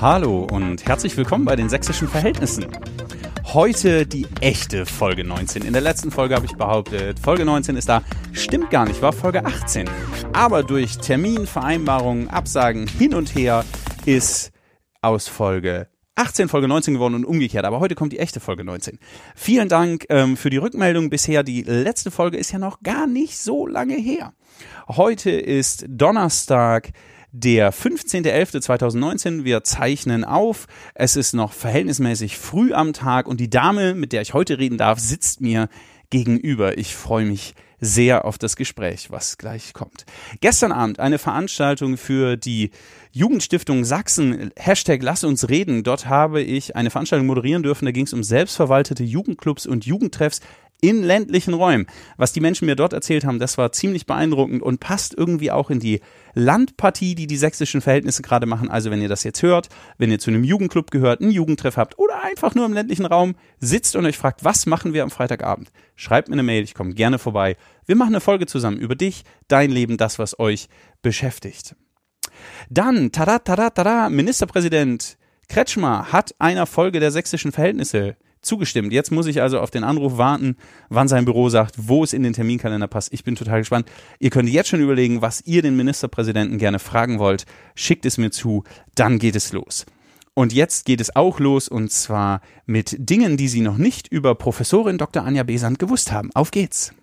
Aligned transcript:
Hallo 0.00 0.48
und 0.50 0.86
herzlich 0.86 1.14
willkommen 1.18 1.44
bei 1.44 1.56
den 1.56 1.68
sächsischen 1.68 2.08
Verhältnissen. 2.08 2.66
Heute 3.44 4.06
die 4.06 4.26
echte 4.40 4.86
Folge 4.86 5.24
19. 5.24 5.62
In 5.62 5.74
der 5.74 5.82
letzten 5.82 6.10
Folge 6.10 6.34
habe 6.34 6.46
ich 6.46 6.54
behauptet, 6.54 7.18
Folge 7.18 7.44
19 7.44 7.76
ist 7.76 7.90
da. 7.90 8.02
Stimmt 8.32 8.70
gar 8.70 8.86
nicht, 8.86 9.02
war 9.02 9.12
Folge 9.12 9.44
18. 9.44 9.90
Aber 10.32 10.62
durch 10.62 10.96
Terminvereinbarungen, 10.96 12.30
Absagen 12.30 12.86
hin 12.86 13.12
und 13.12 13.34
her 13.34 13.62
ist 14.06 14.52
aus 15.02 15.28
Folge 15.28 15.88
18 16.14 16.48
Folge 16.48 16.68
19 16.68 16.94
geworden 16.94 17.14
und 17.14 17.24
umgekehrt. 17.26 17.66
Aber 17.66 17.80
heute 17.80 17.94
kommt 17.94 18.14
die 18.14 18.18
echte 18.20 18.40
Folge 18.40 18.64
19. 18.64 18.98
Vielen 19.34 19.68
Dank 19.68 20.06
ähm, 20.08 20.38
für 20.38 20.48
die 20.48 20.58
Rückmeldung 20.58 21.10
bisher. 21.10 21.42
Die 21.42 21.62
letzte 21.62 22.10
Folge 22.10 22.38
ist 22.38 22.52
ja 22.52 22.58
noch 22.58 22.82
gar 22.82 23.06
nicht 23.06 23.38
so 23.38 23.66
lange 23.66 23.96
her. 23.96 24.32
Heute 24.88 25.30
ist 25.30 25.84
Donnerstag, 25.88 26.90
der 27.32 27.72
15.11.2019. 27.72 29.44
Wir 29.44 29.64
zeichnen 29.64 30.24
auf. 30.24 30.66
Es 30.94 31.16
ist 31.16 31.32
noch 31.32 31.52
verhältnismäßig 31.52 32.36
früh 32.36 32.72
am 32.72 32.92
Tag 32.92 33.28
und 33.28 33.40
die 33.40 33.50
Dame, 33.50 33.94
mit 33.94 34.12
der 34.12 34.22
ich 34.22 34.34
heute 34.34 34.58
reden 34.58 34.78
darf, 34.78 34.98
sitzt 34.98 35.40
mir 35.40 35.68
gegenüber. 36.10 36.78
Ich 36.78 36.94
freue 36.94 37.24
mich 37.24 37.54
sehr 37.80 38.24
auf 38.24 38.36
das 38.36 38.56
Gespräch, 38.56 39.10
was 39.10 39.38
gleich 39.38 39.72
kommt. 39.72 40.04
Gestern 40.40 40.72
Abend 40.72 41.00
eine 41.00 41.18
Veranstaltung 41.18 41.96
für 41.96 42.36
die 42.36 42.70
Jugendstiftung 43.12 43.84
Sachsen, 43.84 44.50
Hashtag 44.56 45.02
Lass 45.02 45.24
uns 45.24 45.48
reden. 45.48 45.82
Dort 45.82 46.06
habe 46.06 46.42
ich 46.42 46.76
eine 46.76 46.90
Veranstaltung 46.90 47.26
moderieren 47.26 47.62
dürfen. 47.62 47.86
Da 47.86 47.92
ging 47.92 48.04
es 48.04 48.12
um 48.12 48.22
selbstverwaltete 48.22 49.02
Jugendclubs 49.02 49.66
und 49.66 49.86
Jugendtreffs 49.86 50.40
in 50.80 51.02
ländlichen 51.02 51.54
Räumen. 51.54 51.86
Was 52.16 52.32
die 52.32 52.40
Menschen 52.40 52.66
mir 52.66 52.76
dort 52.76 52.92
erzählt 52.92 53.24
haben, 53.24 53.38
das 53.38 53.58
war 53.58 53.72
ziemlich 53.72 54.06
beeindruckend 54.06 54.62
und 54.62 54.80
passt 54.80 55.14
irgendwie 55.16 55.50
auch 55.50 55.70
in 55.70 55.80
die 55.80 56.00
Landpartie, 56.34 57.14
die 57.14 57.26
die 57.26 57.36
sächsischen 57.36 57.80
Verhältnisse 57.80 58.22
gerade 58.22 58.46
machen. 58.46 58.70
Also 58.70 58.90
wenn 58.90 59.02
ihr 59.02 59.08
das 59.08 59.24
jetzt 59.24 59.42
hört, 59.42 59.68
wenn 59.98 60.10
ihr 60.10 60.18
zu 60.18 60.30
einem 60.30 60.44
Jugendclub 60.44 60.90
gehört, 60.90 61.20
einen 61.20 61.30
Jugendtreff 61.30 61.76
habt 61.76 61.98
oder 61.98 62.22
einfach 62.22 62.54
nur 62.54 62.66
im 62.66 62.72
ländlichen 62.72 63.06
Raum 63.06 63.34
sitzt 63.58 63.96
und 63.96 64.06
euch 64.06 64.18
fragt, 64.18 64.44
was 64.44 64.66
machen 64.66 64.94
wir 64.94 65.02
am 65.02 65.10
Freitagabend? 65.10 65.70
Schreibt 65.96 66.28
mir 66.28 66.34
eine 66.34 66.42
Mail, 66.42 66.62
ich 66.62 66.74
komme 66.74 66.94
gerne 66.94 67.18
vorbei. 67.18 67.56
Wir 67.86 67.96
machen 67.96 68.14
eine 68.14 68.20
Folge 68.20 68.46
zusammen 68.46 68.78
über 68.78 68.94
dich, 68.94 69.24
dein 69.48 69.70
Leben, 69.70 69.96
das, 69.96 70.18
was 70.18 70.38
euch 70.38 70.68
beschäftigt. 71.02 71.74
Dann, 72.68 73.12
tada, 73.12 73.38
tada, 73.40 73.70
tada, 73.70 74.08
Ministerpräsident 74.08 75.18
Kretschmer 75.48 76.12
hat 76.12 76.32
einer 76.38 76.64
Folge 76.64 77.00
der 77.00 77.10
sächsischen 77.10 77.50
Verhältnisse 77.50 78.16
zugestimmt. 78.42 78.92
Jetzt 78.92 79.10
muss 79.10 79.26
ich 79.26 79.42
also 79.42 79.60
auf 79.60 79.70
den 79.70 79.84
Anruf 79.84 80.18
warten, 80.18 80.56
wann 80.88 81.08
sein 81.08 81.24
Büro 81.24 81.48
sagt, 81.48 81.74
wo 81.76 82.04
es 82.04 82.12
in 82.12 82.22
den 82.22 82.32
Terminkalender 82.32 82.88
passt. 82.88 83.12
Ich 83.12 83.24
bin 83.24 83.36
total 83.36 83.60
gespannt. 83.60 83.88
Ihr 84.18 84.30
könnt 84.30 84.48
jetzt 84.48 84.68
schon 84.68 84.80
überlegen, 84.80 85.22
was 85.22 85.42
ihr 85.46 85.62
den 85.62 85.76
Ministerpräsidenten 85.76 86.58
gerne 86.58 86.78
fragen 86.78 87.18
wollt. 87.18 87.46
Schickt 87.74 88.06
es 88.06 88.18
mir 88.18 88.30
zu, 88.30 88.64
dann 88.94 89.18
geht 89.18 89.36
es 89.36 89.52
los. 89.52 89.86
Und 90.34 90.52
jetzt 90.52 90.84
geht 90.84 91.00
es 91.00 91.14
auch 91.16 91.40
los 91.40 91.68
und 91.68 91.90
zwar 91.92 92.40
mit 92.64 92.96
Dingen, 92.98 93.36
die 93.36 93.48
Sie 93.48 93.60
noch 93.60 93.76
nicht 93.76 94.08
über 94.08 94.34
Professorin 94.34 94.96
Dr. 94.96 95.24
Anja 95.24 95.42
Besant 95.42 95.78
gewusst 95.78 96.12
haben. 96.12 96.30
Auf 96.34 96.50
geht's! 96.50 96.94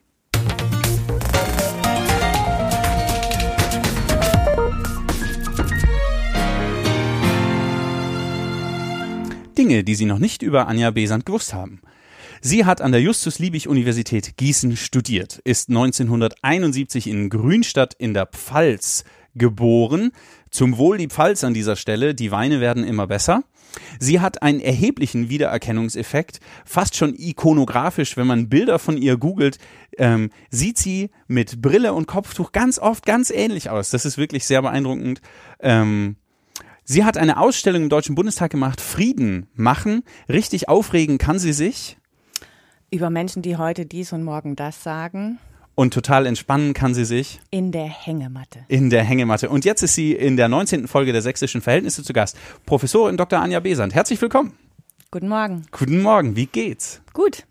Dinge, 9.68 9.84
die 9.84 9.96
Sie 9.96 10.06
noch 10.06 10.20
nicht 10.20 10.44
über 10.44 10.70
Anja 10.70 10.92
Besant 10.92 11.26
gewusst 11.26 11.54
haben. 11.54 11.82
Sie 12.40 12.64
hat 12.64 12.80
an 12.80 12.94
der 12.94 13.02
Justus-Liebig-Universität 13.02 14.38
Gießen 14.38 14.78
studiert, 14.78 15.42
ist 15.44 15.68
1971 15.68 17.08
in 17.08 17.30
Grünstadt 17.30 17.94
in 17.94 18.14
der 18.14 18.28
Pfalz 18.28 19.04
geboren. 19.36 20.12
Zum 20.52 20.78
Wohl 20.78 20.98
die 20.98 21.10
Pfalz 21.10 21.44
an 21.44 21.54
dieser 21.54 21.76
Stelle, 21.76 22.16
die 22.16 22.32
Weine 22.32 22.62
werden 22.62 22.86
immer 22.86 23.08
besser. 23.08 23.44
Sie 24.00 24.22
hat 24.22 24.42
einen 24.42 24.62
erheblichen 24.62 25.30
Wiedererkennungseffekt, 25.30 26.40
fast 26.64 26.96
schon 26.96 27.14
ikonografisch, 27.14 28.16
wenn 28.16 28.28
man 28.28 28.48
Bilder 28.48 28.80
von 28.80 28.98
ihr 28.98 29.18
googelt, 29.18 29.58
ähm, 29.98 30.30
sieht 30.50 30.78
sie 30.78 31.10
mit 31.28 31.62
Brille 31.62 31.94
und 31.94 32.08
Kopftuch 32.08 32.54
ganz 32.54 32.80
oft 32.80 33.06
ganz 33.06 33.32
ähnlich 33.32 33.70
aus. 33.70 33.90
Das 33.90 34.06
ist 34.06 34.18
wirklich 34.18 34.46
sehr 34.46 34.62
beeindruckend. 34.62 35.20
Ähm, 35.60 36.16
Sie 36.90 37.04
hat 37.04 37.18
eine 37.18 37.38
Ausstellung 37.38 37.84
im 37.84 37.90
Deutschen 37.90 38.16
Bundestag 38.16 38.50
gemacht, 38.50 38.80
Frieden 38.80 39.48
machen. 39.56 40.04
Richtig 40.30 40.70
aufregen 40.70 41.18
kann 41.18 41.38
sie 41.38 41.52
sich. 41.52 41.98
Über 42.90 43.10
Menschen, 43.10 43.42
die 43.42 43.58
heute 43.58 43.86
dies 43.86 44.14
und 44.14 44.24
morgen 44.24 44.56
das 44.56 44.84
sagen. 44.84 45.38
Und 45.76 45.94
total 45.94 46.26
entspannen 46.26 46.74
kann 46.74 46.94
sie 46.94 47.04
sich. 47.04 47.42
In 47.52 47.74
der 47.74 47.88
Hängematte. 47.88 48.60
In 48.70 48.90
der 48.90 49.04
Hängematte. 49.04 49.50
Und 49.50 49.66
jetzt 49.66 49.84
ist 49.84 49.96
sie 49.96 50.14
in 50.14 50.38
der 50.38 50.48
19. 50.48 50.88
Folge 50.88 51.12
der 51.12 51.22
Sächsischen 51.22 51.60
Verhältnisse 51.60 52.04
zu 52.04 52.14
Gast. 52.14 52.38
Professorin 52.66 53.18
Dr. 53.18 53.42
Anja 53.42 53.60
Besant. 53.60 53.94
Herzlich 53.94 54.22
willkommen. 54.22 54.54
Guten 55.12 55.28
Morgen. 55.28 55.64
Guten 55.72 56.02
Morgen. 56.02 56.38
Wie 56.38 56.46
geht's? 56.46 57.02
Gut. 57.12 57.44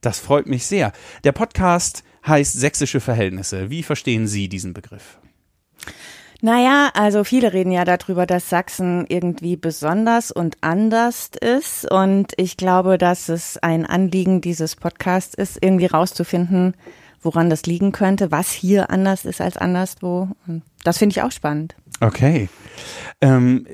Das 0.00 0.18
freut 0.18 0.48
mich 0.48 0.66
sehr. 0.66 0.90
Der 1.22 1.30
Podcast 1.30 2.02
heißt 2.26 2.58
Sächsische 2.58 2.98
Verhältnisse. 2.98 3.70
Wie 3.70 3.84
verstehen 3.84 4.26
Sie 4.26 4.48
diesen 4.48 4.74
Begriff? 4.74 5.20
Naja, 6.44 6.90
also 6.94 7.22
viele 7.22 7.52
reden 7.52 7.70
ja 7.70 7.84
darüber, 7.84 8.26
dass 8.26 8.50
Sachsen 8.50 9.06
irgendwie 9.08 9.54
besonders 9.54 10.32
und 10.32 10.56
anders 10.60 11.30
ist. 11.40 11.88
Und 11.88 12.32
ich 12.36 12.56
glaube, 12.56 12.98
dass 12.98 13.28
es 13.28 13.58
ein 13.58 13.86
Anliegen 13.86 14.40
dieses 14.40 14.74
Podcasts 14.74 15.34
ist, 15.34 15.58
irgendwie 15.60 15.86
rauszufinden, 15.86 16.74
woran 17.20 17.48
das 17.48 17.64
liegen 17.66 17.92
könnte, 17.92 18.32
was 18.32 18.50
hier 18.50 18.90
anders 18.90 19.24
ist 19.24 19.40
als 19.40 19.56
anderswo. 19.56 20.30
Und 20.48 20.62
das 20.82 20.98
finde 20.98 21.12
ich 21.12 21.22
auch 21.22 21.30
spannend. 21.30 21.76
Okay. 22.00 22.48
Ähm, 23.20 23.64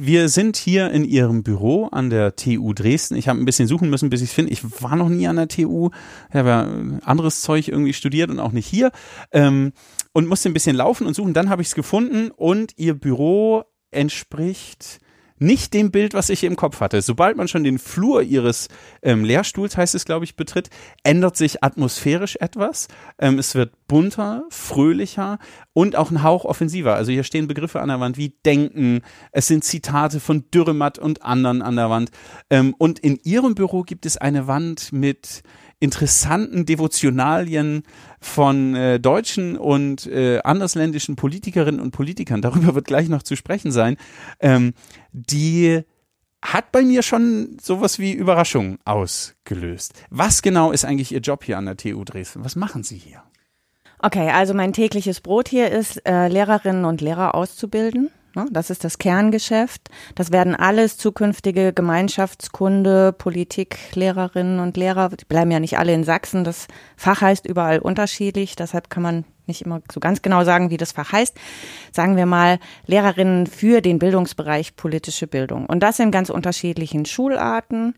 wir 0.00 0.28
sind 0.28 0.56
hier 0.56 0.90
in 0.90 1.04
Ihrem 1.04 1.42
Büro 1.42 1.86
an 1.86 2.08
der 2.08 2.36
TU 2.36 2.72
Dresden. 2.72 3.16
Ich 3.16 3.26
habe 3.26 3.40
ein 3.40 3.44
bisschen 3.44 3.66
suchen 3.66 3.90
müssen, 3.90 4.10
bis 4.10 4.20
ich 4.20 4.28
es 4.28 4.34
finde. 4.34 4.52
Ich 4.52 4.82
war 4.82 4.94
noch 4.94 5.08
nie 5.08 5.26
an 5.26 5.36
der 5.36 5.48
TU. 5.48 5.90
Ich 6.28 6.34
habe 6.36 6.48
ja 6.48 6.68
anderes 7.04 7.40
Zeug 7.40 7.68
irgendwie 7.68 7.94
studiert 7.94 8.30
und 8.30 8.38
auch 8.38 8.52
nicht 8.52 8.66
hier. 8.66 8.92
Ähm, 9.32 9.72
und 10.18 10.26
musste 10.26 10.48
ein 10.48 10.52
bisschen 10.52 10.74
laufen 10.74 11.06
und 11.06 11.14
suchen. 11.14 11.32
Dann 11.32 11.48
habe 11.48 11.62
ich 11.62 11.68
es 11.68 11.76
gefunden 11.76 12.32
und 12.32 12.72
ihr 12.76 12.94
Büro 12.94 13.62
entspricht 13.92 14.98
nicht 15.40 15.74
dem 15.74 15.90
Bild, 15.90 16.14
was 16.14 16.30
ich 16.30 16.44
im 16.44 16.56
Kopf 16.56 16.80
hatte. 16.80 17.02
Sobald 17.02 17.36
man 17.36 17.48
schon 17.48 17.64
den 17.64 17.78
Flur 17.78 18.22
ihres 18.22 18.68
ähm, 19.02 19.24
Lehrstuhls, 19.24 19.76
heißt 19.76 19.94
es, 19.94 20.04
glaube 20.04 20.24
ich, 20.24 20.36
betritt, 20.36 20.70
ändert 21.02 21.36
sich 21.36 21.62
atmosphärisch 21.62 22.36
etwas. 22.40 22.88
Ähm, 23.18 23.38
es 23.38 23.54
wird 23.54 23.72
bunter, 23.88 24.44
fröhlicher 24.50 25.38
und 25.72 25.96
auch 25.96 26.10
ein 26.10 26.22
Hauch 26.22 26.44
offensiver. 26.44 26.94
Also 26.94 27.12
hier 27.12 27.24
stehen 27.24 27.48
Begriffe 27.48 27.80
an 27.80 27.88
der 27.88 28.00
Wand 28.00 28.18
wie 28.18 28.34
Denken. 28.44 29.02
Es 29.32 29.46
sind 29.46 29.64
Zitate 29.64 30.20
von 30.20 30.44
Dürrematt 30.52 30.98
und 30.98 31.22
anderen 31.22 31.62
an 31.62 31.76
der 31.76 31.90
Wand. 31.90 32.10
Ähm, 32.50 32.74
und 32.78 32.98
in 32.98 33.18
ihrem 33.22 33.54
Büro 33.54 33.82
gibt 33.82 34.06
es 34.06 34.16
eine 34.16 34.46
Wand 34.46 34.92
mit 34.92 35.42
interessanten 35.80 36.66
Devotionalien 36.66 37.84
von 38.20 38.74
äh, 38.74 38.98
deutschen 38.98 39.56
und 39.56 40.06
äh, 40.06 40.40
andersländischen 40.40 41.14
Politikerinnen 41.14 41.80
und 41.80 41.92
Politikern, 41.92 42.42
darüber 42.42 42.74
wird 42.74 42.86
gleich 42.86 43.08
noch 43.08 43.22
zu 43.22 43.36
sprechen 43.36 43.70
sein, 43.70 43.96
ähm, 44.40 44.72
die 45.26 45.82
hat 46.42 46.70
bei 46.72 46.82
mir 46.82 47.02
schon 47.02 47.58
sowas 47.60 47.98
wie 47.98 48.12
Überraschung 48.12 48.78
ausgelöst. 48.84 49.94
Was 50.10 50.42
genau 50.42 50.70
ist 50.70 50.84
eigentlich 50.84 51.12
Ihr 51.12 51.20
Job 51.20 51.44
hier 51.44 51.58
an 51.58 51.66
der 51.66 51.76
TU 51.76 52.04
Dresden? 52.04 52.44
Was 52.44 52.56
machen 52.56 52.84
Sie 52.84 52.96
hier? 52.96 53.22
Okay, 54.00 54.30
also 54.30 54.54
mein 54.54 54.72
tägliches 54.72 55.20
Brot 55.20 55.48
hier 55.48 55.70
ist, 55.72 56.06
äh, 56.06 56.28
Lehrerinnen 56.28 56.84
und 56.84 57.00
Lehrer 57.00 57.34
auszubilden. 57.34 58.10
Ne? 58.34 58.46
Das 58.52 58.70
ist 58.70 58.84
das 58.84 58.98
Kerngeschäft. 58.98 59.88
Das 60.14 60.30
werden 60.30 60.54
alles 60.54 60.96
zukünftige 60.96 61.72
Gemeinschaftskunde, 61.72 63.12
Politiklehrerinnen 63.12 64.60
und 64.60 64.76
Lehrer. 64.76 65.08
Die 65.08 65.24
bleiben 65.24 65.50
ja 65.50 65.58
nicht 65.58 65.78
alle 65.78 65.94
in 65.94 66.04
Sachsen. 66.04 66.44
Das 66.44 66.68
Fach 66.96 67.20
heißt 67.20 67.46
überall 67.46 67.80
unterschiedlich. 67.80 68.54
Deshalb 68.54 68.88
kann 68.90 69.02
man 69.02 69.24
nicht 69.48 69.62
immer 69.62 69.80
so 69.90 70.00
ganz 70.00 70.22
genau 70.22 70.44
sagen, 70.44 70.70
wie 70.70 70.76
das 70.76 70.92
Fach 70.92 71.12
heißt, 71.12 71.36
sagen 71.92 72.16
wir 72.16 72.26
mal 72.26 72.58
Lehrerinnen 72.86 73.46
für 73.46 73.80
den 73.80 73.98
Bildungsbereich 73.98 74.76
politische 74.76 75.26
Bildung. 75.26 75.66
Und 75.66 75.82
das 75.82 75.98
in 75.98 76.10
ganz 76.10 76.30
unterschiedlichen 76.30 77.06
Schularten. 77.06 77.94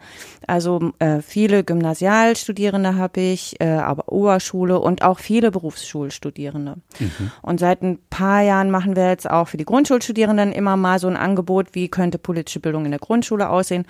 Also 0.47 0.93
äh, 0.99 1.21
viele 1.21 1.65
Gymnasialstudierende 1.65 2.97
habe 2.97 3.21
ich, 3.21 3.61
äh, 3.61 3.69
aber 3.69 4.13
Oberschule 4.13 4.79
und 4.79 5.03
auch 5.03 5.19
viele 5.19 5.51
Berufsschulstudierende. 5.51 6.77
Mhm. 6.99 7.31
Und 7.43 7.61
seit 7.61 7.83
ein 7.83 7.99
paar 8.11 8.43
Jahren 8.43 8.71
machen 8.71 8.97
wir 8.97 9.09
jetzt 9.09 9.29
auch 9.29 9.49
für 9.49 9.57
die 9.57 9.65
Grundschulstudierenden 9.65 10.53
immer 10.53 10.77
mal 10.77 10.99
so 10.99 11.09
ein 11.09 11.17
Angebot, 11.17 11.75
wie 11.75 11.89
könnte 11.89 12.19
politische 12.19 12.61
Bildung 12.61 12.85
in 12.85 12.91
der 12.91 13.01
Grundschule 13.01 13.49
aussehen 13.49 13.87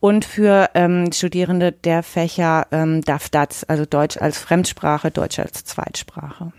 und 0.00 0.24
für 0.24 0.70
ähm, 0.74 1.10
Studierende 1.12 1.72
der 1.72 2.02
Fächer 2.02 2.66
ähm, 2.70 3.02
DAF-DATS, 3.02 3.64
also 3.64 3.84
Deutsch 3.84 4.16
als 4.16 4.38
Fremdsprache, 4.38 5.10
Deutsch 5.10 5.38
als 5.38 5.64
Zweitsprache. 5.64 6.52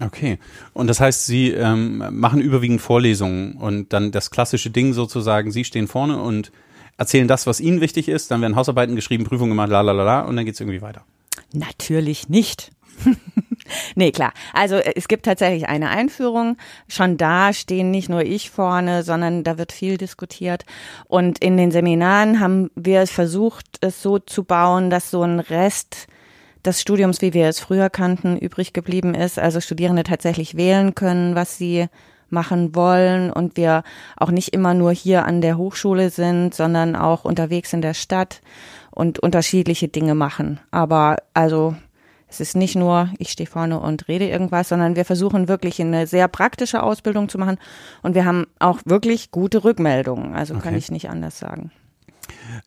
Okay. 0.00 0.38
Und 0.74 0.86
das 0.86 1.00
heißt, 1.00 1.26
Sie 1.26 1.50
ähm, 1.50 2.04
machen 2.10 2.40
überwiegend 2.40 2.80
Vorlesungen 2.80 3.54
und 3.54 3.92
dann 3.92 4.12
das 4.12 4.30
klassische 4.30 4.70
Ding 4.70 4.92
sozusagen, 4.92 5.50
Sie 5.50 5.64
stehen 5.64 5.88
vorne 5.88 6.22
und 6.22 6.52
erzählen 6.96 7.26
das, 7.28 7.46
was 7.46 7.60
Ihnen 7.60 7.80
wichtig 7.80 8.08
ist, 8.08 8.30
dann 8.30 8.40
werden 8.40 8.56
Hausarbeiten 8.56 8.94
geschrieben, 8.94 9.24
Prüfungen 9.24 9.50
gemacht, 9.50 9.70
la 9.70 9.80
la 9.80 9.92
la 9.92 10.04
la 10.04 10.20
und 10.20 10.36
dann 10.36 10.44
geht's 10.44 10.60
irgendwie 10.60 10.82
weiter. 10.82 11.04
Natürlich 11.52 12.28
nicht. 12.28 12.70
Nee, 13.94 14.12
klar. 14.12 14.32
Also 14.54 14.76
äh, 14.76 14.94
es 14.96 15.08
gibt 15.08 15.26
tatsächlich 15.26 15.68
eine 15.68 15.90
Einführung. 15.90 16.56
Schon 16.88 17.16
da 17.16 17.52
stehen 17.52 17.90
nicht 17.90 18.08
nur 18.08 18.22
ich 18.22 18.50
vorne, 18.50 19.02
sondern 19.02 19.44
da 19.44 19.58
wird 19.58 19.72
viel 19.72 19.98
diskutiert. 19.98 20.64
Und 21.06 21.38
in 21.40 21.56
den 21.56 21.70
Seminaren 21.70 22.40
haben 22.40 22.70
wir 22.74 23.06
versucht, 23.06 23.66
es 23.80 24.02
so 24.02 24.18
zu 24.18 24.44
bauen, 24.44 24.90
dass 24.90 25.10
so 25.10 25.22
ein 25.22 25.40
Rest 25.40 26.06
des 26.64 26.80
Studiums, 26.80 27.22
wie 27.22 27.34
wir 27.34 27.48
es 27.48 27.60
früher 27.60 27.90
kannten, 27.90 28.36
übrig 28.36 28.72
geblieben 28.72 29.14
ist. 29.14 29.38
Also 29.38 29.60
Studierende 29.60 30.02
tatsächlich 30.02 30.56
wählen 30.56 30.94
können, 30.94 31.34
was 31.34 31.58
sie 31.58 31.86
machen 32.30 32.74
wollen 32.74 33.32
und 33.32 33.56
wir 33.56 33.82
auch 34.16 34.30
nicht 34.30 34.52
immer 34.52 34.74
nur 34.74 34.92
hier 34.92 35.24
an 35.24 35.40
der 35.40 35.56
Hochschule 35.56 36.10
sind, 36.10 36.54
sondern 36.54 36.94
auch 36.94 37.24
unterwegs 37.24 37.72
in 37.72 37.80
der 37.80 37.94
Stadt 37.94 38.40
und 38.90 39.18
unterschiedliche 39.18 39.88
Dinge 39.88 40.14
machen. 40.14 40.60
Aber 40.70 41.16
also 41.32 41.74
es 42.28 42.40
ist 42.40 42.56
nicht 42.56 42.76
nur, 42.76 43.08
ich 43.18 43.30
stehe 43.30 43.48
vorne 43.48 43.80
und 43.80 44.06
rede 44.08 44.28
irgendwas, 44.28 44.68
sondern 44.68 44.96
wir 44.96 45.06
versuchen 45.06 45.48
wirklich 45.48 45.80
eine 45.80 46.06
sehr 46.06 46.28
praktische 46.28 46.82
Ausbildung 46.82 47.28
zu 47.28 47.38
machen 47.38 47.58
und 48.02 48.14
wir 48.14 48.26
haben 48.26 48.46
auch 48.58 48.80
wirklich 48.84 49.30
gute 49.30 49.64
Rückmeldungen. 49.64 50.34
Also 50.34 50.54
okay. 50.54 50.64
kann 50.64 50.74
ich 50.74 50.90
nicht 50.90 51.08
anders 51.08 51.38
sagen. 51.38 51.70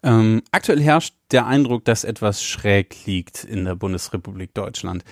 Ähm, 0.03 0.41
aktuell 0.51 0.81
herrscht 0.81 1.15
der 1.31 1.45
Eindruck, 1.47 1.85
dass 1.85 2.03
etwas 2.03 2.43
schräg 2.43 3.05
liegt 3.05 3.43
in 3.43 3.65
der 3.65 3.75
Bundesrepublik 3.75 4.53
Deutschland. 4.53 5.03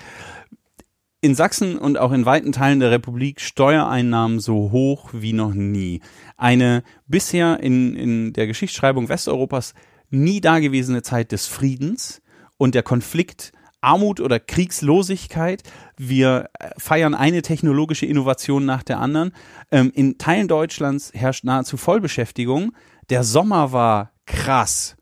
In 1.21 1.35
Sachsen 1.35 1.77
und 1.77 1.97
auch 1.97 2.13
in 2.13 2.25
weiten 2.25 2.53
Teilen 2.53 2.79
der 2.79 2.91
Republik 2.91 3.41
Steuereinnahmen 3.41 4.39
so 4.39 4.71
hoch 4.71 5.09
wie 5.13 5.33
noch 5.33 5.53
nie. 5.53 6.01
Eine 6.37 6.83
bisher 7.07 7.59
in, 7.59 7.95
in 7.95 8.33
der 8.33 8.47
Geschichtsschreibung 8.47 9.09
Westeuropas 9.09 9.73
nie 10.09 10.39
dagewesene 10.39 11.01
Zeit 11.01 11.31
des 11.31 11.45
Friedens 11.45 12.21
und 12.57 12.73
der 12.73 12.83
Konflikt 12.83 13.51
Armut 13.81 14.19
oder 14.19 14.39
Kriegslosigkeit. 14.39 15.63
Wir 15.97 16.49
äh, 16.59 16.69
feiern 16.77 17.15
eine 17.15 17.41
technologische 17.41 18.05
Innovation 18.05 18.65
nach 18.65 18.83
der 18.83 18.99
anderen. 18.99 19.31
Ähm, 19.71 19.91
in 19.93 20.17
Teilen 20.17 20.47
Deutschlands 20.47 21.11
herrscht 21.13 21.43
nahezu 21.43 21.77
Vollbeschäftigung. 21.77 22.73
Der 23.09 23.23
Sommer 23.23 23.71
war 23.71 24.11
krass. 24.29 24.95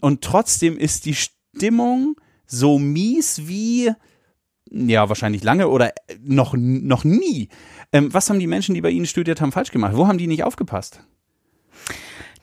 Und 0.00 0.22
trotzdem 0.22 0.78
ist 0.78 1.04
die 1.04 1.14
Stimmung 1.14 2.16
so 2.46 2.78
mies 2.78 3.46
wie, 3.46 3.92
ja, 4.70 5.08
wahrscheinlich 5.08 5.44
lange 5.44 5.68
oder 5.68 5.88
äh, 5.88 6.16
noch, 6.22 6.54
noch 6.56 7.04
nie. 7.04 7.48
Ähm, 7.92 8.12
was 8.14 8.30
haben 8.30 8.40
die 8.40 8.46
Menschen, 8.46 8.74
die 8.74 8.80
bei 8.80 8.90
Ihnen 8.90 9.06
studiert 9.06 9.40
haben, 9.40 9.52
falsch 9.52 9.70
gemacht? 9.70 9.94
Wo 9.94 10.06
haben 10.06 10.18
die 10.18 10.26
nicht 10.26 10.44
aufgepasst? 10.44 11.02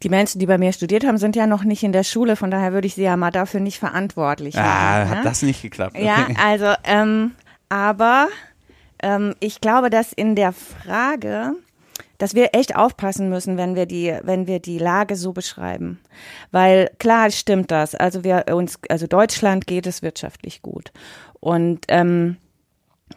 die 0.04 0.10
Menschen, 0.10 0.40
die 0.40 0.46
bei 0.46 0.58
mir 0.58 0.74
studiert 0.74 1.06
haben, 1.06 1.18
sind 1.18 1.36
ja 1.36 1.48
noch 1.48 1.64
nicht 1.64 1.84
in 1.84 1.92
der 1.92 2.04
Schule, 2.04 2.36
von 2.36 2.52
daher 2.52 2.74
würde 2.74 2.88
ich 2.88 2.96
sie 2.96 3.04
ja 3.04 3.18
mal 3.18 3.32
dafür 3.32 3.60
nicht 3.60 3.80
verantwortlich 3.80 4.56
ah, 4.58 4.62
machen. 4.62 5.10
Hat 5.10 5.18
ne? 5.20 5.24
das 5.24 5.42
nicht 5.42 5.62
geklappt? 5.62 5.96
Okay. 5.96 6.06
Ja, 6.06 6.28
also, 6.44 6.74
ähm, 6.84 7.32
aber 7.70 8.28
ähm, 9.02 9.34
ich 9.40 9.60
glaube, 9.60 9.90
dass 9.90 10.14
in 10.14 10.36
der 10.36 10.54
Frage, 10.54 11.54
dass 12.18 12.36
wir 12.36 12.50
echt 12.54 12.76
aufpassen 12.76 13.30
müssen, 13.30 13.58
wenn 13.58 13.76
wir 13.76 13.86
die, 13.86 14.18
wenn 14.24 14.48
wir 14.48 14.60
die 14.60 14.80
Lage 14.80 15.16
so 15.16 15.34
beschreiben. 15.34 16.00
Weil 16.52 16.92
klar 17.00 17.32
stimmt 17.32 17.72
das. 17.72 17.96
Also 17.96 18.24
wir 18.24 18.46
uns, 18.52 18.80
also 18.90 19.08
Deutschland 19.08 19.68
geht 19.68 19.88
es 19.88 20.02
wirtschaftlich 20.02 20.62
gut. 20.62 20.92
Und 21.40 21.86
ähm, 21.90 22.38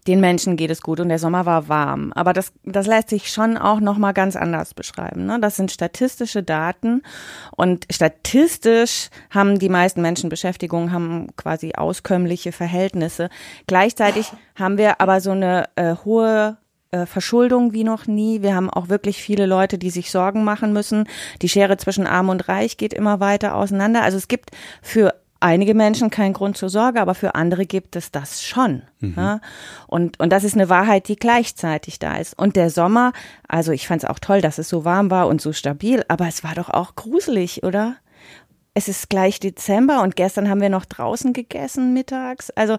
den 0.07 0.21
Menschen 0.21 0.57
geht 0.57 0.71
es 0.71 0.83
gut 0.83 1.01
und 1.01 1.09
der 1.09 1.19
Sommer 1.19 1.47
war 1.47 1.69
warm. 1.69 2.13
Aber 2.15 2.33
das, 2.33 2.53
das 2.65 2.87
lässt 2.87 3.11
sich 3.11 3.31
schon 3.31 3.57
auch 3.57 3.81
nochmal 3.81 4.15
ganz 4.15 4.37
anders 4.37 4.73
beschreiben. 4.73 5.27
Ne? 5.27 5.39
Das 5.41 5.57
sind 5.57 5.71
statistische 5.71 6.43
Daten 6.43 7.03
und 7.57 7.87
statistisch 7.91 9.11
haben 9.31 9.59
die 9.59 9.69
meisten 9.69 10.01
Menschen 10.01 10.31
Beschäftigung, 10.31 10.93
haben 10.93 11.35
quasi 11.37 11.73
auskömmliche 11.75 12.53
Verhältnisse. 12.53 13.29
Gleichzeitig 13.67 14.33
haben 14.55 14.79
wir 14.79 15.01
aber 15.01 15.21
so 15.21 15.33
eine 15.33 15.69
äh, 15.77 15.97
hohe 16.05 16.57
äh, 16.93 17.07
Verschuldung 17.07 17.73
wie 17.73 17.85
noch 17.85 18.07
nie. 18.07 18.43
Wir 18.43 18.55
haben 18.55 18.71
auch 18.71 18.89
wirklich 18.89 19.23
viele 19.23 19.47
Leute, 19.47 19.79
die 19.79 19.91
sich 19.91 20.11
Sorgen 20.11 20.45
machen 20.45 20.73
müssen. 20.73 21.09
Die 21.41 21.49
Schere 21.49 21.77
zwischen 21.77 22.07
Arm 22.07 22.29
und 22.29 22.49
Reich 22.49 22.77
geht 22.77 22.93
immer 22.93 23.21
weiter 23.21 23.55
auseinander. 23.55 24.03
Also 24.03 24.17
es 24.17 24.29
gibt 24.29 24.51
für 24.83 25.15
einige 25.41 25.75
Menschen 25.75 26.11
keinen 26.11 26.35
Grund 26.35 26.57
zur 26.57 26.69
Sorge, 26.69 27.01
aber 27.01 27.15
für 27.15 27.35
andere 27.35 27.65
gibt 27.65 27.97
es 27.97 28.11
das 28.11 28.43
schon. 28.43 28.83
Mhm. 29.01 29.15
Ja? 29.17 29.41
Und, 29.87 30.21
und 30.21 30.31
das 30.31 30.45
ist 30.45 30.55
eine 30.55 30.69
Wahrheit, 30.69 31.09
die 31.09 31.17
gleichzeitig 31.17 31.99
da 31.99 32.17
ist. 32.17 32.39
Und 32.39 32.57
der 32.57 32.71
Sommer, 32.71 33.13
also 33.49 33.73
ich 33.73 33.89
fand 33.89 34.05
es 34.05 34.09
auch 34.09 34.19
toll, 34.19 34.41
dass 34.41 34.59
es 34.59 34.69
so 34.69 34.85
warm 34.85 35.11
war 35.11 35.29
und 35.29 35.41
so 35.41 35.53
stabil, 35.53 36.05
aber 36.09 36.29
es 36.29 36.45
war 36.45 36.55
doch 36.55 36.69
auch 36.69 36.95
gruselig, 36.95 37.63
oder? 37.63 37.97
Es 38.75 38.87
ist 38.87 39.11
gleich 39.11 39.41
Dezember 39.41 40.03
und 40.03 40.15
gestern 40.15 40.49
haben 40.49 40.61
wir 40.61 40.69
noch 40.69 40.85
draußen 40.85 41.33
gegessen 41.33 41.93
mittags. 41.93 42.51
Also 42.51 42.77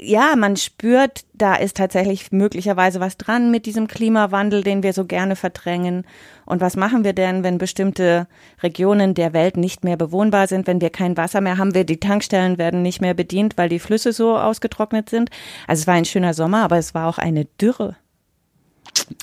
ja, 0.00 0.34
man 0.36 0.56
spürt, 0.56 1.24
da 1.34 1.54
ist 1.54 1.76
tatsächlich 1.76 2.32
möglicherweise 2.32 3.00
was 3.00 3.16
dran 3.16 3.50
mit 3.50 3.66
diesem 3.66 3.86
Klimawandel, 3.86 4.62
den 4.62 4.82
wir 4.82 4.92
so 4.92 5.04
gerne 5.04 5.36
verdrängen. 5.36 6.06
Und 6.46 6.60
was 6.60 6.76
machen 6.76 7.04
wir 7.04 7.12
denn, 7.12 7.44
wenn 7.44 7.58
bestimmte 7.58 8.26
Regionen 8.62 9.14
der 9.14 9.32
Welt 9.32 9.56
nicht 9.56 9.84
mehr 9.84 9.96
bewohnbar 9.96 10.46
sind, 10.46 10.66
wenn 10.66 10.80
wir 10.80 10.90
kein 10.90 11.16
Wasser 11.16 11.40
mehr 11.40 11.58
haben, 11.58 11.74
wir 11.74 11.84
die 11.84 12.00
Tankstellen 12.00 12.58
werden 12.58 12.82
nicht 12.82 13.00
mehr 13.00 13.14
bedient, 13.14 13.58
weil 13.58 13.68
die 13.68 13.78
Flüsse 13.78 14.12
so 14.12 14.36
ausgetrocknet 14.36 15.10
sind? 15.10 15.30
Also 15.66 15.82
es 15.82 15.86
war 15.86 15.94
ein 15.94 16.04
schöner 16.04 16.34
Sommer, 16.34 16.64
aber 16.64 16.78
es 16.78 16.94
war 16.94 17.08
auch 17.08 17.18
eine 17.18 17.44
Dürre. 17.60 17.96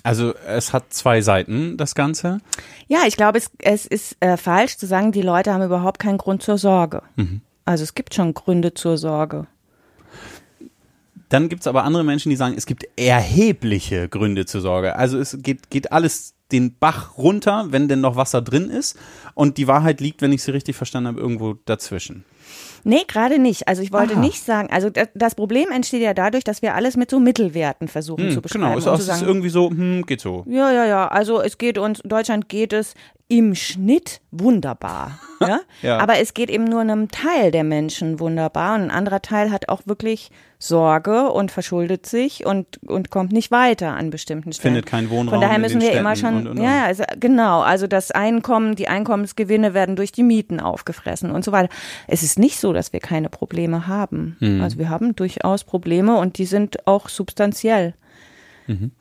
Also 0.03 0.33
es 0.47 0.73
hat 0.73 0.93
zwei 0.93 1.21
Seiten, 1.21 1.77
das 1.77 1.95
Ganze. 1.95 2.39
Ja, 2.87 2.99
ich 3.07 3.17
glaube, 3.17 3.37
es, 3.37 3.51
es 3.59 3.85
ist 3.85 4.17
äh, 4.19 4.37
falsch 4.37 4.77
zu 4.77 4.85
sagen, 4.85 5.11
die 5.11 5.21
Leute 5.21 5.53
haben 5.53 5.63
überhaupt 5.63 5.99
keinen 5.99 6.17
Grund 6.17 6.43
zur 6.43 6.57
Sorge. 6.57 7.03
Mhm. 7.15 7.41
Also 7.65 7.83
es 7.83 7.95
gibt 7.95 8.13
schon 8.13 8.33
Gründe 8.33 8.73
zur 8.73 8.97
Sorge. 8.97 9.47
Dann 11.29 11.49
gibt 11.49 11.61
es 11.61 11.67
aber 11.67 11.83
andere 11.83 12.03
Menschen, 12.03 12.29
die 12.29 12.35
sagen, 12.35 12.55
es 12.57 12.65
gibt 12.65 12.87
erhebliche 12.95 14.07
Gründe 14.09 14.45
zur 14.45 14.61
Sorge. 14.61 14.95
Also 14.95 15.19
es 15.19 15.37
geht, 15.41 15.69
geht 15.69 15.91
alles 15.91 16.35
den 16.51 16.77
Bach 16.77 17.17
runter, 17.17 17.67
wenn 17.69 17.87
denn 17.87 18.01
noch 18.01 18.15
Wasser 18.15 18.41
drin 18.41 18.69
ist. 18.69 18.97
Und 19.33 19.57
die 19.57 19.67
Wahrheit 19.67 19.99
liegt, 19.99 20.21
wenn 20.21 20.31
ich 20.31 20.43
sie 20.43 20.51
richtig 20.51 20.75
verstanden 20.75 21.09
habe, 21.09 21.19
irgendwo 21.19 21.55
dazwischen. 21.65 22.23
Nee, 22.83 23.03
gerade 23.05 23.39
nicht. 23.39 23.67
Also 23.67 23.81
ich 23.81 23.91
wollte 23.91 24.13
Aha. 24.13 24.21
nicht 24.21 24.41
sagen, 24.41 24.69
also 24.71 24.89
das 25.13 25.35
Problem 25.35 25.69
entsteht 25.71 26.01
ja 26.01 26.13
dadurch, 26.13 26.45
dass 26.45 26.61
wir 26.61 26.75
alles 26.75 26.95
mit 26.95 27.11
so 27.11 27.19
Mittelwerten 27.19 27.89
versuchen 27.89 28.27
hm, 28.27 28.31
zu 28.31 28.41
beschreiben. 28.41 28.79
Genau, 28.79 28.93
es, 28.93 29.01
ist, 29.01 29.09
ist 29.09 29.21
irgendwie 29.21 29.49
so, 29.49 29.69
hm, 29.69 30.05
geht 30.05 30.21
so. 30.21 30.45
Ja, 30.47 30.71
ja, 30.71 30.85
ja. 30.85 31.07
Also 31.09 31.41
es 31.41 31.57
geht 31.57 31.77
uns, 31.77 32.01
Deutschland 32.05 32.47
geht 32.47 32.71
es 32.71 32.93
im 33.27 33.55
Schnitt 33.55 34.21
wunderbar. 34.31 35.19
Ja? 35.39 35.59
ja? 35.83 35.99
Aber 35.99 36.17
es 36.17 36.33
geht 36.33 36.49
eben 36.49 36.63
nur 36.63 36.81
einem 36.81 37.09
Teil 37.09 37.51
der 37.51 37.63
Menschen 37.63 38.19
wunderbar 38.19 38.73
und 38.73 38.85
ein 38.85 38.89
anderer 38.89 39.21
Teil 39.21 39.51
hat 39.51 39.69
auch 39.69 39.81
wirklich 39.85 40.31
Sorge 40.59 41.29
und 41.31 41.51
verschuldet 41.51 42.07
sich 42.07 42.45
und, 42.45 42.79
und 42.87 43.11
kommt 43.11 43.31
nicht 43.31 43.51
weiter 43.51 43.95
an 43.95 44.09
bestimmten 44.09 44.53
Stellen. 44.53 44.73
Findet 44.73 44.85
keinen 44.87 45.09
Wohnraum. 45.11 45.35
Von 45.35 45.41
daher 45.41 45.59
müssen 45.59 45.79
wir 45.81 45.91
immer 45.91 46.15
schon, 46.15 46.35
und, 46.35 46.47
und, 46.47 46.57
und. 46.57 46.63
ja, 46.63 46.85
also, 46.85 47.03
genau, 47.19 47.61
also 47.61 47.85
das 47.85 48.09
Einkommen, 48.09 48.75
die 48.75 48.87
Einkommensgewinne 48.87 49.75
werden 49.75 49.95
durch 49.95 50.11
die 50.11 50.23
Mieten 50.23 50.59
aufgefressen 50.59 51.29
und 51.29 51.45
so 51.45 51.51
weiter. 51.51 51.69
Es 52.07 52.23
ist 52.23 52.39
nicht 52.39 52.59
so, 52.59 52.73
dass 52.73 52.91
wir 52.91 52.99
keine 52.99 53.29
Probleme 53.29 53.87
haben. 53.87 54.35
Hm. 54.39 54.61
Also 54.61 54.79
wir 54.79 54.89
haben 54.89 55.15
durchaus 55.15 55.63
Probleme 55.63 56.17
und 56.17 56.39
die 56.39 56.45
sind 56.45 56.87
auch 56.87 57.07
substanziell. 57.07 57.93
Mhm. 58.67 58.91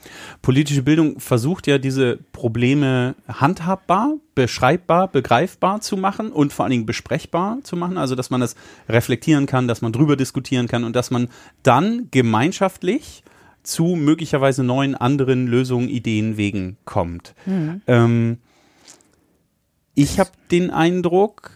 Politische 0.43 0.83
Bildung 0.83 1.21
versucht 1.21 1.67
ja 1.67 1.79
diese 1.79 2.19
Probleme 2.33 3.15
handhabbar, 3.29 4.15
beschreibbar, 4.35 5.09
begreifbar 5.09 5.81
zu 5.81 5.97
machen 5.97 6.31
und 6.31 6.53
vor 6.53 6.65
allen 6.65 6.71
Dingen 6.71 6.87
besprechbar 6.87 7.59
zu 7.63 7.77
machen. 7.77 7.99
Also 7.99 8.15
dass 8.15 8.31
man 8.31 8.41
das 8.41 8.57
reflektieren 8.89 9.47
kann, 9.47 9.69
dass 9.69 9.83
man 9.83 9.93
drüber 9.93 10.17
diskutieren 10.17 10.69
kann 10.69 10.85
und 10.85 10.97
dass 10.97 11.11
man 11.11 11.29
dann 11.63 12.09
gemeinschaftlich 12.11 13.23
zu 13.63 13.97
möglicherweise 13.97 14.63
neuen 14.63 14.95
anderen 14.95 15.47
Lösungen, 15.47 15.89
Ideen, 15.89 16.37
Wegen 16.37 16.77
kommt. 16.85 17.35
Mhm. 17.45 17.83
Ähm, 17.87 18.39
ich 19.95 20.21
habe 20.21 20.31
den 20.51 20.71
Eindruck, 20.71 21.51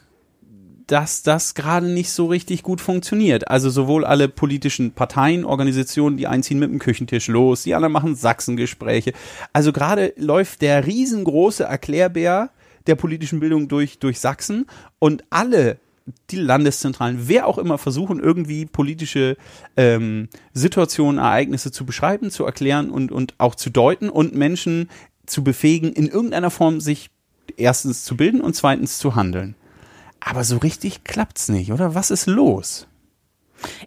dass 0.91 1.23
das 1.23 1.55
gerade 1.55 1.87
nicht 1.87 2.11
so 2.11 2.27
richtig 2.27 2.65
gut 2.65 2.81
funktioniert. 2.81 3.47
Also 3.47 3.71
sowohl 3.71 4.05
alle 4.05 4.29
politischen 4.29 4.91
Parteien, 4.91 5.45
Organisationen, 5.45 6.17
die 6.17 6.27
einziehen 6.27 6.59
mit 6.59 6.69
dem 6.69 6.81
Küchentisch 6.81 7.29
los, 7.29 7.63
die 7.63 7.77
anderen 7.77 7.93
machen 7.93 8.17
Sachsengespräche. 8.17 9.13
Also 9.53 9.73
gerade 9.73 10.13
läuft 10.17 10.63
der 10.63 10.85
riesengroße 10.89 11.63
Erklärbär 11.63 12.51
der 12.89 12.97
politischen 12.97 13.39
Bildung 13.39 13.69
durch, 13.69 14.01
durch 14.01 14.19
Sachsen 14.19 14.67
und 14.99 15.23
alle 15.31 15.79
die 16.31 16.37
Landeszentralen, 16.37 17.29
wer 17.29 17.47
auch 17.47 17.59
immer 17.59 17.79
versuchen, 17.79 18.19
irgendwie 18.19 18.67
politische 18.67 19.37
ähm, 19.77 20.29
Situationen, 20.55 21.19
Ereignisse 21.19 21.71
zu 21.71 21.87
beschreiben, 21.87 22.33
zu 22.33 22.45
erklären 22.45 22.91
und, 22.91 23.13
und 23.13 23.35
auch 23.39 23.55
zu 23.55 23.71
deuten 23.71 24.09
und 24.09 24.35
Menschen 24.35 24.91
zu 25.25 25.45
befähigen, 25.45 25.93
in 25.93 26.09
irgendeiner 26.09 26.51
Form 26.51 26.81
sich 26.81 27.11
erstens 27.57 28.03
zu 28.03 28.17
bilden 28.17 28.41
und 28.41 28.57
zweitens 28.57 28.99
zu 28.99 29.15
handeln. 29.15 29.55
Aber 30.21 30.45
so 30.45 30.59
richtig 30.59 31.05
klappt's 31.05 31.49
nicht, 31.49 31.73
oder? 31.73 31.95
Was 31.95 32.11
ist 32.11 32.27
los? 32.27 32.87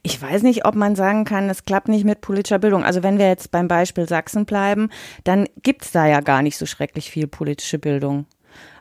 Ich 0.04 0.22
weiß 0.22 0.44
nicht, 0.44 0.66
ob 0.66 0.75
man 0.75 0.96
sagen 0.96 1.25
kann, 1.25 1.50
es 1.50 1.66
klappt 1.66 1.88
nicht 1.88 2.06
mit 2.06 2.22
politischer 2.22 2.60
Bildung. 2.60 2.84
Also 2.84 3.02
wenn 3.04 3.18
wir 3.18 3.28
jetzt 3.28 3.52
beim 3.52 3.68
Beispiel 3.68 4.08
Sachsen 4.08 4.46
bleiben, 4.46 4.90
dann 5.24 5.48
gibt's 5.62 5.92
da 5.92 6.06
ja 6.06 6.20
gar 6.20 6.42
nicht 6.42 6.58
so 6.58 6.66
schrecklich 6.66 7.10
viel 7.10 7.28
politische 7.28 7.80
Bildung. 7.80 8.25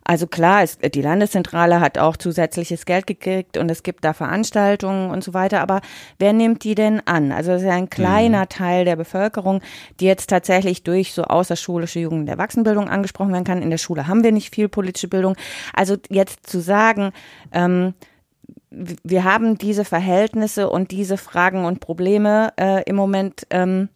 Also 0.04 0.26
klar, 0.26 0.62
es, 0.62 0.78
die 0.78 1.00
Landeszentrale 1.00 1.80
hat 1.80 1.96
auch 1.96 2.16
zusätzliches 2.16 2.86
Geld 2.86 3.06
gekriegt 3.06 3.56
und 3.56 3.70
es 3.70 3.84
gibt 3.84 4.04
da 4.04 4.12
Veranstaltungen 4.12 5.10
und 5.10 5.22
so 5.22 5.32
weiter, 5.32 5.60
aber 5.60 5.80
wer 6.18 6.32
nimmt 6.32 6.64
die 6.64 6.74
denn 6.74 7.00
an? 7.06 7.30
Also 7.30 7.52
es 7.52 7.62
ist 7.62 7.68
ja 7.68 7.74
ein 7.74 7.88
kleiner 7.88 8.40
mhm. 8.40 8.48
Teil 8.48 8.84
der 8.84 8.96
Bevölkerung, 8.96 9.60
die 10.00 10.06
jetzt 10.06 10.28
tatsächlich 10.28 10.82
durch 10.82 11.12
so 11.12 11.22
außerschulische 11.22 12.00
Jugend- 12.00 12.22
und 12.22 12.28
Erwachsenenbildung 12.28 12.88
angesprochen 12.88 13.32
werden 13.32 13.44
kann. 13.44 13.62
In 13.62 13.70
der 13.70 13.78
Schule 13.78 14.08
haben 14.08 14.24
wir 14.24 14.32
nicht 14.32 14.52
viel 14.52 14.68
politische 14.68 15.08
Bildung. 15.08 15.36
Also 15.72 15.96
jetzt 16.08 16.48
zu 16.48 16.60
sagen, 16.60 17.12
ähm, 17.52 17.94
wir 18.70 19.22
haben 19.22 19.56
diese 19.56 19.84
Verhältnisse 19.84 20.68
und 20.68 20.90
diese 20.90 21.16
Fragen 21.16 21.64
und 21.64 21.78
Probleme 21.78 22.52
äh, 22.58 22.82
im 22.84 22.96
Moment 22.96 23.46
ähm, 23.50 23.88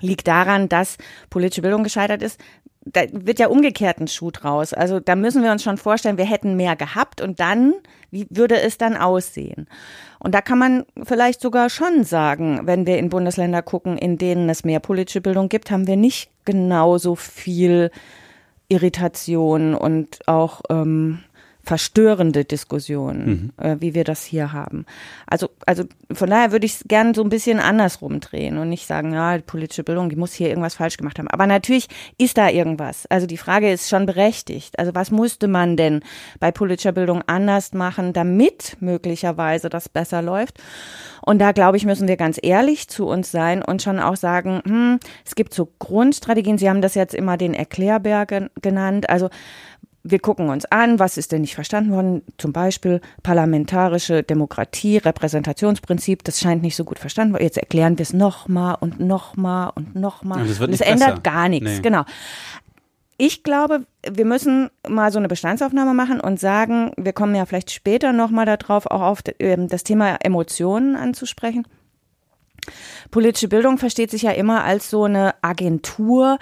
liegt 0.00 0.28
daran, 0.28 0.68
dass 0.68 0.96
politische 1.28 1.62
Bildung 1.62 1.82
gescheitert 1.82 2.22
ist 2.22 2.40
da 2.86 3.02
wird 3.10 3.38
ja 3.38 3.48
umgekehrt 3.48 3.98
ein 3.98 4.08
Schuh 4.08 4.30
draus. 4.30 4.72
Also 4.72 5.00
da 5.00 5.16
müssen 5.16 5.42
wir 5.42 5.50
uns 5.50 5.62
schon 5.62 5.76
vorstellen, 5.76 6.18
wir 6.18 6.24
hätten 6.24 6.56
mehr 6.56 6.76
gehabt 6.76 7.20
und 7.20 7.40
dann, 7.40 7.74
wie 8.10 8.26
würde 8.30 8.60
es 8.60 8.78
dann 8.78 8.96
aussehen? 8.96 9.66
Und 10.20 10.34
da 10.34 10.40
kann 10.40 10.58
man 10.58 10.84
vielleicht 11.02 11.40
sogar 11.40 11.68
schon 11.68 12.04
sagen, 12.04 12.60
wenn 12.64 12.86
wir 12.86 12.98
in 12.98 13.10
Bundesländer 13.10 13.62
gucken, 13.62 13.98
in 13.98 14.18
denen 14.18 14.48
es 14.48 14.64
mehr 14.64 14.80
politische 14.80 15.20
Bildung 15.20 15.48
gibt, 15.48 15.70
haben 15.70 15.86
wir 15.86 15.96
nicht 15.96 16.30
genauso 16.44 17.16
viel 17.16 17.90
Irritation 18.68 19.74
und 19.74 20.26
auch 20.26 20.62
ähm, 20.70 21.20
verstörende 21.66 22.44
Diskussionen, 22.44 23.52
mhm. 23.58 23.64
äh, 23.64 23.76
wie 23.80 23.92
wir 23.92 24.04
das 24.04 24.24
hier 24.24 24.52
haben. 24.52 24.86
Also, 25.26 25.50
also 25.66 25.82
von 26.12 26.30
daher 26.30 26.52
würde 26.52 26.64
ich 26.64 26.76
es 26.76 26.84
gerne 26.86 27.12
so 27.12 27.24
ein 27.24 27.28
bisschen 27.28 27.58
andersrum 27.58 28.20
drehen 28.20 28.56
und 28.56 28.68
nicht 28.68 28.86
sagen, 28.86 29.12
ja, 29.12 29.36
die 29.36 29.42
politische 29.42 29.82
Bildung, 29.82 30.08
die 30.08 30.14
muss 30.14 30.32
hier 30.32 30.48
irgendwas 30.48 30.76
falsch 30.76 30.96
gemacht 30.96 31.18
haben. 31.18 31.26
Aber 31.26 31.48
natürlich 31.48 31.88
ist 32.18 32.38
da 32.38 32.48
irgendwas. 32.48 33.06
Also 33.06 33.26
die 33.26 33.36
Frage 33.36 33.72
ist 33.72 33.88
schon 33.88 34.06
berechtigt. 34.06 34.78
Also 34.78 34.94
was 34.94 35.10
musste 35.10 35.48
man 35.48 35.76
denn 35.76 36.02
bei 36.38 36.52
politischer 36.52 36.92
Bildung 36.92 37.22
anders 37.26 37.72
machen, 37.72 38.12
damit 38.12 38.76
möglicherweise 38.78 39.68
das 39.68 39.88
besser 39.88 40.22
läuft? 40.22 40.62
Und 41.20 41.40
da, 41.40 41.50
glaube 41.50 41.76
ich, 41.76 41.84
müssen 41.84 42.06
wir 42.06 42.16
ganz 42.16 42.38
ehrlich 42.40 42.86
zu 42.86 43.08
uns 43.08 43.32
sein 43.32 43.60
und 43.60 43.82
schon 43.82 43.98
auch 43.98 44.14
sagen, 44.14 44.62
hm, 44.64 45.00
es 45.24 45.34
gibt 45.34 45.52
so 45.52 45.68
Grundstrategien. 45.80 46.58
Sie 46.58 46.70
haben 46.70 46.80
das 46.80 46.94
jetzt 46.94 47.14
immer 47.14 47.36
den 47.36 47.54
Erklärbär 47.54 48.24
genannt. 48.62 49.10
Also 49.10 49.30
wir 50.10 50.18
gucken 50.18 50.48
uns 50.48 50.64
an, 50.66 50.98
was 50.98 51.16
ist 51.16 51.32
denn 51.32 51.40
nicht 51.40 51.54
verstanden 51.54 51.92
worden, 51.92 52.22
zum 52.38 52.52
Beispiel 52.52 53.00
parlamentarische 53.22 54.22
Demokratie, 54.22 54.98
Repräsentationsprinzip, 54.98 56.22
das 56.24 56.40
scheint 56.40 56.62
nicht 56.62 56.76
so 56.76 56.84
gut 56.84 56.98
verstanden 56.98 57.34
worden. 57.34 57.42
Jetzt 57.42 57.58
erklären 57.58 57.98
wir 57.98 58.04
es 58.04 58.12
nochmal 58.12 58.76
und 58.80 59.00
nochmal 59.00 59.72
und 59.74 59.96
nochmal. 59.96 60.42
Und, 60.42 60.60
und 60.60 60.72
es 60.72 60.80
ändert 60.80 61.24
gar 61.24 61.48
nichts, 61.48 61.76
nee. 61.76 61.80
genau. 61.80 62.04
Ich 63.18 63.42
glaube, 63.42 63.86
wir 64.08 64.26
müssen 64.26 64.68
mal 64.86 65.10
so 65.10 65.18
eine 65.18 65.28
Bestandsaufnahme 65.28 65.94
machen 65.94 66.20
und 66.20 66.38
sagen, 66.38 66.92
wir 66.98 67.14
kommen 67.14 67.34
ja 67.34 67.46
vielleicht 67.46 67.70
später 67.70 68.12
nochmal 68.12 68.44
darauf, 68.44 68.86
auch 68.86 69.00
auf 69.00 69.20
ähm, 69.38 69.68
das 69.68 69.84
Thema 69.84 70.16
Emotionen 70.22 70.96
anzusprechen. 70.96 71.66
Politische 73.10 73.48
Bildung 73.48 73.78
versteht 73.78 74.10
sich 74.10 74.22
ja 74.22 74.32
immer 74.32 74.64
als 74.64 74.90
so 74.90 75.04
eine 75.04 75.34
Agentur, 75.42 76.38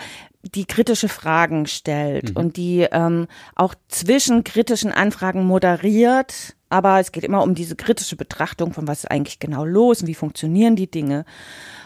die 0.55 0.67
kritische 0.67 1.09
Fragen 1.09 1.67
stellt 1.67 2.31
mhm. 2.31 2.37
und 2.37 2.57
die 2.57 2.87
ähm, 2.91 3.27
auch 3.55 3.75
zwischen 3.89 4.45
kritischen 4.45 4.93
Anfragen 4.93 5.45
moderiert. 5.45 6.55
Aber 6.71 6.99
es 6.99 7.13
geht 7.13 7.23
immer 7.23 7.43
um 7.43 7.55
diese 7.55 7.77
kritische 7.77 8.17
Betrachtung 8.17 8.73
von 8.73 8.89
was 8.89 9.01
ist 9.05 9.11
eigentlich 9.11 9.39
genau 9.39 9.65
los 9.65 10.01
und 10.01 10.09
wie 10.09 10.15
funktionieren 10.15 10.75
die 10.75 10.91
Dinge. 10.91 11.25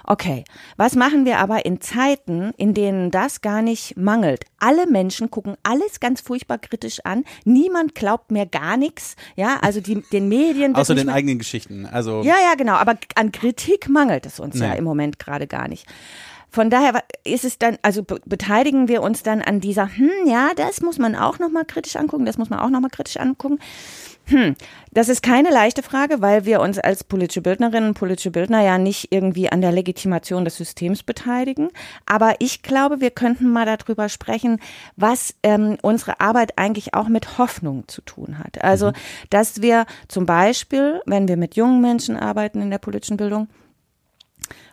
Okay, 0.05 0.45
was 0.79 0.95
machen 0.95 1.27
wir 1.27 1.39
aber 1.39 1.67
in 1.67 1.83
Zeiten, 1.83 2.53
in 2.57 2.73
denen 2.73 3.11
das 3.11 3.43
gar 3.43 3.61
nicht 3.61 3.99
mangelt? 3.99 4.47
Alle 4.59 4.87
Menschen 4.87 5.31
gucken 5.31 5.57
alles 5.63 6.01
ganz 6.01 6.23
furchtbar 6.23 6.57
kritisch 6.57 7.01
an. 7.05 7.25
Niemand 7.45 7.95
glaubt 7.95 8.31
mehr 8.31 8.47
gar 8.47 8.79
nichts. 8.79 9.17
Ja, 9.37 9.59
also 9.61 9.83
die, 9.83 10.01
den 10.11 10.29
Medien. 10.31 10.75
Außer 10.75 10.95
den 10.95 11.11
eigenen 11.11 11.39
Geschichten. 11.39 11.85
Also 11.85 12.23
ja, 12.23 12.37
ja, 12.43 12.55
genau. 12.57 12.75
Aber 12.75 12.97
an 13.17 13.33
Kritik 13.33 13.91
mangelt 13.91 14.25
es 14.25 14.41
uns 14.41 14.55
nee. 14.55 14.65
ja 14.65 14.73
im 14.73 14.85
Moment 14.85 15.19
gerade 15.19 15.47
gar 15.47 15.69
nicht. 15.69 15.87
Von 16.51 16.71
daher 16.71 17.03
ist 17.25 17.45
es 17.45 17.59
dann, 17.59 17.79
also 17.83 18.03
beteiligen 18.03 18.89
wir 18.89 19.03
uns 19.03 19.23
dann 19.23 19.43
an 19.43 19.61
dieser, 19.61 19.97
hm, 19.97 20.11
ja, 20.27 20.51
das 20.57 20.81
muss 20.81 20.99
man 20.99 21.15
auch 21.15 21.39
nochmal 21.39 21.65
kritisch 21.65 21.97
angucken, 21.97 22.25
das 22.25 22.39
muss 22.39 22.51
man 22.51 22.59
auch 22.59 22.71
nochmal 22.71 22.91
kritisch 22.91 23.19
angucken. 23.19 23.59
Hm, 24.29 24.57
das 24.93 25.09
ist 25.09 25.23
keine 25.23 25.51
leichte 25.51 25.83
Frage, 25.83 26.21
weil 26.21 26.45
wir 26.45 26.61
uns 26.61 26.79
als 26.79 27.03
politische 27.03 27.41
Bildnerinnen 27.41 27.91
und 27.91 27.95
politische 27.95 28.31
Bildner 28.31 28.63
ja 28.63 28.77
nicht 28.77 29.09
irgendwie 29.11 29.51
an 29.51 29.63
der 29.63 29.73
Legitimation 29.73 30.45
des 30.45 30.57
Systems 30.57 31.03
beteiligen. 31.03 31.71
Aber 32.05 32.35
ich 32.39 32.63
glaube, 32.63 33.01
wir 33.01 33.11
könnten 33.11 33.51
mal 33.51 33.65
darüber 33.65 34.11
sprechen, 34.11 34.61
was 34.97 35.35
ähm, 35.43 35.79
unsere 35.81 36.21
Arbeit 36.21 36.59
eigentlich 36.59 36.93
auch 36.93 37.09
mit 37.09 37.39
Hoffnung 37.39 37.89
zu 37.89 38.03
tun 38.03 38.39
hat. 38.39 38.63
Also, 38.63 38.89
mhm. 38.89 38.95
dass 39.31 39.63
wir 39.63 39.87
zum 40.09 40.27
Beispiel, 40.27 41.01
wenn 41.07 41.27
wir 41.27 41.39
mit 41.39 41.57
jungen 41.57 41.81
Menschen 41.81 42.17
arbeiten 42.17 42.61
in 42.61 42.71
der 42.71 42.79
politischen 42.79 43.17
Bildung, 43.17 43.49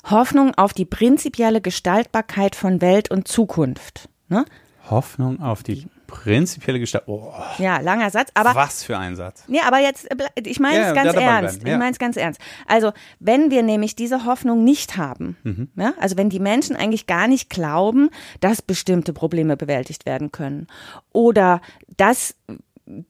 Hoffnung 0.10 0.54
auf 0.56 0.74
die 0.74 0.86
prinzipielle 0.86 1.62
Gestaltbarkeit 1.62 2.56
von 2.56 2.82
Welt 2.82 3.10
und 3.10 3.28
Zukunft. 3.28 4.10
Ne? 4.28 4.46
Hoffnung 4.90 5.42
auf 5.42 5.64
die 5.64 5.88
prinzipielle 6.06 6.80
Gestaltbarkeit. 6.80 7.60
Oh. 7.60 7.64
Ja, 7.64 7.80
langer 7.80 8.10
Satz, 8.12 8.30
aber. 8.36 8.54
Was 8.54 8.84
für 8.84 8.98
ein 8.98 9.16
Satz. 9.16 9.44
Ja, 9.48 9.64
aber 9.64 9.80
jetzt, 9.80 10.10
äh, 10.12 10.16
ich 10.44 10.60
meine 10.60 10.78
ja, 10.78 10.88
es 10.90 10.94
ganz 10.94 11.14
ernst. 11.16 11.64
Ja. 11.64 11.74
Ich 11.74 11.80
meine 11.80 11.92
es 11.92 12.00
ganz 12.00 12.18
ernst. 12.18 12.40
Also, 12.68 12.92
wenn 13.20 13.50
wir 13.50 13.64
nämlich 13.64 13.96
diese 13.96 14.26
Hoffnung 14.26 14.64
nicht 14.64 14.98
haben, 14.98 15.38
mhm. 15.44 15.70
ja, 15.76 15.94
also 16.00 16.18
wenn 16.18 16.30
die 16.30 16.40
Menschen 16.40 16.76
eigentlich 16.76 17.08
gar 17.08 17.28
nicht 17.28 17.50
glauben, 17.50 18.10
dass 18.40 18.62
bestimmte 18.62 19.14
Probleme 19.14 19.58
bewältigt 19.58 20.06
werden 20.06 20.32
können 20.32 20.68
oder 21.12 21.62
dass 21.98 22.36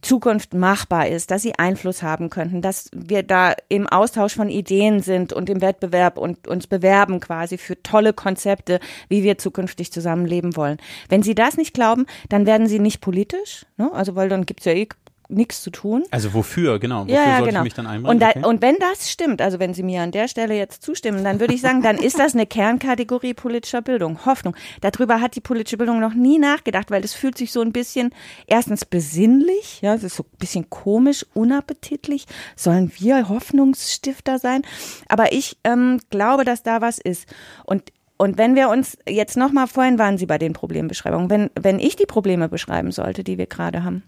Zukunft 0.01 0.53
machbar 0.53 1.09
ist, 1.09 1.31
dass 1.31 1.41
sie 1.41 1.59
Einfluss 1.59 2.01
haben 2.01 2.29
könnten, 2.29 2.61
dass 2.61 2.89
wir 2.93 3.23
da 3.23 3.53
im 3.67 3.87
Austausch 3.87 4.33
von 4.33 4.49
Ideen 4.49 5.01
sind 5.01 5.33
und 5.33 5.49
im 5.49 5.59
Wettbewerb 5.61 6.17
und 6.17 6.47
uns 6.47 6.67
bewerben 6.67 7.19
quasi 7.19 7.57
für 7.57 7.81
tolle 7.83 8.13
Konzepte, 8.13 8.79
wie 9.09 9.23
wir 9.23 9.37
zukünftig 9.37 9.91
zusammenleben 9.91 10.55
wollen. 10.55 10.77
Wenn 11.09 11.23
Sie 11.23 11.35
das 11.35 11.57
nicht 11.57 11.73
glauben, 11.73 12.05
dann 12.29 12.45
werden 12.45 12.67
Sie 12.67 12.79
nicht 12.79 13.01
politisch, 13.01 13.65
ne? 13.75 13.91
also 13.93 14.15
weil 14.15 14.29
dann 14.29 14.45
gibt's 14.45 14.65
ja 14.65 14.71
eh 14.71 14.87
nichts 15.27 15.61
zu 15.61 15.69
tun. 15.69 16.03
Also 16.11 16.33
wofür, 16.33 16.79
genau. 16.79 17.03
Wofür 17.03 17.15
ja, 17.15 17.23
ja, 17.23 17.37
sollte 17.37 17.49
genau. 17.49 17.59
ich 17.61 17.63
mich 17.65 17.73
dann 17.73 17.87
einbringen? 17.87 18.11
Und, 18.11 18.19
da, 18.19 18.29
okay. 18.29 18.45
und 18.45 18.61
wenn 18.61 18.75
das 18.79 19.09
stimmt, 19.09 19.41
also 19.41 19.59
wenn 19.59 19.73
Sie 19.73 19.83
mir 19.83 20.01
an 20.01 20.11
der 20.11 20.27
Stelle 20.27 20.55
jetzt 20.55 20.83
zustimmen, 20.83 21.23
dann 21.23 21.39
würde 21.39 21.53
ich 21.53 21.61
sagen, 21.61 21.81
dann 21.81 21.97
ist 21.97 22.19
das 22.19 22.33
eine 22.33 22.45
Kernkategorie 22.45 23.33
politischer 23.33 23.81
Bildung. 23.81 24.25
Hoffnung. 24.25 24.55
Darüber 24.81 25.21
hat 25.21 25.35
die 25.35 25.41
politische 25.41 25.77
Bildung 25.77 25.99
noch 25.99 26.13
nie 26.13 26.39
nachgedacht, 26.39 26.91
weil 26.91 27.01
das 27.01 27.13
fühlt 27.13 27.37
sich 27.37 27.51
so 27.51 27.61
ein 27.61 27.71
bisschen 27.71 28.11
erstens 28.47 28.85
besinnlich, 28.85 29.81
ja, 29.81 29.93
es 29.93 30.03
ist 30.03 30.15
so 30.15 30.23
ein 30.23 30.37
bisschen 30.37 30.69
komisch, 30.69 31.25
unappetitlich. 31.33 32.25
Sollen 32.55 32.91
wir 32.97 33.29
Hoffnungsstifter 33.29 34.39
sein? 34.39 34.61
Aber 35.07 35.33
ich 35.33 35.57
ähm, 35.63 35.99
glaube, 36.09 36.45
dass 36.45 36.63
da 36.63 36.81
was 36.81 36.97
ist. 36.99 37.27
Und 37.65 37.91
und 38.17 38.37
wenn 38.37 38.55
wir 38.55 38.69
uns 38.69 38.97
jetzt 39.07 39.35
nochmal, 39.35 39.67
vorhin 39.67 39.99
waren 39.99 40.17
Sie 40.17 40.25
bei 40.25 40.37
den 40.37 40.53
Problembeschreibungen, 40.53 41.29
wenn, 41.29 41.49
wenn 41.59 41.79
ich 41.79 41.97
die 41.97 42.05
Probleme 42.05 42.47
beschreiben 42.47 42.91
sollte, 42.91 43.25
die 43.25 43.37
wir 43.37 43.45
gerade 43.45 43.83
haben, 43.83 44.03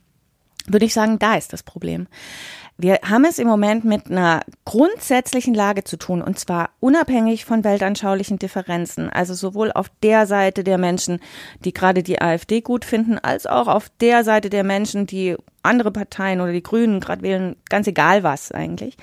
würde 0.68 0.86
ich 0.86 0.94
sagen, 0.94 1.20
da 1.20 1.36
ist 1.36 1.54
das 1.54 1.64
Problem. 1.64 2.08
Wir 2.80 3.00
haben 3.04 3.26
es 3.26 3.40
im 3.40 3.48
Moment 3.48 3.86
mit 3.86 4.12
einer 4.12 4.42
grundsätzlichen 4.64 5.56
Lage 5.56 5.84
zu 5.84 5.98
tun, 5.98 6.22
und 6.22 6.38
zwar 6.38 6.70
unabhängig 6.80 7.44
von 7.44 7.64
weltanschaulichen 7.64 8.38
Differenzen. 8.38 9.10
Also 9.10 9.34
sowohl 9.34 9.72
auf 9.72 9.90
der 10.04 10.28
Seite 10.28 10.64
der 10.64 10.78
Menschen, 10.78 11.20
die 11.66 11.74
gerade 11.74 12.04
die 12.04 12.22
AfD 12.22 12.62
gut 12.62 12.86
finden, 12.86 13.18
als 13.18 13.48
auch 13.48 13.68
auf 13.68 13.90
der 14.00 14.24
Seite 14.24 14.52
der 14.52 14.64
Menschen, 14.64 15.08
die 15.08 15.36
andere 15.64 15.92
Parteien 15.92 16.40
oder 16.40 16.52
die 16.52 16.62
Grünen 16.62 17.00
gerade 17.00 17.24
wählen, 17.24 17.56
ganz 17.68 17.88
egal 17.88 18.22
was 18.22 18.52
eigentlich. 18.52 18.96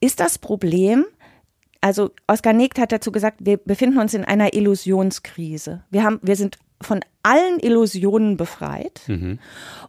Ist 0.00 0.18
das 0.18 0.38
Problem, 0.38 1.06
also 1.80 2.10
Oskar 2.26 2.52
Negt 2.52 2.80
hat 2.80 2.90
dazu 2.90 3.12
gesagt, 3.12 3.38
wir 3.40 3.58
befinden 3.58 3.98
uns 3.98 4.12
in 4.12 4.24
einer 4.24 4.54
Illusionskrise. 4.54 5.84
Wir 5.90 6.02
haben, 6.02 6.18
wir 6.22 6.34
sind 6.34 6.58
von 6.82 7.00
allen 7.22 7.58
Illusionen 7.60 8.36
befreit. 8.36 9.02
Mhm. 9.06 9.38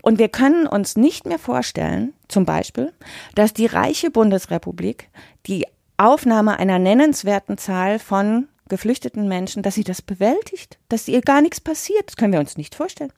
Und 0.02 0.20
wir 0.20 0.30
können 0.30 0.68
uns 0.68 0.96
nicht 0.98 1.26
mehr 1.26 1.40
vorstellen, 1.40 2.14
zum 2.28 2.46
Beispiel, 2.46 2.92
dass 3.36 3.54
die 3.54 3.66
reiche 3.66 4.12
Bundesrepublik 4.12 5.10
die 5.48 5.66
Aufnahme 5.98 6.58
einer 6.58 6.80
nennenswerten 6.80 7.58
Zahl 7.58 8.00
von 8.00 8.48
geflüchteten 8.72 9.28
Menschen, 9.28 9.64
dass 9.64 9.76
sie 9.76 9.84
das 9.84 10.02
bewältigt, 10.02 10.80
dass 10.88 11.10
ihr 11.10 11.20
gar 11.22 11.42
nichts 11.42 11.60
passiert. 11.60 12.08
Das 12.08 12.16
können 12.16 12.32
wir 12.32 12.40
uns 12.40 12.58
nicht 12.58 12.74
vorstellen. 12.74 13.12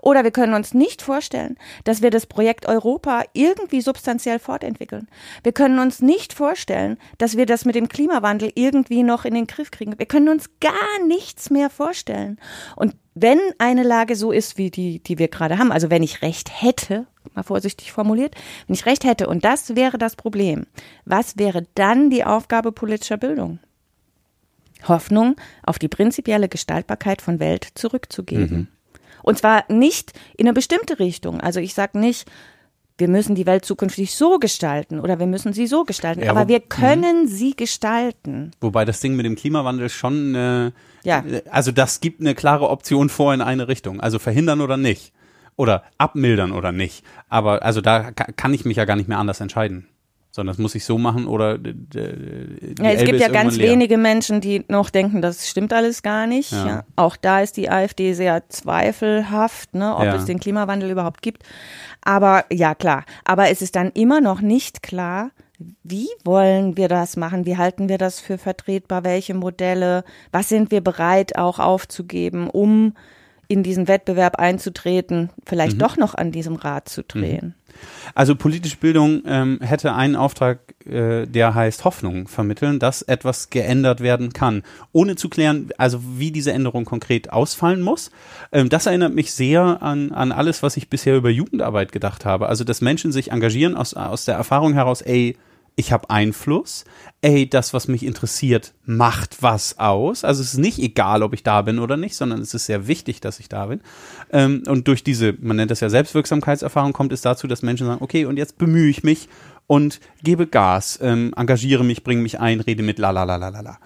Oder 0.00 0.24
wir 0.24 0.32
können 0.32 0.54
uns 0.54 0.74
nicht 0.74 1.02
vorstellen, 1.02 1.56
dass 1.84 2.02
wir 2.02 2.10
das 2.10 2.26
Projekt 2.26 2.66
Europa 2.66 3.22
irgendwie 3.32 3.80
substanziell 3.80 4.40
fortentwickeln. 4.40 5.06
Wir 5.44 5.52
können 5.52 5.78
uns 5.78 6.02
nicht 6.02 6.32
vorstellen, 6.32 6.98
dass 7.16 7.36
wir 7.36 7.46
das 7.46 7.64
mit 7.64 7.76
dem 7.76 7.88
Klimawandel 7.88 8.50
irgendwie 8.56 9.04
noch 9.04 9.24
in 9.24 9.34
den 9.34 9.46
Griff 9.46 9.70
kriegen. 9.70 9.96
Wir 9.96 10.06
können 10.06 10.28
uns 10.28 10.50
gar 10.58 11.06
nichts 11.06 11.48
mehr 11.48 11.70
vorstellen. 11.70 12.40
Und 12.74 12.96
wenn 13.22 13.38
eine 13.58 13.82
Lage 13.82 14.16
so 14.16 14.32
ist, 14.32 14.58
wie 14.58 14.70
die, 14.70 15.00
die 15.00 15.18
wir 15.18 15.28
gerade 15.28 15.58
haben, 15.58 15.72
also 15.72 15.90
wenn 15.90 16.02
ich 16.02 16.22
recht 16.22 16.50
hätte, 16.62 17.06
mal 17.34 17.42
vorsichtig 17.42 17.92
formuliert, 17.92 18.34
wenn 18.66 18.74
ich 18.74 18.86
recht 18.86 19.04
hätte 19.04 19.28
und 19.28 19.44
das 19.44 19.76
wäre 19.76 19.98
das 19.98 20.16
Problem, 20.16 20.66
was 21.04 21.38
wäre 21.38 21.66
dann 21.74 22.10
die 22.10 22.24
Aufgabe 22.24 22.72
politischer 22.72 23.16
Bildung? 23.16 23.58
Hoffnung 24.86 25.36
auf 25.64 25.78
die 25.78 25.88
prinzipielle 25.88 26.48
Gestaltbarkeit 26.48 27.20
von 27.20 27.40
Welt 27.40 27.66
zurückzugeben. 27.74 28.56
Mhm. 28.56 28.68
Und 29.22 29.38
zwar 29.38 29.64
nicht 29.68 30.12
in 30.36 30.46
eine 30.46 30.54
bestimmte 30.54 30.98
Richtung. 30.98 31.40
Also 31.40 31.60
ich 31.60 31.74
sage 31.74 31.98
nicht, 31.98 32.30
wir 32.98 33.08
müssen 33.08 33.34
die 33.34 33.46
Welt 33.46 33.64
zukünftig 33.64 34.14
so 34.14 34.38
gestalten 34.38 35.00
oder 35.00 35.18
wir 35.18 35.26
müssen 35.26 35.52
sie 35.52 35.66
so 35.66 35.84
gestalten. 35.84 36.22
Ja, 36.22 36.30
aber 36.32 36.48
wir 36.48 36.60
können 36.60 37.26
sie 37.28 37.54
gestalten. 37.56 38.50
Wobei 38.60 38.84
das 38.84 39.00
Ding 39.00 39.14
mit 39.16 39.24
dem 39.24 39.36
Klimawandel 39.36 39.88
schon, 39.88 40.34
äh, 40.34 40.72
Ja. 41.04 41.22
also 41.50 41.70
das 41.72 42.00
gibt 42.00 42.20
eine 42.20 42.34
klare 42.34 42.68
Option 42.68 43.08
vor 43.08 43.32
in 43.32 43.40
eine 43.40 43.68
Richtung. 43.68 44.00
Also 44.00 44.18
verhindern 44.18 44.60
oder 44.60 44.76
nicht. 44.76 45.12
Oder 45.56 45.82
abmildern 45.96 46.52
oder 46.52 46.70
nicht. 46.72 47.04
Aber 47.28 47.62
also 47.62 47.80
da 47.80 48.10
ka- 48.12 48.30
kann 48.36 48.52
ich 48.54 48.64
mich 48.64 48.76
ja 48.76 48.84
gar 48.84 48.94
nicht 48.96 49.08
mehr 49.08 49.18
anders 49.18 49.40
entscheiden. 49.40 49.88
Sondern 50.38 50.52
das 50.54 50.58
muss 50.58 50.76
ich 50.76 50.84
so 50.84 50.98
machen 50.98 51.26
oder 51.26 51.54
äh, 51.56 51.58
die 51.58 51.98
Ja, 52.78 52.90
Elbe 52.90 52.92
es 52.92 53.04
gibt 53.04 53.14
ist 53.16 53.22
ja 53.22 53.28
ganz 53.28 53.56
leer. 53.56 53.72
wenige 53.72 53.98
Menschen, 53.98 54.40
die 54.40 54.64
noch 54.68 54.88
denken, 54.88 55.20
das 55.20 55.48
stimmt 55.48 55.72
alles 55.72 56.04
gar 56.04 56.28
nicht. 56.28 56.52
Ja. 56.52 56.66
Ja. 56.66 56.84
Auch 56.94 57.16
da 57.16 57.40
ist 57.40 57.56
die 57.56 57.68
AfD 57.68 58.12
sehr 58.12 58.48
zweifelhaft, 58.48 59.74
ne, 59.74 59.96
ob 59.96 60.04
Ja. 60.04 60.14
es 60.14 60.26
den 60.26 60.38
Klimawandel 60.38 60.92
überhaupt 60.92 61.22
gibt. 61.22 61.42
Aber 62.02 62.44
ja, 62.52 62.76
klar. 62.76 63.04
Aber 63.24 63.50
es 63.50 63.62
ist 63.62 63.74
dann 63.74 63.90
immer 63.94 64.20
noch 64.20 64.40
nicht 64.40 64.80
klar, 64.84 65.32
wie 65.82 66.06
wollen 66.24 66.76
wir 66.76 66.86
das 66.86 67.16
machen? 67.16 67.44
Wie 67.44 67.56
halten 67.56 67.88
wir 67.88 67.98
das 67.98 68.20
für 68.20 68.38
vertretbar? 68.38 69.02
Welche 69.02 69.34
Modelle? 69.34 70.04
Was 70.30 70.48
sind 70.48 70.70
wir 70.70 70.82
bereit 70.82 71.36
auch 71.36 71.58
aufzugeben, 71.58 72.48
um 72.48 72.94
in 73.48 73.62
diesen 73.62 73.88
Wettbewerb 73.88 74.36
einzutreten, 74.36 75.30
vielleicht 75.46 75.76
Mhm. 75.76 75.80
doch 75.80 75.96
noch 75.96 76.14
an 76.14 76.30
diesem 76.32 76.54
Rad 76.56 76.88
zu 76.88 77.02
drehen? 77.02 77.54
Also 78.14 78.34
politische 78.34 78.76
Bildung 78.76 79.22
ähm, 79.24 79.60
hätte 79.62 79.94
einen 79.94 80.16
Auftrag, 80.16 80.58
äh, 80.84 81.26
der 81.26 81.54
heißt 81.54 81.84
Hoffnung 81.84 82.26
vermitteln, 82.26 82.78
dass 82.78 83.02
etwas 83.02 83.50
geändert 83.50 84.00
werden 84.00 84.32
kann, 84.32 84.64
ohne 84.92 85.14
zu 85.16 85.28
klären, 85.28 85.70
also 85.78 86.00
wie 86.16 86.32
diese 86.32 86.52
Änderung 86.52 86.84
konkret 86.84 87.32
ausfallen 87.32 87.80
muss. 87.80 88.10
Ähm, 88.52 88.68
das 88.68 88.86
erinnert 88.86 89.14
mich 89.14 89.32
sehr 89.32 89.80
an, 89.82 90.12
an 90.12 90.32
alles, 90.32 90.62
was 90.62 90.76
ich 90.76 90.90
bisher 90.90 91.16
über 91.16 91.30
Jugendarbeit 91.30 91.92
gedacht 91.92 92.24
habe. 92.24 92.48
Also 92.48 92.64
dass 92.64 92.80
Menschen 92.80 93.12
sich 93.12 93.30
engagieren 93.30 93.76
aus, 93.76 93.94
aus 93.94 94.24
der 94.24 94.34
Erfahrung 94.34 94.74
heraus, 94.74 95.00
ey, 95.00 95.36
ich 95.78 95.92
habe 95.92 96.10
Einfluss, 96.10 96.84
ey, 97.20 97.48
das, 97.48 97.72
was 97.72 97.86
mich 97.86 98.04
interessiert, 98.04 98.74
macht 98.84 99.44
was 99.44 99.78
aus. 99.78 100.24
Also 100.24 100.42
es 100.42 100.54
ist 100.54 100.58
nicht 100.58 100.80
egal, 100.80 101.22
ob 101.22 101.34
ich 101.34 101.44
da 101.44 101.62
bin 101.62 101.78
oder 101.78 101.96
nicht, 101.96 102.16
sondern 102.16 102.40
es 102.40 102.52
ist 102.52 102.66
sehr 102.66 102.88
wichtig, 102.88 103.20
dass 103.20 103.38
ich 103.38 103.48
da 103.48 103.66
bin. 103.66 103.80
Ähm, 104.32 104.64
und 104.66 104.88
durch 104.88 105.04
diese, 105.04 105.34
man 105.40 105.56
nennt 105.56 105.70
das 105.70 105.78
ja 105.78 105.88
Selbstwirksamkeitserfahrung, 105.88 106.92
kommt 106.92 107.12
es 107.12 107.20
dazu, 107.20 107.46
dass 107.46 107.62
Menschen 107.62 107.86
sagen, 107.86 108.02
okay, 108.02 108.24
und 108.24 108.38
jetzt 108.38 108.58
bemühe 108.58 108.90
ich 108.90 109.04
mich 109.04 109.28
und 109.68 110.00
gebe 110.24 110.48
Gas, 110.48 110.98
ähm, 111.00 111.32
engagiere 111.36 111.84
mich, 111.84 112.02
bringe 112.02 112.22
mich 112.22 112.40
ein, 112.40 112.58
rede 112.58 112.82
mit 112.82 112.98
la 112.98 113.10
la 113.10 113.22
la 113.22 113.36
la 113.36 113.48
la 113.48 113.60
la. 113.60 113.78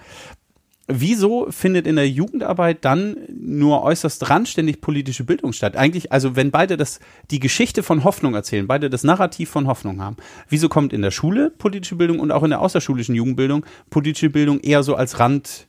Wieso 0.88 1.46
findet 1.50 1.86
in 1.86 1.94
der 1.94 2.08
Jugendarbeit 2.08 2.84
dann 2.84 3.16
nur 3.28 3.82
äußerst 3.82 4.28
randständig 4.30 4.80
politische 4.80 5.22
Bildung 5.22 5.52
statt? 5.52 5.76
Eigentlich, 5.76 6.10
also 6.10 6.34
wenn 6.34 6.50
beide 6.50 6.76
das, 6.76 6.98
die 7.30 7.38
Geschichte 7.38 7.84
von 7.84 8.02
Hoffnung 8.02 8.34
erzählen, 8.34 8.66
beide 8.66 8.90
das 8.90 9.04
Narrativ 9.04 9.48
von 9.48 9.68
Hoffnung 9.68 10.02
haben, 10.02 10.16
wieso 10.48 10.68
kommt 10.68 10.92
in 10.92 11.02
der 11.02 11.12
Schule 11.12 11.50
politische 11.50 11.94
Bildung 11.94 12.18
und 12.18 12.32
auch 12.32 12.42
in 12.42 12.50
der 12.50 12.60
außerschulischen 12.60 13.14
Jugendbildung 13.14 13.64
politische 13.90 14.30
Bildung 14.30 14.58
eher 14.60 14.82
so 14.82 14.96
als 14.96 15.20
Rand, 15.20 15.68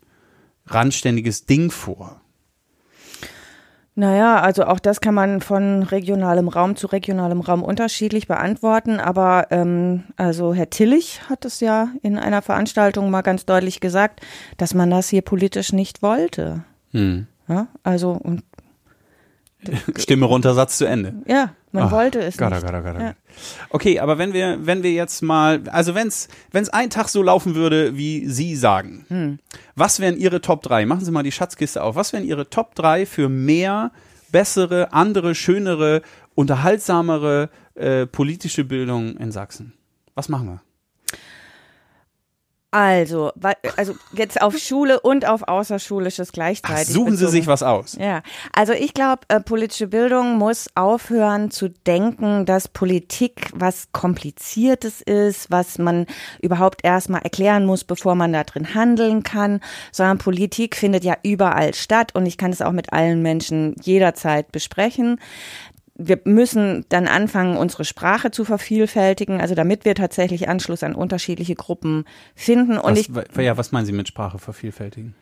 randständiges 0.65 1.45
Ding 1.45 1.69
vor? 1.69 2.19
Naja, 3.95 4.39
also 4.39 4.65
auch 4.65 4.79
das 4.79 5.01
kann 5.01 5.13
man 5.13 5.39
von 5.39 5.83
regionalem 5.83 6.47
Raum 6.47 6.75
zu 6.75 6.87
regionalem 6.87 7.41
Raum 7.41 7.61
unterschiedlich 7.61 8.27
beantworten. 8.27 8.99
Aber 8.99 9.47
ähm, 9.51 10.03
also 10.17 10.53
Herr 10.53 10.71
Tillich 10.71 11.21
hat 11.29 11.45
es 11.45 11.59
ja 11.59 11.89
in 12.01 12.17
einer 12.17 12.41
Veranstaltung 12.41 13.11
mal 13.11 13.21
ganz 13.21 13.45
deutlich 13.45 13.81
gesagt, 13.81 14.21
dass 14.57 14.73
man 14.73 14.89
das 14.89 15.09
hier 15.09 15.21
politisch 15.21 15.73
nicht 15.73 16.01
wollte. 16.01 16.63
Hm. 16.91 17.27
Ja, 17.47 17.67
also 17.83 18.11
und 18.11 18.43
Stimme 19.97 20.25
runter, 20.25 20.53
Satz 20.53 20.77
zu 20.77 20.85
Ende. 20.85 21.13
ja, 21.27 21.53
man 21.71 21.85
Ach, 21.85 21.91
wollte 21.91 22.19
es 22.21 22.37
Gott, 22.37 22.51
nicht. 22.51 22.61
Gott, 22.63 22.71
Gott, 22.83 22.95
oh 22.95 22.99
Ja. 22.99 23.07
Gott. 23.07 23.15
Okay, 23.71 23.99
aber 23.99 24.17
wenn 24.17 24.33
wir, 24.33 24.59
wenn 24.65 24.83
wir 24.83 24.91
jetzt 24.91 25.21
mal, 25.23 25.61
also 25.71 25.95
wenn's, 25.95 26.27
wenn's 26.51 26.69
ein 26.69 26.89
Tag 26.89 27.09
so 27.09 27.23
laufen 27.23 27.55
würde, 27.55 27.97
wie 27.97 28.27
Sie 28.27 28.55
sagen, 28.55 29.05
Hm. 29.09 29.39
was 29.75 29.99
wären 29.99 30.17
Ihre 30.17 30.41
Top 30.41 30.61
3? 30.61 30.85
Machen 30.85 31.03
Sie 31.05 31.11
mal 31.11 31.23
die 31.23 31.31
Schatzkiste 31.31 31.81
auf. 31.81 31.95
Was 31.95 32.13
wären 32.13 32.25
Ihre 32.25 32.49
Top 32.49 32.75
3 32.75 33.05
für 33.05 33.29
mehr, 33.29 33.91
bessere, 34.31 34.93
andere, 34.93 35.33
schönere, 35.35 36.01
unterhaltsamere 36.35 37.49
äh, 37.75 38.05
politische 38.05 38.63
Bildung 38.63 39.17
in 39.17 39.31
Sachsen? 39.31 39.73
Was 40.15 40.29
machen 40.29 40.47
wir? 40.47 40.61
Also, 42.73 43.31
also 43.77 43.93
jetzt 44.13 44.41
auf 44.41 44.57
Schule 44.57 44.99
und 44.99 45.27
auf 45.27 45.47
außerschulisches 45.47 46.29
Ach, 46.29 46.33
gleichzeitig. 46.33 46.91
suchen 46.91 47.15
Sie 47.15 47.27
sich 47.27 47.45
was 47.45 47.61
aus. 47.61 47.95
Ja, 47.99 48.23
also 48.51 48.73
ich 48.73 48.95
glaube, 48.95 49.21
äh, 49.27 49.39
politische 49.39 49.85
Bildung 49.85 50.39
muss 50.39 50.67
aufhören 50.73 51.51
zu 51.51 51.69
denken, 51.69 52.47
dass 52.47 52.67
Politik 52.67 53.51
was 53.53 53.89
Kompliziertes 53.91 55.01
ist, 55.01 55.51
was 55.51 55.77
man 55.77 56.07
überhaupt 56.41 56.83
erstmal 56.83 57.21
erklären 57.21 57.67
muss, 57.67 57.83
bevor 57.83 58.15
man 58.15 58.33
da 58.33 58.43
drin 58.43 58.73
handeln 58.73 59.21
kann, 59.21 59.59
sondern 59.91 60.17
Politik 60.17 60.75
findet 60.75 61.03
ja 61.03 61.15
überall 61.21 61.75
statt 61.75 62.15
und 62.15 62.25
ich 62.25 62.39
kann 62.39 62.51
es 62.51 62.63
auch 62.63 62.71
mit 62.71 62.91
allen 62.91 63.21
Menschen 63.21 63.75
jederzeit 63.83 64.51
besprechen 64.51 65.19
wir 65.95 66.19
müssen 66.23 66.85
dann 66.89 67.07
anfangen, 67.07 67.55
unsere 67.57 67.85
Sprache 67.85 68.31
zu 68.31 68.45
vervielfältigen, 68.45 69.39
also 69.39 69.53
damit 69.53 69.85
wir 69.85 69.95
tatsächlich 69.95 70.49
Anschluss 70.49 70.83
an 70.83 70.95
unterschiedliche 70.95 71.55
Gruppen 71.55 72.05
finden. 72.35 72.77
Und 72.77 72.97
was, 73.09 73.27
ich 73.29 73.37
ja, 73.37 73.57
was 73.57 73.71
meinen 73.71 73.85
Sie 73.85 73.91
mit 73.91 74.07
Sprache 74.07 74.39
vervielfältigen? 74.39 75.15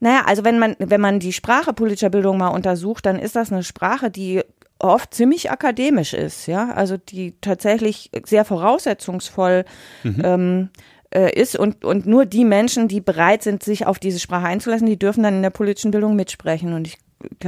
naja, 0.00 0.22
also 0.26 0.44
wenn 0.44 0.58
man, 0.58 0.76
wenn 0.78 1.00
man 1.00 1.18
die 1.18 1.32
Sprache 1.32 1.72
politischer 1.72 2.10
Bildung 2.10 2.38
mal 2.38 2.48
untersucht, 2.48 3.06
dann 3.06 3.18
ist 3.18 3.36
das 3.36 3.52
eine 3.52 3.64
Sprache, 3.64 4.10
die 4.10 4.42
oft 4.78 5.12
ziemlich 5.12 5.50
akademisch 5.50 6.14
ist, 6.14 6.46
ja, 6.46 6.70
also 6.70 6.96
die 6.96 7.34
tatsächlich 7.40 8.10
sehr 8.24 8.44
voraussetzungsvoll 8.44 9.64
ähm, 10.04 10.68
äh, 11.12 11.32
ist 11.32 11.56
und, 11.56 11.84
und 11.84 12.06
nur 12.06 12.26
die 12.26 12.44
Menschen, 12.44 12.86
die 12.86 13.00
bereit 13.00 13.42
sind, 13.42 13.64
sich 13.64 13.86
auf 13.86 13.98
diese 13.98 14.20
Sprache 14.20 14.46
einzulassen, 14.46 14.86
die 14.86 14.98
dürfen 14.98 15.24
dann 15.24 15.34
in 15.34 15.42
der 15.42 15.50
politischen 15.50 15.90
Bildung 15.90 16.14
mitsprechen 16.14 16.74
und 16.74 16.86
ich 16.86 16.98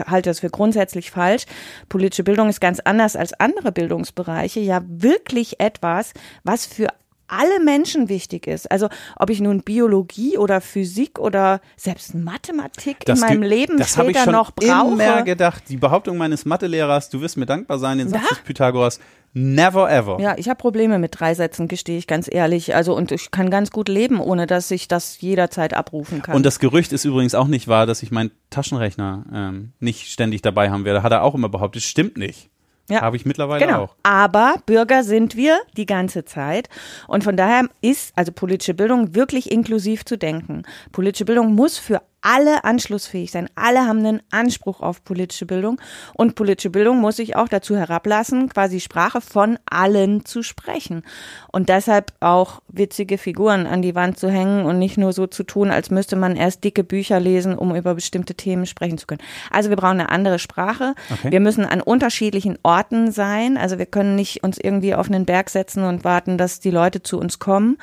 halte 0.06 0.30
das 0.30 0.40
für 0.40 0.50
grundsätzlich 0.50 1.11
falsch. 1.11 1.44
Politische 1.88 2.24
Bildung 2.24 2.48
ist 2.48 2.61
ganz 2.61 2.80
anders 2.80 3.16
als 3.16 3.33
andere 3.35 3.72
Bildungsbereiche, 3.72 4.61
ja 4.61 4.83
wirklich 4.87 5.61
etwas, 5.61 6.12
was 6.44 6.66
für 6.66 6.88
alle 7.33 7.61
Menschen 7.64 8.09
wichtig 8.09 8.48
ist. 8.48 8.68
Also 8.72 8.88
ob 9.16 9.30
ich 9.30 9.40
nun 9.40 9.62
Biologie 9.62 10.37
oder 10.37 10.61
Physik 10.61 11.20
oder 11.20 11.61
selbst 11.76 12.12
Mathematik 12.14 13.09
in 13.09 13.14
ge- 13.14 13.20
meinem 13.20 13.42
Leben 13.42 13.76
das 13.78 13.96
hab 13.96 14.06
ich 14.09 14.16
später 14.16 14.24
schon 14.24 14.33
noch 14.33 14.50
brauche. 14.50 14.92
immer 14.94 15.22
gedacht. 15.22 15.62
Die 15.68 15.76
Behauptung 15.76 16.18
meines 16.18 16.44
Mathelehrers, 16.44 17.09
du 17.09 17.20
wirst 17.20 17.37
mir 17.37 17.46
dankbar 17.46 17.78
sein, 17.78 17.98
den 17.98 18.09
Satz 18.09 18.28
des 18.30 18.38
Pythagoras, 18.40 18.98
never 19.32 19.90
ever. 19.90 20.18
Ja, 20.20 20.34
ich 20.36 20.48
habe 20.48 20.58
Probleme 20.58 20.98
mit 20.98 21.18
drei 21.18 21.34
Sätzen, 21.34 21.68
gestehe 21.68 21.98
ich 21.98 22.06
ganz 22.06 22.28
ehrlich. 22.30 22.74
Also 22.74 22.96
und 22.96 23.12
ich 23.12 23.30
kann 23.30 23.50
ganz 23.50 23.70
gut 23.70 23.88
leben, 23.88 24.20
ohne 24.20 24.46
dass 24.46 24.70
ich 24.70 24.88
das 24.88 25.20
jederzeit 25.20 25.74
abrufen 25.74 26.22
kann. 26.22 26.34
Und 26.36 26.44
das 26.46 26.58
Gerücht 26.58 26.92
ist 26.92 27.04
übrigens 27.04 27.34
auch 27.34 27.46
nicht 27.46 27.68
wahr, 27.68 27.86
dass 27.86 28.02
ich 28.02 28.10
meinen 28.10 28.30
Taschenrechner 28.50 29.24
ähm, 29.32 29.72
nicht 29.80 30.10
ständig 30.10 30.42
dabei 30.42 30.70
haben 30.70 30.84
werde. 30.84 31.02
Hat 31.02 31.12
er 31.12 31.22
auch 31.22 31.34
immer 31.34 31.48
behauptet. 31.48 31.82
Stimmt 31.82 32.16
nicht. 32.16 32.50
Ja. 32.88 33.02
Habe 33.02 33.16
ich 33.16 33.24
mittlerweile 33.24 33.64
Genau. 33.64 33.84
auch. 33.84 33.94
Aber 34.02 34.56
Bürger 34.66 35.04
sind 35.04 35.36
wir 35.36 35.60
die 35.76 35.86
ganze 35.86 36.24
Zeit. 36.24 36.68
Und 37.06 37.22
von 37.22 37.36
daher 37.36 37.68
ist 37.80 38.12
also 38.16 38.32
politische 38.32 38.74
Bildung 38.74 39.14
wirklich 39.14 39.52
inklusiv 39.52 40.04
zu 40.04 40.18
denken. 40.18 40.64
Politische 40.90 41.24
Bildung 41.24 41.54
muss 41.54 41.78
für 41.78 42.02
alle 42.22 42.64
anschlussfähig 42.64 43.30
sein. 43.30 43.48
Alle 43.54 43.87
haben 43.87 44.00
einen 44.00 44.22
Anspruch 44.30 44.80
auf 44.80 45.04
politische 45.04 45.46
Bildung. 45.46 45.80
Und 46.14 46.35
politische 46.35 46.70
Bildung 46.70 47.00
muss 47.00 47.16
sich 47.16 47.37
auch 47.37 47.48
dazu 47.48 47.76
herablassen, 47.76 48.48
quasi 48.48 48.80
Sprache 48.80 49.20
von 49.20 49.59
allen 49.70 50.24
zu 50.24 50.42
sprechen. 50.42 51.02
Und 51.50 51.68
deshalb 51.68 52.12
auch 52.20 52.61
witzige 52.68 53.18
Figuren 53.18 53.66
an 53.66 53.83
die 53.83 53.94
Wand 53.94 54.18
zu 54.18 54.30
hängen 54.30 54.64
und 54.64 54.78
nicht 54.78 54.98
nur 54.98 55.12
so 55.12 55.26
zu 55.26 55.44
tun, 55.44 55.70
als 55.70 55.90
müsste 55.90 56.16
man 56.16 56.37
erst 56.37 56.64
dicke 56.64 56.85
Bücher 56.85 57.20
lesen, 57.20 57.56
um 57.56 57.74
über 57.74 57.94
bestimmte 57.94 58.35
Themen 58.35 58.66
sprechen 58.66 58.98
zu 58.98 59.06
können. 59.06 59.22
Also 59.50 59.70
wir 59.70 59.76
brauchen 59.76 60.00
eine 60.00 60.11
andere 60.11 60.38
Sprache. 60.38 60.94
Okay. 61.11 61.33
Wir 61.33 61.40
müssen 61.40 61.64
an 61.64 61.80
unterschiedlichen 61.80 62.59
Orten 62.62 63.12
sein. 63.12 63.56
Also 63.56 63.78
wir 63.78 63.87
können 63.87 64.16
nicht 64.16 64.42
uns 64.42 64.59
irgendwie 64.59 64.94
auf 64.94 65.09
einen 65.09 65.26
Berg 65.26 65.50
setzen 65.50 65.85
und 65.85 66.04
warten, 66.04 66.38
dass 66.38 66.61
die 66.61 66.70
Leute 66.70 67.02
zu 67.02 67.18
uns 67.18 67.38
kommen. 67.38 67.78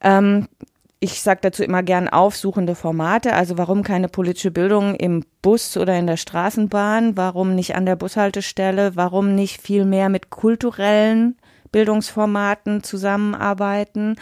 Ähm, 0.00 0.48
ich 1.02 1.20
sage 1.20 1.40
dazu 1.42 1.64
immer 1.64 1.82
gern 1.82 2.08
aufsuchende 2.08 2.76
Formate. 2.76 3.32
Also 3.32 3.58
warum 3.58 3.82
keine 3.82 4.08
politische 4.08 4.52
Bildung 4.52 4.94
im 4.94 5.24
Bus 5.42 5.76
oder 5.76 5.98
in 5.98 6.06
der 6.06 6.16
Straßenbahn? 6.16 7.16
Warum 7.16 7.56
nicht 7.56 7.74
an 7.74 7.86
der 7.86 7.96
Bushaltestelle? 7.96 8.94
Warum 8.94 9.34
nicht 9.34 9.60
viel 9.60 9.84
mehr 9.84 10.08
mit 10.08 10.30
kulturellen 10.30 11.36
Bildungsformaten 11.72 12.84
zusammenarbeiten? 12.84 14.14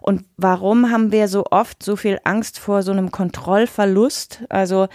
Und 0.00 0.24
warum 0.36 0.92
haben 0.92 1.10
wir 1.10 1.26
so 1.26 1.46
oft 1.50 1.82
so 1.82 1.96
viel 1.96 2.20
Angst 2.22 2.60
vor 2.60 2.84
so 2.84 2.92
einem 2.92 3.10
Kontrollverlust? 3.10 4.44
Also 4.50 4.86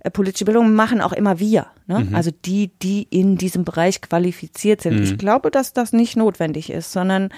äh, 0.00 0.10
politische 0.10 0.46
Bildung 0.46 0.74
machen 0.74 1.02
auch 1.02 1.12
immer 1.12 1.38
wir. 1.38 1.66
Ne? 1.86 2.08
Also 2.14 2.30
die, 2.30 2.70
die 2.78 3.02
in 3.02 3.36
diesem 3.36 3.66
Bereich 3.66 4.00
qualifiziert 4.00 4.80
sind. 4.80 5.00
Ich 5.00 5.18
glaube, 5.18 5.50
dass 5.50 5.74
das 5.74 5.92
nicht 5.92 6.16
notwendig 6.16 6.70
ist, 6.70 6.92
sondern 6.92 7.28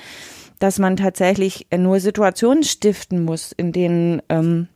dass 0.60 0.78
man 0.78 0.96
tatsächlich 0.96 1.66
nur 1.76 1.98
Situationen 1.98 2.62
stiften 2.62 3.24
muss, 3.24 3.50
in 3.50 3.72
denen 3.72 4.22
ähm, 4.28 4.68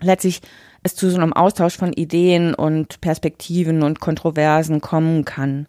letztlich 0.00 0.40
es 0.84 0.94
zu 0.94 1.10
so 1.10 1.16
einem 1.16 1.32
Austausch 1.32 1.76
von 1.76 1.92
Ideen 1.92 2.54
und 2.54 3.00
Perspektiven 3.00 3.82
und 3.82 3.98
Kontroversen 4.00 4.80
kommen 4.80 5.24
kann 5.24 5.66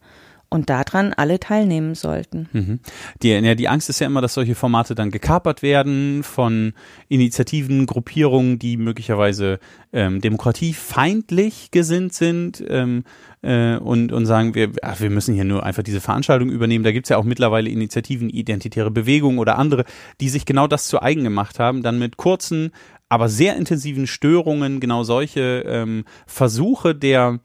und 0.56 0.70
daran 0.70 1.14
alle 1.14 1.40
teilnehmen 1.40 1.94
sollten. 1.94 2.50
Mhm. 2.54 2.80
Die, 3.22 3.56
die 3.56 3.68
Angst 3.68 3.90
ist 3.90 4.00
ja 4.00 4.08
immer, 4.08 4.22
dass 4.22 4.34
solche 4.34 4.56
Formate 4.56 4.96
dann 4.96 5.12
gekapert 5.12 5.62
werden 5.62 6.24
von 6.24 6.74
Initiativen, 7.10 7.86
Gruppierungen, 7.86 8.58
die 8.58 8.78
möglicherweise 8.78 9.60
ähm, 9.94 10.22
demokratiefeindlich 10.22 11.70
gesinnt 11.72 12.14
sind 12.14 12.64
ähm, 12.68 13.04
äh, 13.42 13.76
und, 13.76 14.12
und 14.12 14.26
sagen, 14.26 14.56
wir, 14.56 14.72
ach, 14.82 15.00
wir 15.02 15.10
müssen 15.10 15.36
hier 15.36 15.46
nur 15.46 15.64
einfach 15.64 15.84
diese 15.84 16.02
Veranstaltung 16.02 16.50
übernehmen. 16.50 16.84
Da 16.84 16.92
gibt's 16.92 17.10
ja 17.10 17.18
auch 17.18 17.24
mittlerweile 17.26 17.70
Initiativen, 17.70 18.30
Identitäre 18.30 18.92
Bewegungen 18.92 19.38
oder 19.38 19.60
andere, 19.60 19.84
die 20.22 20.30
sich 20.30 20.46
genau 20.46 20.68
das 20.68 20.88
zu 20.88 21.02
eigen 21.02 21.24
gemacht 21.24 21.60
haben, 21.60 21.84
dann 21.84 22.00
mit 22.00 22.18
kurzen, 22.18 22.72
aber 23.10 23.30
sehr 23.30 23.56
intensiven 23.58 24.08
Störungen 24.08 24.80
genau 24.80 25.04
solche 25.04 25.64
ähm, 25.68 26.06
Versuche 26.26 26.96
der 26.96 27.40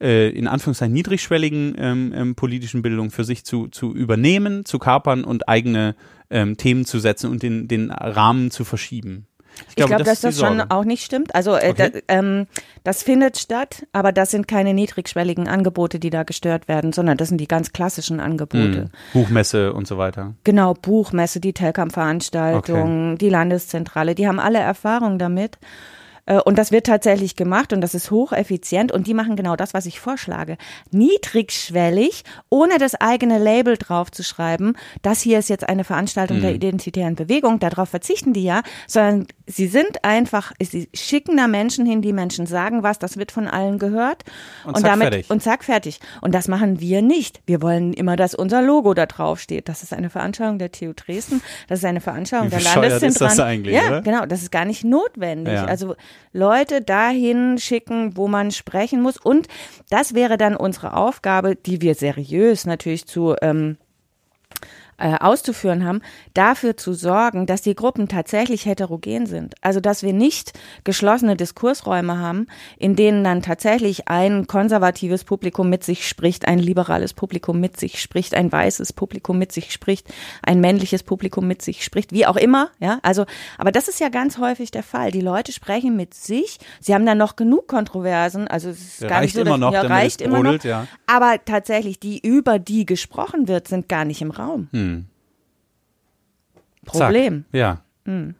äh, 0.00 0.28
in 0.30 0.46
Anführungszeichen 0.46 0.92
niedrigschwelligen 0.92 1.74
ähm, 1.78 2.12
ähm, 2.14 2.34
politischen 2.34 2.82
Bildung 2.82 3.10
für 3.10 3.24
sich 3.24 3.44
zu, 3.44 3.68
zu 3.68 3.94
übernehmen, 3.94 4.64
zu 4.64 4.78
kapern 4.78 5.24
und 5.24 5.48
eigene 5.48 5.94
ähm, 6.30 6.56
Themen 6.56 6.84
zu 6.84 6.98
setzen 6.98 7.30
und 7.30 7.42
den, 7.42 7.68
den 7.68 7.90
Rahmen 7.90 8.50
zu 8.50 8.64
verschieben. 8.64 9.26
Ich 9.68 9.76
glaube, 9.76 9.94
glaub, 9.94 10.04
dass 10.04 10.20
das 10.20 10.38
schon 10.38 10.60
auch 10.60 10.84
nicht 10.84 11.04
stimmt. 11.04 11.34
Also 11.34 11.56
äh, 11.56 11.70
okay. 11.70 12.02
da, 12.06 12.14
ähm, 12.14 12.46
das 12.84 13.02
findet 13.02 13.38
statt, 13.38 13.86
aber 13.92 14.12
das 14.12 14.30
sind 14.30 14.46
keine 14.48 14.74
niedrigschwelligen 14.74 15.48
Angebote, 15.48 15.98
die 15.98 16.10
da 16.10 16.22
gestört 16.24 16.68
werden, 16.68 16.92
sondern 16.92 17.16
das 17.16 17.28
sind 17.28 17.38
die 17.38 17.48
ganz 17.48 17.72
klassischen 17.72 18.20
Angebote. 18.20 18.82
Hm. 18.82 18.90
Buchmesse 19.12 19.72
und 19.72 19.86
so 19.86 19.98
weiter. 19.98 20.34
Genau, 20.44 20.74
Buchmesse, 20.74 21.40
die 21.40 21.52
Telkamp-Veranstaltung, 21.52 23.12
okay. 23.12 23.18
die 23.18 23.28
Landeszentrale, 23.30 24.14
die 24.14 24.28
haben 24.28 24.40
alle 24.40 24.58
Erfahrung 24.58 25.18
damit. 25.18 25.58
Äh, 26.26 26.40
und 26.40 26.58
das 26.58 26.72
wird 26.72 26.86
tatsächlich 26.86 27.36
gemacht 27.36 27.72
und 27.72 27.80
das 27.80 27.94
ist 27.94 28.10
hocheffizient 28.10 28.92
und 28.92 29.06
die 29.06 29.14
machen 29.14 29.36
genau 29.36 29.56
das, 29.56 29.72
was 29.72 29.86
ich 29.86 30.00
vorschlage. 30.00 30.58
Niedrigschwellig, 30.90 32.24
ohne 32.50 32.78
das 32.78 32.94
eigene 32.94 33.38
Label 33.38 33.76
draufzuschreiben, 33.76 34.76
das 35.02 35.22
hier 35.22 35.38
ist 35.38 35.48
jetzt 35.48 35.68
eine 35.68 35.84
Veranstaltung 35.84 36.38
mhm. 36.38 36.42
der 36.42 36.54
identitären 36.54 37.14
Bewegung, 37.14 37.58
darauf 37.58 37.88
verzichten 37.88 38.32
die 38.32 38.44
ja, 38.44 38.62
sondern 38.86 39.26
sie 39.46 39.68
sind 39.68 40.04
einfach, 40.04 40.52
sie 40.60 40.88
schicken 40.92 41.36
da 41.36 41.46
Menschen 41.46 41.86
hin, 41.86 42.02
die 42.02 42.12
Menschen 42.12 42.46
sagen 42.46 42.82
was, 42.82 42.98
das 42.98 43.16
wird 43.16 43.32
von 43.32 43.46
allen 43.46 43.78
gehört 43.78 44.24
und, 44.64 44.76
und 44.76 44.82
zack, 44.82 44.90
damit 44.90 45.08
fertig. 45.08 45.30
und 45.30 45.42
zack 45.42 45.64
fertig. 45.64 46.00
Und 46.20 46.34
das 46.34 46.48
machen 46.48 46.80
wir 46.80 47.02
nicht. 47.02 47.40
Wir 47.46 47.62
wollen 47.62 47.92
immer, 47.92 48.16
dass 48.16 48.34
unser 48.34 48.62
Logo 48.62 48.94
da 48.94 49.06
drauf 49.06 49.40
steht. 49.40 49.68
Das 49.68 49.82
ist 49.82 49.92
eine 49.92 50.10
Veranstaltung 50.10 50.58
der 50.58 50.72
TU 50.72 50.92
Dresden, 50.94 51.42
das 51.68 51.78
ist 51.80 51.84
eine 51.84 52.00
Veranstaltung 52.00 52.50
der 52.50 52.60
Landeszentrale. 52.60 53.06
Ist 53.06 53.20
das 53.20 53.40
eigentlich, 53.40 53.74
ja, 53.74 53.86
oder? 53.88 54.02
genau, 54.02 54.26
das 54.26 54.42
ist 54.42 54.50
gar 54.50 54.64
nicht 54.64 54.84
notwendig. 54.84 55.54
Ja. 55.54 55.64
Also 55.64 55.94
Leute 56.32 56.82
dahin 56.82 57.58
schicken, 57.58 58.16
wo 58.16 58.28
man 58.28 58.50
sprechen 58.50 59.00
muss. 59.00 59.16
Und 59.16 59.48
das 59.90 60.14
wäre 60.14 60.36
dann 60.36 60.56
unsere 60.56 60.94
Aufgabe, 60.94 61.56
die 61.56 61.80
wir 61.80 61.94
seriös 61.94 62.66
natürlich 62.66 63.06
zu 63.06 63.36
ähm, 63.40 63.76
äh, 64.98 65.14
auszuführen 65.18 65.84
haben, 65.84 66.00
dafür 66.34 66.76
zu 66.76 66.94
sorgen, 66.94 67.46
dass 67.46 67.62
die 67.62 67.74
Gruppen 67.74 68.08
tatsächlich 68.08 68.64
heterogen 68.64 69.26
sind. 69.26 69.54
Also 69.60 69.80
dass 69.80 70.02
wir 70.02 70.12
nicht 70.12 70.52
geschlossene 70.84 71.36
Diskursräume 71.36 72.18
haben, 72.18 72.46
in 72.78 72.96
denen 72.96 73.22
dann 73.24 73.42
tatsächlich 73.42 74.08
ein 74.08 74.46
konservatives 74.46 75.24
Publikum 75.24 75.68
mit 75.68 75.84
sich 75.84 76.08
spricht, 76.08 76.48
ein 76.48 76.58
liberales 76.58 77.12
Publikum 77.12 77.60
mit 77.60 77.78
sich 77.78 78.00
spricht, 78.00 78.34
ein 78.34 78.50
weißes 78.50 78.92
Publikum 78.92 79.38
mit 79.38 79.52
sich 79.52 79.72
spricht, 79.72 80.12
ein 80.42 80.60
männliches 80.60 81.02
Publikum 81.02 81.46
mit 81.46 81.62
sich 81.62 81.84
spricht, 81.84 82.12
wie 82.12 82.26
auch 82.26 82.36
immer. 82.36 82.70
Ja, 82.78 82.98
also, 83.02 83.26
aber 83.58 83.72
das 83.72 83.88
ist 83.88 84.00
ja 84.00 84.08
ganz 84.08 84.38
häufig 84.38 84.70
der 84.70 84.82
Fall. 84.82 85.10
Die 85.10 85.20
Leute 85.20 85.52
sprechen 85.52 85.96
mit 85.96 86.14
sich. 86.14 86.58
Sie 86.80 86.94
haben 86.94 87.04
dann 87.04 87.18
noch 87.18 87.36
genug 87.36 87.68
Kontroversen. 87.68 88.48
Also 88.48 88.70
es 88.70 88.80
ist 88.80 89.00
ja, 89.02 89.08
gar 89.08 89.18
reicht 89.18 89.34
nicht 89.34 89.44
so, 89.44 89.48
immer 89.48 89.58
noch, 89.58 89.72
ja, 89.72 89.82
reicht 89.82 90.20
immer 90.20 90.36
brodelt, 90.36 90.64
noch. 90.64 90.70
Ja. 90.70 90.86
Aber 91.06 91.36
tatsächlich 91.44 92.00
die 92.00 92.18
über 92.18 92.58
die 92.58 92.86
gesprochen 92.86 93.48
wird, 93.48 93.68
sind 93.68 93.88
gar 93.88 94.04
nicht 94.04 94.22
im 94.22 94.30
Raum. 94.30 94.68
Hm. 94.72 94.85
Problem. 96.86 97.44
Zack. 97.50 97.54
Ja. 97.54 97.80
Hm. 98.04 98.34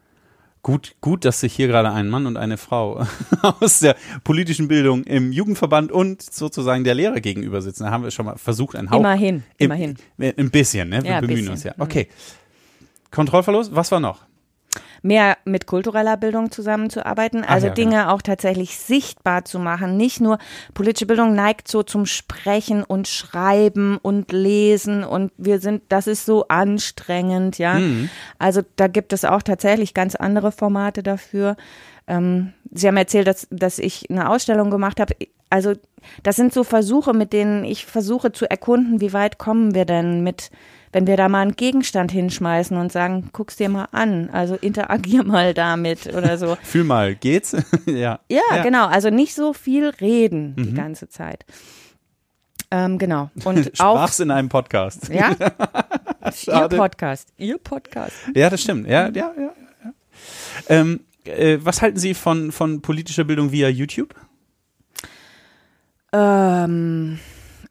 Gut, 0.63 0.97
gut, 1.01 1.25
dass 1.25 1.39
sich 1.39 1.55
hier 1.55 1.69
gerade 1.69 1.93
ein 1.93 2.09
Mann 2.09 2.27
und 2.27 2.37
eine 2.37 2.57
Frau 2.57 3.07
aus 3.61 3.79
der 3.79 3.95
politischen 4.25 4.67
Bildung 4.67 5.05
im 5.05 5.31
Jugendverband 5.31 5.93
und 5.93 6.23
sozusagen 6.23 6.83
der 6.83 6.95
Lehrer 6.95 7.21
gegenüber 7.21 7.63
sitzen. 7.63 7.85
Da 7.85 7.93
haben 7.93 8.03
wir 8.03 8.11
schon 8.11 8.27
mal 8.27 8.37
versucht, 8.37 8.75
ein 8.75 8.91
Hauch. 8.91 8.99
Immerhin, 8.99 9.45
im, 9.59 9.67
immerhin. 9.67 9.97
Ein 10.19 10.51
bisschen, 10.51 10.89
ne? 10.89 11.05
Wir 11.05 11.11
Ja, 11.11 11.21
bemühen 11.21 11.37
bisschen. 11.39 11.53
uns 11.53 11.63
ja. 11.63 11.73
Mhm. 11.77 11.83
Okay. 11.83 12.09
Kontrollverlust, 13.13 13.75
was 13.77 13.93
war 13.93 14.01
noch? 14.01 14.25
Mehr 15.03 15.37
mit 15.45 15.67
kultureller 15.67 16.17
Bildung 16.17 16.51
zusammenzuarbeiten, 16.51 17.45
also 17.45 17.69
ja, 17.69 17.75
Dinge 17.75 18.11
auch 18.11 18.23
tatsächlich 18.23 18.77
sichtbar 18.79 19.45
zu 19.45 19.59
machen. 19.59 19.97
Nicht 19.97 20.21
nur 20.21 20.39
politische 20.75 21.07
Bildung 21.07 21.35
neigt 21.35 21.69
so 21.69 21.83
zum 21.83 22.07
Sprechen 22.07 22.83
und 22.83 23.09
Schreiben 23.09 23.99
und 23.99 24.33
Lesen 24.33 25.05
und 25.05 25.33
wir 25.37 25.61
sind, 25.61 25.83
das 25.89 26.07
ist 26.07 26.27
so 26.27 26.49
anstrengend, 26.49 27.59
ja. 27.59 27.75
Mhm. 27.75 28.11
Also 28.39 28.63
da 28.77 28.89
gibt 28.89 29.13
es 29.13 29.25
auch 29.25 29.43
tatsächlich 29.43 29.95
ganz 29.95 30.15
andere 30.15 30.53
Formate 30.53 31.03
dafür. 31.03 31.57
Ähm, 32.07 32.53
Sie 32.73 32.87
haben 32.87 32.97
erzählt, 32.97 33.27
dass, 33.27 33.47
dass 33.51 33.79
ich 33.79 34.11
eine 34.11 34.29
Ausstellung 34.29 34.71
gemacht 34.71 35.01
habe. 35.01 35.15
Also 35.51 35.75
das 36.23 36.37
sind 36.37 36.53
so 36.53 36.65
Versuche, 36.65 37.13
mit 37.13 37.33
denen 37.33 37.65
ich 37.65 37.87
versuche 37.87 38.33
zu 38.33 38.49
erkunden, 38.51 39.01
wie 39.01 39.13
weit 39.13 39.39
kommen 39.39 39.75
wir 39.75 39.85
denn 39.85 40.23
mit, 40.23 40.51
wenn 40.97 41.07
wir 41.07 41.19
da 41.19 41.29
mal 41.29 41.43
einen 41.43 41.57
Gegenstand 41.57 42.11
hinschmeißen 42.11 42.75
und 42.75 42.91
sagen, 42.91 43.29
guck's 43.35 43.57
dir 43.57 43.69
mal 43.69 43.87
an, 43.93 44.31
also 44.31 44.55
interagier 44.55 45.25
mal 45.25 45.53
damit 45.53 46.07
oder 46.07 46.39
so. 46.39 46.57
Fühl 46.63 46.85
mal, 46.85 47.15
geht's? 47.15 47.55
ja. 47.87 48.21
Ja, 48.31 48.63
genau, 48.63 48.87
also 48.87 49.11
nicht 49.11 49.35
so 49.35 49.53
viel 49.53 49.91
reden 49.91 50.57
die 50.57 50.71
Mhm. 50.71 50.75
ganze 50.75 51.11
Zeit. 51.11 51.45
Ähm, 52.71 52.97
genau. 52.97 53.29
Und 53.45 53.79
auch, 53.79 53.97
Sprach's 53.97 54.21
in 54.21 54.31
einem 54.31 54.49
Podcast. 54.49 55.11
ja, 55.11 55.37
ihr. 55.39 56.69
Podcast, 56.69 57.29
ihr 57.37 57.59
Podcast. 57.59 58.15
Ja, 58.35 58.49
das 58.49 58.63
stimmt. 58.63 58.89
Ja, 58.89 59.11
ja, 59.11 59.35
ja. 59.37 59.53
ja. 59.85 59.93
Ähm, 60.71 61.01
äh, 61.27 61.59
was 61.61 61.83
halten 61.83 61.99
Sie 61.99 62.15
von, 62.15 62.53
von 62.53 62.81
politischer 62.81 63.25
Bildung 63.25 63.53
via 63.53 63.69
YouTube? 63.69 64.15
Ähm, 66.15 67.19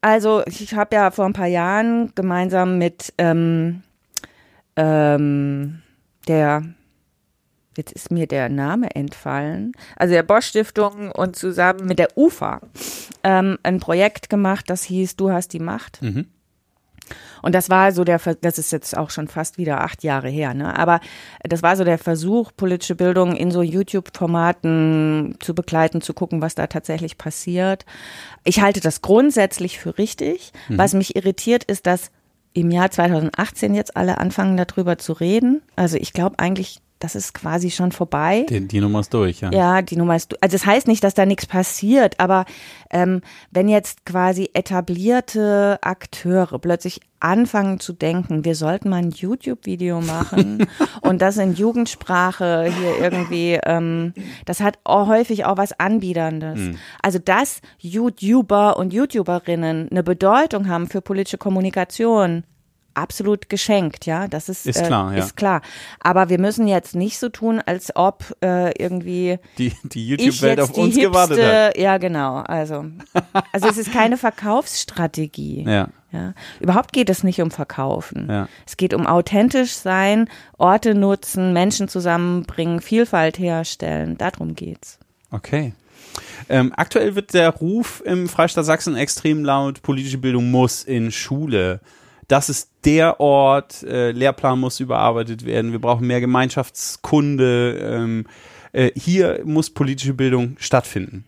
also 0.05 0.43
ich 0.45 0.75
habe 0.75 0.95
ja 0.95 1.09
vor 1.09 1.25
ein 1.25 1.33
paar 1.33 1.47
Jahren 1.47 2.13
gemeinsam 2.13 2.77
mit 2.77 3.11
ähm, 3.17 3.81
ähm, 4.75 5.81
der 6.27 6.61
Jetzt 7.75 7.91
ist 7.91 8.09
mir 8.09 8.25
der 8.25 8.47
Name 8.47 8.95
entfallen. 8.95 9.73
Also 9.97 10.13
der 10.13 10.23
Bosch 10.23 10.45
Stiftung 10.45 11.11
und 11.11 11.35
zusammen 11.35 11.87
mit 11.87 11.99
der 11.99 12.15
UFA 12.15 12.61
ähm, 13.23 13.57
ein 13.63 13.81
Projekt 13.81 14.29
gemacht, 14.29 14.69
das 14.69 14.83
hieß 14.83 15.17
Du 15.17 15.29
hast 15.31 15.51
die 15.51 15.59
Macht. 15.59 16.01
Mhm. 16.01 16.27
Und 17.41 17.55
das 17.55 17.69
war 17.69 17.91
so 17.91 18.03
der, 18.03 18.19
Ver- 18.19 18.35
das 18.35 18.57
ist 18.57 18.71
jetzt 18.71 18.95
auch 18.97 19.09
schon 19.09 19.27
fast 19.27 19.57
wieder 19.57 19.81
acht 19.81 20.03
Jahre 20.03 20.29
her, 20.29 20.53
ne? 20.53 20.77
Aber 20.77 20.99
das 21.43 21.63
war 21.63 21.75
so 21.75 21.83
der 21.83 21.97
Versuch, 21.97 22.51
politische 22.55 22.95
Bildung 22.95 23.35
in 23.35 23.51
so 23.51 23.61
YouTube-Formaten 23.61 25.35
zu 25.39 25.53
begleiten, 25.55 26.01
zu 26.01 26.13
gucken, 26.13 26.41
was 26.41 26.55
da 26.55 26.67
tatsächlich 26.67 27.17
passiert. 27.17 27.85
Ich 28.43 28.61
halte 28.61 28.79
das 28.79 29.01
grundsätzlich 29.01 29.79
für 29.79 29.97
richtig. 29.97 30.51
Was 30.69 30.93
mich 30.93 31.15
irritiert, 31.15 31.63
ist, 31.63 31.85
dass 31.85 32.11
im 32.53 32.71
Jahr 32.71 32.89
2018 32.89 33.75
jetzt 33.75 33.97
alle 33.97 34.17
anfangen, 34.17 34.55
darüber 34.57 34.97
zu 34.97 35.13
reden. 35.13 35.61
Also 35.75 35.97
ich 35.97 36.13
glaube 36.13 36.39
eigentlich, 36.39 36.79
das 37.05 37.13
ist 37.15 37.33
quasi 37.35 37.69
schon 37.69 37.91
vorbei. 37.91 38.47
Die, 38.49 38.67
die 38.67 38.81
Nummer 38.81 39.01
ist 39.01 39.13
durch, 39.13 39.41
ja. 39.41 39.51
Ja, 39.51 39.81
die 39.83 39.95
Nummer 39.95 40.15
ist, 40.15 40.41
also 40.41 40.57
das 40.57 40.65
heißt 40.65 40.87
nicht, 40.87 41.03
dass 41.03 41.13
da 41.13 41.27
nichts 41.27 41.45
passiert, 41.45 42.19
aber 42.19 42.45
ähm, 42.89 43.21
wenn 43.51 43.69
jetzt 43.69 44.07
quasi 44.07 44.49
etablierte 44.53 45.77
Akteure 45.81 46.57
plötzlich 46.57 47.01
anfangen 47.19 47.79
zu 47.79 47.93
denken, 47.93 48.43
wir 48.43 48.55
sollten 48.55 48.89
mal 48.89 48.97
ein 48.97 49.11
YouTube-Video 49.11 50.01
machen 50.01 50.65
und 51.01 51.21
das 51.21 51.37
in 51.37 51.53
Jugendsprache 51.53 52.71
hier 52.75 52.97
irgendwie, 52.99 53.59
ähm, 53.63 54.15
das 54.45 54.59
hat 54.61 54.79
auch 54.83 55.07
häufig 55.07 55.45
auch 55.45 55.57
was 55.57 55.79
Anbiederndes. 55.79 56.75
Also 57.03 57.19
dass 57.19 57.61
YouTuber 57.77 58.77
und 58.77 58.93
YouTuberinnen 58.93 59.89
eine 59.91 60.01
Bedeutung 60.01 60.67
haben 60.69 60.87
für 60.87 61.01
politische 61.01 61.37
Kommunikation, 61.37 62.45
absolut 62.95 63.49
geschenkt, 63.49 64.05
ja, 64.05 64.27
das 64.27 64.49
ist, 64.49 64.65
Ist 64.65 64.83
klar, 64.83 65.11
äh, 65.13 65.17
ja. 65.17 65.23
ist 65.23 65.35
klar. 65.37 65.61
Aber 65.99 66.29
wir 66.29 66.39
müssen 66.39 66.67
jetzt 66.67 66.95
nicht 66.95 67.19
so 67.19 67.29
tun, 67.29 67.61
als 67.65 67.95
ob 67.95 68.35
äh, 68.43 68.71
irgendwie 68.81 69.37
Die, 69.57 69.73
die 69.83 70.07
YouTube-Welt 70.07 70.59
auf 70.59 70.71
uns 70.71 70.95
hipste, 70.95 71.01
gewartet 71.01 71.43
hat. 71.43 71.77
ja 71.77 71.97
genau, 71.97 72.37
also 72.37 72.85
also 73.51 73.67
es 73.67 73.77
ist 73.77 73.91
keine 73.93 74.17
Verkaufsstrategie. 74.17 75.65
Ja, 75.75 75.89
Ja. 76.11 76.33
Überhaupt 76.59 76.93
geht 76.93 77.09
es 77.09 77.23
nicht 77.23 77.41
um 77.41 77.51
Verkaufen. 77.51 78.27
ja. 78.29 78.47
Es 78.65 78.77
geht 78.77 78.93
um 78.93 79.05
authentisch 79.05 79.73
sein, 79.73 80.29
Orte 80.57 80.95
nutzen, 80.95 81.51
Menschen 81.53 81.87
zusammenbringen, 81.87 82.79
Vielfalt 82.81 83.37
herstellen. 83.37 84.17
Darum 84.17 84.55
geht's. 84.55 84.99
Okay. 85.31 85.73
Ähm, 86.47 86.71
aktuell 86.75 87.15
wird 87.15 87.33
der 87.33 87.49
Ruf 87.49 88.01
im 88.05 88.29
Freistaat 88.29 88.65
Sachsen 88.65 88.95
extrem 88.95 89.43
laut, 89.43 89.81
politische 89.81 90.17
Bildung 90.17 90.51
muss 90.51 90.83
in 90.83 91.11
Schule. 91.11 91.81
Das 92.27 92.49
ist 92.49 92.71
der 92.85 93.19
Ort, 93.19 93.83
äh, 93.83 94.11
Lehrplan 94.11 94.59
muss 94.59 94.79
überarbeitet 94.79 95.45
werden, 95.45 95.71
wir 95.71 95.79
brauchen 95.79 96.07
mehr 96.07 96.21
Gemeinschaftskunde. 96.21 97.79
Ähm, 97.81 98.25
äh, 98.73 98.91
hier 98.95 99.41
muss 99.45 99.69
politische 99.69 100.13
Bildung 100.13 100.55
stattfinden 100.59 101.25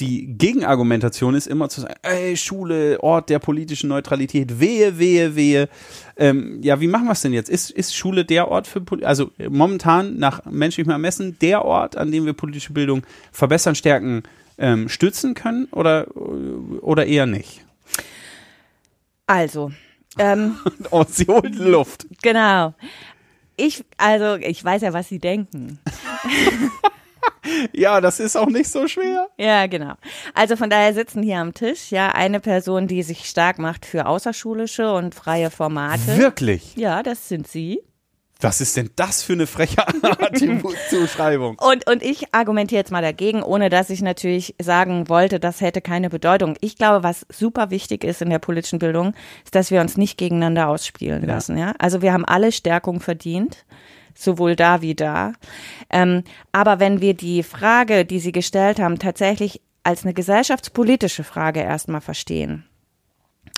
die 0.00 0.26
Gegenargumentation 0.38 1.34
ist 1.34 1.46
immer 1.46 1.68
zu 1.68 1.82
sagen, 1.82 1.94
ey, 2.02 2.36
Schule, 2.36 3.02
Ort 3.02 3.28
der 3.28 3.38
politischen 3.38 3.88
Neutralität, 3.88 4.58
wehe, 4.58 4.98
wehe, 4.98 5.36
wehe. 5.36 5.68
Ähm, 6.16 6.58
ja, 6.62 6.80
wie 6.80 6.88
machen 6.88 7.04
wir 7.04 7.12
es 7.12 7.20
denn 7.20 7.32
jetzt? 7.32 7.50
Ist, 7.50 7.70
ist 7.70 7.94
Schule 7.94 8.24
der 8.24 8.48
Ort 8.48 8.66
für, 8.66 8.82
also 9.02 9.30
momentan 9.48 10.18
nach 10.18 10.44
menschlichem 10.46 10.90
Ermessen 10.90 11.38
der 11.40 11.64
Ort, 11.64 11.96
an 11.96 12.10
dem 12.10 12.24
wir 12.24 12.32
politische 12.32 12.72
Bildung 12.72 13.02
verbessern, 13.30 13.74
stärken, 13.74 14.22
ähm, 14.58 14.88
stützen 14.88 15.34
können 15.34 15.66
oder, 15.70 16.06
oder 16.80 17.06
eher 17.06 17.26
nicht? 17.26 17.64
Also. 19.30 19.70
Ähm, 20.18 20.58
oh, 20.90 21.04
sie 21.08 21.26
holt 21.26 21.54
Luft. 21.54 22.04
Genau. 22.20 22.74
Ich, 23.56 23.84
also, 23.96 24.34
ich 24.36 24.64
weiß 24.64 24.82
ja, 24.82 24.92
was 24.92 25.08
Sie 25.08 25.20
denken. 25.20 25.78
ja, 27.72 28.00
das 28.00 28.18
ist 28.18 28.36
auch 28.36 28.48
nicht 28.48 28.68
so 28.68 28.88
schwer. 28.88 29.28
Ja, 29.38 29.66
genau. 29.68 29.94
Also 30.34 30.56
von 30.56 30.68
daher 30.68 30.94
sitzen 30.94 31.22
hier 31.22 31.38
am 31.38 31.54
Tisch 31.54 31.92
ja 31.92 32.08
eine 32.08 32.40
Person, 32.40 32.88
die 32.88 33.04
sich 33.04 33.26
stark 33.26 33.60
macht 33.60 33.86
für 33.86 34.06
außerschulische 34.06 34.92
und 34.92 35.14
freie 35.14 35.50
Formate. 35.50 36.16
Wirklich? 36.16 36.74
Ja, 36.74 37.04
das 37.04 37.28
sind 37.28 37.46
Sie. 37.46 37.80
Was 38.40 38.60
ist 38.60 38.76
denn 38.76 38.90
das 38.96 39.22
für 39.22 39.34
eine 39.34 39.46
freche 39.46 39.84
Zuschreibung? 40.90 41.58
Und, 41.58 41.88
und 41.88 42.02
ich 42.02 42.34
argumentiere 42.34 42.80
jetzt 42.80 42.90
mal 42.90 43.02
dagegen, 43.02 43.42
ohne 43.42 43.68
dass 43.68 43.90
ich 43.90 44.02
natürlich 44.02 44.54
sagen 44.60 45.08
wollte, 45.08 45.40
das 45.40 45.60
hätte 45.60 45.80
keine 45.80 46.10
Bedeutung. 46.10 46.56
Ich 46.60 46.76
glaube, 46.76 47.02
was 47.02 47.26
super 47.28 47.70
wichtig 47.70 48.04
ist 48.04 48.22
in 48.22 48.30
der 48.30 48.38
politischen 48.38 48.78
Bildung, 48.78 49.14
ist, 49.44 49.54
dass 49.54 49.70
wir 49.70 49.80
uns 49.80 49.96
nicht 49.96 50.16
gegeneinander 50.16 50.68
ausspielen 50.68 51.22
ja. 51.22 51.34
lassen. 51.34 51.58
Ja? 51.58 51.74
Also 51.78 52.02
wir 52.02 52.12
haben 52.12 52.24
alle 52.24 52.52
Stärkung 52.52 53.00
verdient 53.00 53.64
sowohl 54.14 54.56
da 54.56 54.82
wie 54.82 54.94
da. 54.94 55.32
Ähm, 55.88 56.24
aber 56.52 56.80
wenn 56.80 57.00
wir 57.00 57.14
die 57.14 57.42
Frage, 57.42 58.04
die 58.04 58.20
Sie 58.20 58.32
gestellt 58.32 58.78
haben, 58.78 58.98
tatsächlich 58.98 59.62
als 59.82 60.04
eine 60.04 60.14
gesellschaftspolitische 60.14 61.24
Frage 61.24 61.60
erstmal 61.60 62.00
verstehen, 62.00 62.64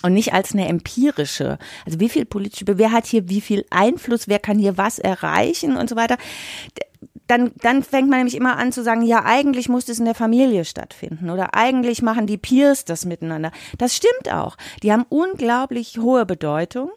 und 0.02 0.14
nicht 0.14 0.32
als 0.32 0.52
eine 0.52 0.68
empirische. 0.68 1.58
Also 1.86 2.00
wie 2.00 2.08
viel 2.08 2.24
politische, 2.24 2.64
wer 2.66 2.92
hat 2.92 3.06
hier 3.06 3.28
wie 3.28 3.40
viel 3.40 3.64
Einfluss, 3.70 4.28
wer 4.28 4.38
kann 4.38 4.58
hier 4.58 4.76
was 4.76 4.98
erreichen 4.98 5.76
und 5.76 5.88
so 5.88 5.96
weiter. 5.96 6.16
Dann, 7.28 7.52
dann 7.62 7.82
fängt 7.82 8.10
man 8.10 8.18
nämlich 8.18 8.36
immer 8.36 8.58
an 8.58 8.72
zu 8.72 8.82
sagen, 8.82 9.02
ja, 9.02 9.24
eigentlich 9.24 9.68
muss 9.68 9.88
es 9.88 9.98
in 9.98 10.04
der 10.04 10.14
Familie 10.14 10.64
stattfinden 10.64 11.30
oder 11.30 11.54
eigentlich 11.54 12.02
machen 12.02 12.26
die 12.26 12.36
Peers 12.36 12.84
das 12.84 13.04
miteinander. 13.04 13.52
Das 13.78 13.96
stimmt 13.96 14.30
auch. 14.32 14.56
Die 14.82 14.92
haben 14.92 15.06
unglaublich 15.08 15.98
hohe 15.98 16.26
Bedeutung, 16.26 16.90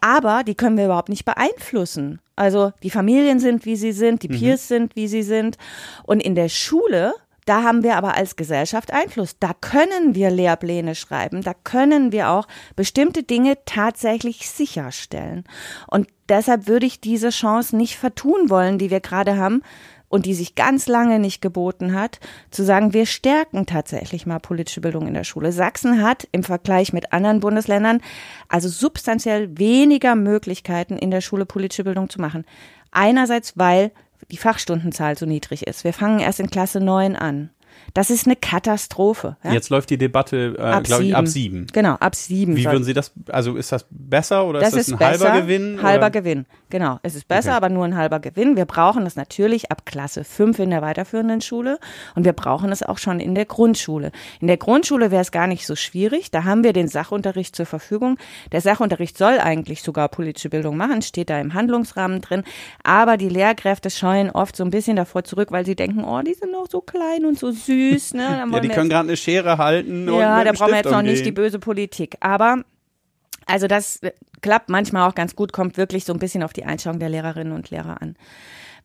aber 0.00 0.42
die 0.44 0.54
können 0.54 0.76
wir 0.76 0.86
überhaupt 0.86 1.08
nicht 1.08 1.24
beeinflussen. 1.24 2.20
Also 2.36 2.72
die 2.82 2.90
Familien 2.90 3.38
sind, 3.38 3.64
wie 3.64 3.76
sie 3.76 3.92
sind, 3.92 4.22
die 4.22 4.28
mhm. 4.28 4.38
Peers 4.38 4.64
mhm. 4.64 4.74
sind, 4.74 4.96
wie 4.96 5.08
sie 5.08 5.22
sind. 5.22 5.56
Und 6.04 6.22
in 6.22 6.34
der 6.34 6.48
Schule 6.48 7.14
da 7.46 7.62
haben 7.62 7.82
wir 7.82 7.96
aber 7.96 8.14
als 8.14 8.36
Gesellschaft 8.36 8.92
Einfluss. 8.92 9.38
Da 9.38 9.52
können 9.60 10.14
wir 10.14 10.30
Lehrpläne 10.30 10.94
schreiben. 10.94 11.42
Da 11.42 11.54
können 11.54 12.12
wir 12.12 12.30
auch 12.30 12.46
bestimmte 12.76 13.22
Dinge 13.22 13.58
tatsächlich 13.64 14.48
sicherstellen. 14.48 15.44
Und 15.86 16.08
deshalb 16.28 16.68
würde 16.68 16.86
ich 16.86 17.00
diese 17.00 17.30
Chance 17.30 17.76
nicht 17.76 17.96
vertun 17.96 18.50
wollen, 18.50 18.78
die 18.78 18.90
wir 18.90 19.00
gerade 19.00 19.36
haben 19.36 19.62
und 20.10 20.26
die 20.26 20.34
sich 20.34 20.56
ganz 20.56 20.88
lange 20.88 21.18
nicht 21.18 21.40
geboten 21.40 21.94
hat, 21.94 22.18
zu 22.50 22.64
sagen, 22.64 22.92
wir 22.92 23.06
stärken 23.06 23.64
tatsächlich 23.64 24.26
mal 24.26 24.40
politische 24.40 24.80
Bildung 24.80 25.06
in 25.06 25.14
der 25.14 25.24
Schule. 25.24 25.52
Sachsen 25.52 26.02
hat 26.02 26.28
im 26.32 26.42
Vergleich 26.42 26.92
mit 26.92 27.12
anderen 27.12 27.40
Bundesländern 27.40 28.02
also 28.48 28.68
substanziell 28.68 29.56
weniger 29.56 30.16
Möglichkeiten 30.16 30.98
in 30.98 31.12
der 31.12 31.20
Schule 31.20 31.46
politische 31.46 31.84
Bildung 31.84 32.10
zu 32.10 32.20
machen. 32.20 32.44
Einerseits, 32.90 33.56
weil 33.56 33.92
die 34.30 34.36
Fachstundenzahl 34.36 35.16
so 35.16 35.26
niedrig 35.26 35.66
ist. 35.66 35.84
Wir 35.84 35.92
fangen 35.92 36.20
erst 36.20 36.40
in 36.40 36.50
Klasse 36.50 36.80
9 36.80 37.16
an. 37.16 37.50
Das 37.94 38.10
ist 38.10 38.26
eine 38.26 38.36
Katastrophe. 38.36 39.36
Ja? 39.42 39.52
Jetzt 39.52 39.70
läuft 39.70 39.90
die 39.90 39.98
Debatte, 39.98 40.56
äh, 40.58 40.82
glaube 40.82 41.04
ich, 41.04 41.16
ab 41.16 41.26
sieben. 41.26 41.66
Genau, 41.72 41.94
ab 41.94 42.14
sieben. 42.14 42.56
Wie 42.56 42.64
würden 42.64 42.84
Sie 42.84 42.94
das, 42.94 43.12
also 43.28 43.56
ist 43.56 43.72
das 43.72 43.86
besser 43.90 44.46
oder 44.46 44.60
das 44.60 44.74
ist 44.74 44.92
das 44.92 44.92
ein 44.92 44.98
besser, 44.98 45.32
halber 45.32 45.42
Gewinn? 45.42 45.82
Halber 45.82 46.06
oder? 46.06 46.10
Gewinn, 46.10 46.46
genau. 46.68 46.98
Es 47.02 47.14
ist 47.14 47.26
besser, 47.26 47.50
okay. 47.50 47.56
aber 47.56 47.68
nur 47.68 47.84
ein 47.84 47.96
halber 47.96 48.20
Gewinn. 48.20 48.56
Wir 48.56 48.64
brauchen 48.64 49.04
das 49.04 49.16
natürlich 49.16 49.70
ab 49.70 49.84
Klasse 49.86 50.24
fünf 50.24 50.58
in 50.58 50.70
der 50.70 50.82
weiterführenden 50.82 51.40
Schule 51.40 51.78
und 52.14 52.24
wir 52.24 52.32
brauchen 52.32 52.70
es 52.70 52.82
auch 52.82 52.98
schon 52.98 53.20
in 53.20 53.34
der 53.34 53.46
Grundschule. 53.46 54.12
In 54.40 54.46
der 54.46 54.56
Grundschule 54.56 55.10
wäre 55.10 55.22
es 55.22 55.32
gar 55.32 55.46
nicht 55.46 55.66
so 55.66 55.74
schwierig. 55.76 56.30
Da 56.30 56.44
haben 56.44 56.64
wir 56.64 56.72
den 56.72 56.88
Sachunterricht 56.88 57.56
zur 57.56 57.66
Verfügung. 57.66 58.18
Der 58.52 58.60
Sachunterricht 58.60 59.18
soll 59.18 59.38
eigentlich 59.38 59.82
sogar 59.82 60.08
politische 60.08 60.48
Bildung 60.48 60.76
machen, 60.76 61.02
steht 61.02 61.30
da 61.30 61.40
im 61.40 61.54
Handlungsrahmen 61.54 62.20
drin. 62.20 62.44
Aber 62.84 63.16
die 63.16 63.28
Lehrkräfte 63.28 63.90
scheuen 63.90 64.30
oft 64.30 64.56
so 64.56 64.64
ein 64.64 64.70
bisschen 64.70 64.96
davor 64.96 65.24
zurück, 65.24 65.50
weil 65.50 65.66
sie 65.66 65.74
denken, 65.74 66.04
oh, 66.04 66.20
die 66.22 66.34
sind 66.34 66.52
noch 66.52 66.66
so 66.70 66.80
klein 66.80 67.24
und 67.24 67.38
so 67.38 67.50
süß. 67.50 67.79
Ne? 68.14 68.46
ja, 68.52 68.60
die 68.60 68.68
können 68.68 68.88
gerade 68.88 69.08
eine 69.08 69.16
Schere 69.16 69.58
halten. 69.58 70.06
Ja, 70.12 70.44
da 70.44 70.52
brauchen 70.52 70.72
wir 70.72 70.78
jetzt 70.78 70.90
noch 70.90 71.02
nicht 71.02 71.24
die 71.24 71.32
böse 71.32 71.58
Politik. 71.58 72.16
Aber 72.20 72.64
also 73.46 73.66
das 73.66 74.00
klappt 74.42 74.68
manchmal 74.68 75.08
auch 75.08 75.14
ganz 75.14 75.34
gut, 75.34 75.52
kommt 75.52 75.76
wirklich 75.76 76.04
so 76.04 76.12
ein 76.12 76.18
bisschen 76.18 76.42
auf 76.42 76.52
die 76.52 76.64
Einstellung 76.64 76.98
der 76.98 77.08
Lehrerinnen 77.08 77.52
und 77.52 77.70
Lehrer 77.70 78.00
an. 78.00 78.16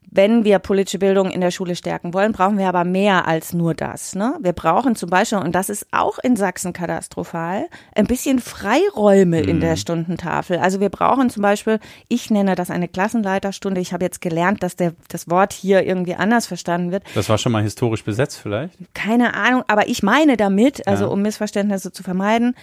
Wenn 0.08 0.44
wir 0.44 0.58
politische 0.60 0.98
Bildung 0.98 1.30
in 1.30 1.40
der 1.40 1.50
Schule 1.50 1.74
stärken 1.76 2.14
wollen, 2.14 2.32
brauchen 2.32 2.58
wir 2.58 2.68
aber 2.68 2.84
mehr 2.84 3.26
als 3.26 3.52
nur 3.52 3.74
das. 3.74 4.14
Ne? 4.14 4.34
Wir 4.40 4.52
brauchen 4.52 4.94
zum 4.96 5.10
Beispiel, 5.10 5.38
und 5.38 5.54
das 5.54 5.68
ist 5.68 5.86
auch 5.90 6.18
in 6.18 6.36
Sachsen 6.36 6.72
katastrophal, 6.72 7.66
ein 7.94 8.06
bisschen 8.06 8.38
Freiräume 8.38 9.42
mhm. 9.42 9.48
in 9.48 9.60
der 9.60 9.72
mhm. 9.72 9.76
Stundentafel. 9.76 10.58
Also 10.58 10.80
wir 10.80 10.88
brauchen 10.88 11.28
zum 11.28 11.42
Beispiel, 11.42 11.80
ich 12.08 12.30
nenne 12.30 12.54
das 12.54 12.70
eine 12.70 12.88
Klassenleiterstunde. 12.88 13.80
Ich 13.80 13.92
habe 13.92 14.04
jetzt 14.04 14.20
gelernt, 14.20 14.62
dass 14.62 14.76
der, 14.76 14.94
das 15.08 15.28
Wort 15.28 15.52
hier 15.52 15.84
irgendwie 15.84 16.14
anders 16.14 16.46
verstanden 16.46 16.92
wird. 16.92 17.02
Das 17.14 17.28
war 17.28 17.38
schon 17.38 17.52
mal 17.52 17.62
historisch 17.62 18.04
besetzt 18.04 18.38
vielleicht? 18.38 18.74
Keine 18.94 19.34
Ahnung, 19.34 19.64
aber 19.66 19.88
ich 19.88 20.02
meine 20.02 20.36
damit, 20.36 20.86
also 20.86 21.04
ja. 21.04 21.10
um 21.10 21.22
Missverständnisse 21.22 21.92
zu 21.92 22.02
vermeiden, 22.02 22.54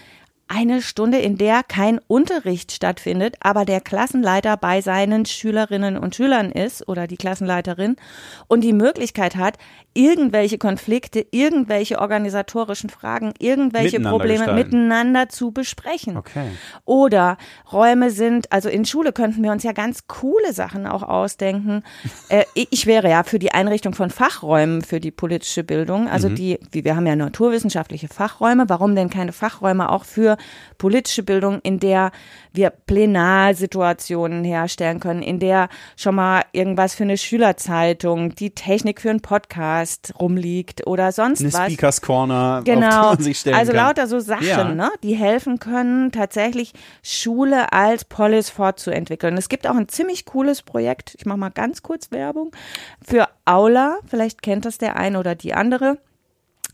eine 0.48 0.82
Stunde, 0.82 1.18
in 1.20 1.38
der 1.38 1.64
kein 1.64 2.00
Unterricht 2.08 2.72
stattfindet, 2.72 3.36
aber 3.40 3.66
der 3.66 3.82
Klassenleiter 3.82 4.58
bei 4.58 4.82
seinen 4.82 5.26
Schülerinnen 5.26 5.98
und 5.98 6.16
Schülern 6.16 6.52
ist 6.52 6.88
oder 6.88 7.08
die 7.08 7.18
Klassenleiterin 7.18 7.96
und 8.48 8.62
die 8.62 8.74
Möglichkeit 8.74 9.36
hat, 9.36 9.58
irgendwelche 9.94 10.58
Konflikte, 10.58 11.26
irgendwelche 11.32 12.00
organisatorischen 12.00 12.90
Fragen, 12.90 13.34
irgendwelche 13.40 14.00
miteinander 14.00 14.10
Probleme 14.10 14.40
gestalten. 14.40 14.56
miteinander 14.56 15.30
zu 15.30 15.52
besprechen. 15.52 16.18
Okay. 16.18 16.48
Oder 16.86 17.38
Räume 17.72 18.12
sind, 18.12 18.52
also 18.52 18.70
in 18.70 18.86
Schule 18.86 19.14
könnten 19.14 19.44
wir 19.44 19.52
uns 19.52 19.64
ja 19.64 19.72
ganz 19.72 20.08
coole 20.08 20.54
Sachen 20.54 20.88
auch 20.88 21.04
ausdenken. 21.04 21.84
äh, 22.30 22.44
ich 22.54 22.86
wäre 22.86 23.10
ja 23.10 23.24
für 23.24 23.40
die 23.40 23.52
Einrichtung 23.52 23.94
von 23.94 24.10
Fachräumen 24.10 24.82
für 24.82 25.00
die 25.00 25.12
politische 25.12 25.64
Bildung, 25.64 26.08
also 26.08 26.30
mhm. 26.30 26.36
die, 26.36 26.60
wir 26.72 26.96
haben 26.96 27.08
ja 27.08 27.16
naturwissenschaftliche 27.16 28.08
Fachräume, 28.08 28.66
warum 28.68 28.96
denn 28.96 29.10
keine 29.10 29.32
Fachräume 29.32 29.90
auch 29.92 30.06
für 30.06 30.38
politische 30.78 31.24
Bildung, 31.24 31.60
in 31.62 31.80
der 31.80 32.12
wir 32.54 32.70
Plenarsituationen 32.70 34.44
herstellen 34.44 35.00
können, 35.00 35.24
in 35.24 35.40
der 35.40 35.70
schon 35.96 36.16
mal 36.16 36.44
irgendwas 36.52 36.96
für 36.96 37.04
eine 37.04 37.18
Schülerzeitung, 37.18 38.36
die 38.36 38.52
Technik 38.52 39.02
für 39.02 39.10
einen 39.10 39.22
Podcast 39.84 40.14
rumliegt 40.20 40.88
oder 40.88 41.12
sonst 41.12 41.42
eine 41.42 41.50
was. 41.50 41.60
Eine 41.60 41.70
Speakers 41.70 42.02
Corner, 42.02 42.62
genau. 42.64 42.88
auf 42.88 42.92
die 42.92 43.16
man 43.18 43.24
sich 43.24 43.40
stellen 43.40 43.56
Also 43.56 43.74
kann. 43.74 43.86
lauter 43.86 44.08
so 44.08 44.20
Sachen, 44.20 44.46
ja. 44.46 44.74
ne, 44.74 44.92
die 45.04 45.16
helfen 45.16 45.60
können, 45.60 46.12
tatsächlich 46.12 46.74
Schule 47.02 47.72
als 47.74 48.06
Polis 48.06 48.50
fortzuentwickeln. 48.50 49.38
Es 49.38 49.50
gibt 49.50 49.68
auch 49.68 49.76
ein 49.76 49.90
ziemlich 49.90 50.26
cooles 50.26 50.62
Projekt, 50.62 51.16
ich 51.18 51.26
mache 51.26 51.38
mal 51.38 51.50
ganz 51.50 51.84
kurz 51.84 52.12
Werbung, 52.12 52.52
für 53.06 53.28
Aula, 53.46 53.98
vielleicht 54.06 54.42
kennt 54.42 54.66
das 54.66 54.78
der 54.78 54.96
eine 54.96 55.20
oder 55.20 55.36
die 55.36 55.54
andere. 55.54 55.98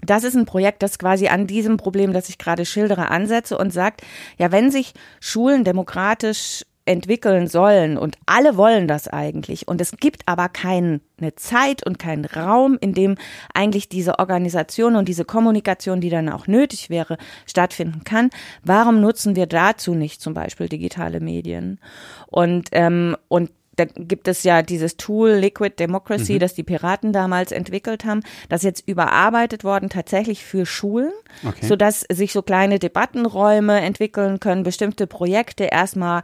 Das 0.01 0.23
ist 0.23 0.35
ein 0.35 0.45
Projekt, 0.45 0.81
das 0.81 0.97
quasi 0.97 1.27
an 1.27 1.45
diesem 1.45 1.75
Problem, 1.75 2.13
das 2.13 2.29
ich 2.29 2.37
gerade 2.37 2.65
schildere, 2.65 3.11
ansetze 3.11 3.57
und 3.57 3.73
sagt, 3.73 4.01
ja, 4.37 4.49
wenn 4.49 4.71
sich 4.71 4.93
Schulen 5.19 5.65
demokratisch 5.65 6.63
entwickeln 6.89 7.45
sollen 7.45 7.99
und 7.99 8.17
alle 8.25 8.58
wollen 8.58 8.88
das 8.88 9.08
eigentlich 9.08 9.67
und 9.67 9.80
es 9.80 9.91
gibt 9.97 10.28
aber 10.28 10.49
keine 10.49 10.99
Zeit 11.36 11.86
und 11.86 11.99
keinen 11.99 12.25
Raum, 12.25 12.80
in 12.82 12.95
dem 12.95 13.15
eigentlich 13.54 13.89
diese 13.89 14.17
Organisation 14.17 14.95
und 14.95 15.08
diese 15.08 15.23
Kommunikation, 15.23 16.02
die 16.02 16.10
dann 16.10 16.30
auch 16.30 16.47
nötig 16.47 16.89
wäre, 16.89 17.17
stattfinden 17.45 18.04
kann. 18.06 18.32
Warum 18.63 19.02
nutzen 19.02 19.36
wir 19.36 19.45
dazu 19.45 19.93
nicht 19.93 20.19
zum 20.19 20.34
Beispiel 20.34 20.67
digitale 20.67 21.19
Medien? 21.19 21.80
Und 22.25 22.69
ähm, 22.71 23.15
und 23.28 23.52
da 23.75 23.86
gibt 23.86 24.28
es 24.28 24.43
ja 24.43 24.63
dieses 24.63 24.97
Tool 24.97 25.30
Liquid 25.30 25.75
Democracy, 25.80 26.34
mhm. 26.34 26.39
das 26.39 26.54
die 26.56 26.63
Piraten 26.63 27.13
damals 27.13 27.52
entwickelt 27.52 28.04
haben, 28.04 28.21
das 28.49 28.63
jetzt 28.63 28.86
überarbeitet 28.88 29.63
worden 29.63 29.89
tatsächlich 29.89 30.43
für 30.43 30.65
Schulen, 30.65 31.13
okay. 31.47 31.65
sodass 31.65 32.02
sich 32.12 32.34
so 32.34 32.41
kleine 32.41 32.80
Debattenräume 32.80 33.80
entwickeln 33.80 34.39
können, 34.39 34.63
bestimmte 34.63 35.08
Projekte 35.08 35.65
erstmal 35.65 36.23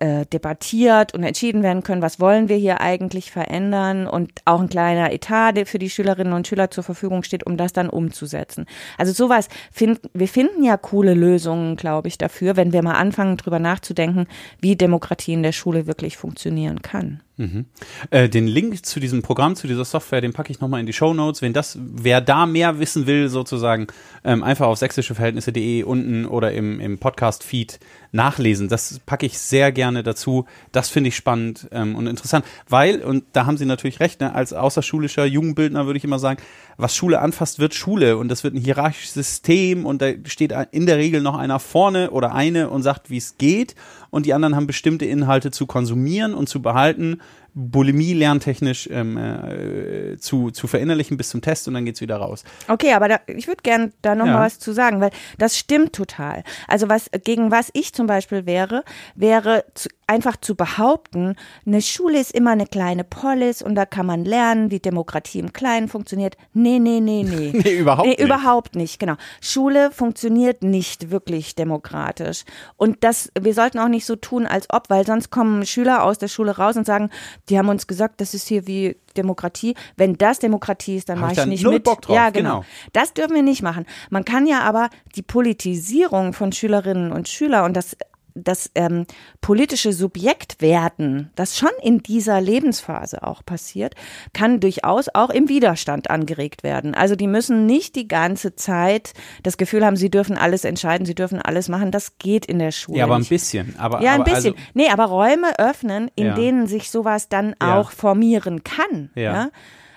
äh, 0.00 0.26
debattiert 0.26 1.14
und 1.14 1.22
entschieden 1.22 1.62
werden 1.62 1.82
können, 1.82 2.02
was 2.02 2.20
wollen 2.20 2.48
wir 2.48 2.56
hier 2.56 2.80
eigentlich 2.80 3.30
verändern 3.30 4.06
und 4.06 4.30
auch 4.44 4.60
ein 4.60 4.68
kleiner 4.68 5.12
Etat, 5.12 5.52
der 5.52 5.66
für 5.66 5.78
die 5.78 5.90
Schülerinnen 5.90 6.32
und 6.32 6.46
Schüler 6.46 6.70
zur 6.70 6.84
Verfügung 6.84 7.22
steht, 7.22 7.44
um 7.46 7.56
das 7.56 7.72
dann 7.72 7.88
umzusetzen. 7.90 8.66
Also 8.96 9.12
sowas, 9.12 9.48
find, 9.72 10.00
wir 10.14 10.28
finden 10.28 10.62
ja 10.62 10.76
coole 10.76 11.14
Lösungen, 11.14 11.76
glaube 11.76 12.08
ich, 12.08 12.18
dafür, 12.18 12.56
wenn 12.56 12.72
wir 12.72 12.82
mal 12.82 12.94
anfangen, 12.94 13.36
drüber 13.36 13.58
nachzudenken, 13.58 14.26
wie 14.60 14.76
Demokratie 14.76 15.32
in 15.32 15.42
der 15.42 15.52
Schule 15.52 15.86
wirklich 15.86 16.16
funktionieren 16.16 16.82
kann. 16.82 17.20
Mhm. 17.38 17.66
Äh, 18.10 18.28
den 18.28 18.48
Link 18.48 18.84
zu 18.84 18.98
diesem 18.98 19.22
Programm, 19.22 19.54
zu 19.54 19.68
dieser 19.68 19.84
Software, 19.84 20.20
den 20.20 20.32
packe 20.32 20.50
ich 20.50 20.60
nochmal 20.60 20.80
in 20.80 20.86
die 20.86 20.92
Show 20.92 21.14
Notes. 21.14 21.40
Wenn 21.40 21.52
das, 21.52 21.78
wer 21.80 22.20
da 22.20 22.46
mehr 22.46 22.80
wissen 22.80 23.06
will, 23.06 23.28
sozusagen, 23.28 23.86
ähm, 24.24 24.42
einfach 24.42 24.66
auf 24.66 24.78
sächsischeverhältnisse.de 24.78 25.84
unten 25.84 26.26
oder 26.26 26.52
im, 26.52 26.80
im 26.80 26.98
Podcast-Feed 26.98 27.78
nachlesen. 28.10 28.68
Das 28.68 28.98
packe 29.06 29.26
ich 29.26 29.38
sehr 29.38 29.70
gerne 29.70 30.02
dazu. 30.02 30.46
Das 30.72 30.88
finde 30.88 31.08
ich 31.08 31.16
spannend 31.16 31.68
ähm, 31.70 31.94
und 31.94 32.08
interessant, 32.08 32.44
weil, 32.68 33.02
und 33.02 33.24
da 33.32 33.46
haben 33.46 33.56
Sie 33.56 33.66
natürlich 33.66 34.00
recht, 34.00 34.20
ne, 34.20 34.34
als 34.34 34.52
außerschulischer 34.52 35.24
Jugendbildner 35.24 35.86
würde 35.86 35.98
ich 35.98 36.04
immer 36.04 36.18
sagen, 36.18 36.40
was 36.78 36.94
Schule 36.94 37.20
anfasst, 37.20 37.58
wird 37.58 37.74
Schule. 37.74 38.16
Und 38.16 38.28
das 38.28 38.44
wird 38.44 38.54
ein 38.54 38.60
hierarchisches 38.60 39.14
System. 39.14 39.84
Und 39.84 40.00
da 40.00 40.12
steht 40.24 40.54
in 40.70 40.86
der 40.86 40.96
Regel 40.96 41.20
noch 41.20 41.36
einer 41.36 41.58
vorne 41.58 42.10
oder 42.10 42.34
eine 42.34 42.70
und 42.70 42.82
sagt, 42.82 43.10
wie 43.10 43.18
es 43.18 43.36
geht. 43.36 43.74
Und 44.10 44.24
die 44.24 44.32
anderen 44.32 44.56
haben 44.56 44.66
bestimmte 44.66 45.04
Inhalte 45.04 45.50
zu 45.50 45.66
konsumieren 45.66 46.34
und 46.34 46.48
zu 46.48 46.62
behalten 46.62 47.20
Bulimie 47.60 48.14
lerntechnisch 48.14 48.88
ähm, 48.92 49.16
äh, 49.16 50.16
zu, 50.18 50.52
zu 50.52 50.68
verinnerlichen 50.68 51.16
bis 51.16 51.30
zum 51.30 51.40
Test 51.40 51.66
und 51.66 51.74
dann 51.74 51.84
geht's 51.84 52.00
wieder 52.00 52.16
raus. 52.16 52.44
Okay, 52.68 52.92
aber 52.92 53.08
da, 53.08 53.20
ich 53.26 53.48
würde 53.48 53.62
gerne 53.62 53.90
da 54.00 54.14
noch 54.14 54.26
ja. 54.26 54.34
mal 54.34 54.46
was 54.46 54.60
zu 54.60 54.72
sagen, 54.72 55.00
weil 55.00 55.10
das 55.38 55.58
stimmt 55.58 55.92
total. 55.92 56.44
Also 56.68 56.88
was 56.88 57.10
gegen 57.24 57.50
was 57.50 57.70
ich 57.72 57.92
zum 57.92 58.06
Beispiel 58.06 58.46
wäre, 58.46 58.84
wäre 59.16 59.64
zu, 59.74 59.88
einfach 60.06 60.36
zu 60.36 60.54
behaupten, 60.54 61.34
eine 61.66 61.82
Schule 61.82 62.20
ist 62.20 62.32
immer 62.32 62.52
eine 62.52 62.66
kleine 62.66 63.04
Polis 63.04 63.60
und 63.60 63.74
da 63.74 63.86
kann 63.86 64.06
man 64.06 64.24
lernen, 64.24 64.70
wie 64.70 64.78
Demokratie 64.78 65.40
im 65.40 65.52
Kleinen 65.52 65.88
funktioniert. 65.88 66.36
Nee, 66.54 66.78
nee, 66.78 67.00
nee, 67.00 67.24
nee. 67.24 67.52
nee, 67.64 67.76
überhaupt 67.76 68.06
nee, 68.06 68.14
nicht. 68.14 68.20
Überhaupt 68.20 68.76
nicht, 68.76 68.98
genau. 68.98 69.16
Schule 69.40 69.90
funktioniert 69.90 70.62
nicht 70.62 71.10
wirklich 71.10 71.54
demokratisch. 71.56 72.44
Und 72.76 73.04
das, 73.04 73.30
wir 73.38 73.52
sollten 73.52 73.78
auch 73.78 73.88
nicht 73.88 74.06
so 74.06 74.16
tun, 74.16 74.46
als 74.46 74.68
ob, 74.70 74.88
weil 74.90 75.04
sonst 75.04 75.30
kommen 75.30 75.66
Schüler 75.66 76.04
aus 76.04 76.18
der 76.18 76.28
Schule 76.28 76.56
raus 76.56 76.76
und 76.76 76.86
sagen, 76.86 77.10
die 77.48 77.58
haben 77.58 77.68
uns 77.68 77.86
gesagt, 77.86 78.20
das 78.20 78.34
ist 78.34 78.48
hier 78.48 78.66
wie 78.66 78.96
Demokratie. 79.16 79.74
Wenn 79.96 80.16
das 80.16 80.38
Demokratie 80.38 80.96
ist, 80.96 81.08
dann 81.08 81.20
mache 81.20 81.32
ich, 81.32 81.38
ich 81.38 81.46
nicht 81.46 81.66
mit. 81.66 81.84
Bock 81.84 82.02
drauf, 82.02 82.14
ja, 82.14 82.30
genau. 82.30 82.60
genau. 82.60 82.64
Das 82.92 83.14
dürfen 83.14 83.34
wir 83.34 83.42
nicht 83.42 83.62
machen. 83.62 83.86
Man 84.10 84.24
kann 84.24 84.46
ja 84.46 84.60
aber 84.60 84.90
die 85.14 85.22
Politisierung 85.22 86.32
von 86.32 86.52
Schülerinnen 86.52 87.12
und 87.12 87.28
Schülern 87.28 87.64
und 87.64 87.74
das 87.76 87.96
das 88.42 88.70
ähm, 88.74 89.06
politische 89.40 89.92
Subjekt 89.92 90.60
werden, 90.60 91.30
das 91.34 91.56
schon 91.56 91.70
in 91.82 92.02
dieser 92.02 92.40
Lebensphase 92.40 93.22
auch 93.22 93.44
passiert, 93.44 93.94
kann 94.32 94.60
durchaus 94.60 95.08
auch 95.12 95.30
im 95.30 95.48
Widerstand 95.48 96.10
angeregt 96.10 96.62
werden. 96.62 96.94
Also 96.94 97.16
die 97.16 97.26
müssen 97.26 97.66
nicht 97.66 97.96
die 97.96 98.08
ganze 98.08 98.54
Zeit 98.54 99.12
das 99.42 99.56
Gefühl 99.56 99.84
haben, 99.84 99.96
sie 99.96 100.10
dürfen 100.10 100.36
alles 100.36 100.64
entscheiden, 100.64 101.06
sie 101.06 101.14
dürfen 101.14 101.40
alles 101.40 101.68
machen. 101.68 101.90
Das 101.90 102.18
geht 102.18 102.46
in 102.46 102.58
der 102.58 102.72
Schule. 102.72 102.98
Ja, 102.98 103.04
aber 103.04 103.18
nicht. 103.18 103.28
ein 103.28 103.34
bisschen. 103.34 103.74
Aber, 103.78 104.02
ja, 104.02 104.12
ein 104.12 104.22
aber 104.22 104.32
bisschen. 104.32 104.54
Also, 104.54 104.66
nee, 104.74 104.88
aber 104.88 105.04
Räume 105.04 105.58
öffnen, 105.58 106.10
in 106.14 106.26
ja. 106.26 106.34
denen 106.34 106.66
sich 106.66 106.90
sowas 106.90 107.28
dann 107.28 107.54
ja. 107.60 107.78
auch 107.78 107.90
formieren 107.90 108.64
kann. 108.64 109.10
ja? 109.14 109.22
ja? 109.22 109.50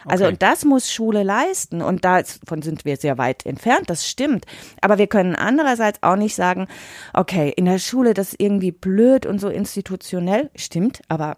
Also 0.05 0.25
okay. 0.25 0.33
und 0.33 0.41
das 0.41 0.65
muss 0.65 0.91
Schule 0.91 1.23
leisten 1.23 1.81
und 1.81 2.05
davon 2.05 2.61
sind 2.61 2.85
wir 2.85 2.97
sehr 2.97 3.17
weit 3.17 3.45
entfernt, 3.45 3.89
das 3.89 4.07
stimmt. 4.07 4.45
Aber 4.81 4.97
wir 4.97 5.07
können 5.07 5.35
andererseits 5.35 6.01
auch 6.01 6.15
nicht 6.15 6.35
sagen, 6.35 6.67
okay, 7.13 7.53
in 7.55 7.65
der 7.65 7.79
Schule 7.79 8.13
das 8.13 8.29
ist 8.29 8.41
irgendwie 8.41 8.71
blöd 8.71 9.25
und 9.25 9.39
so 9.39 9.49
institutionell, 9.49 10.49
stimmt, 10.55 11.01
aber 11.07 11.37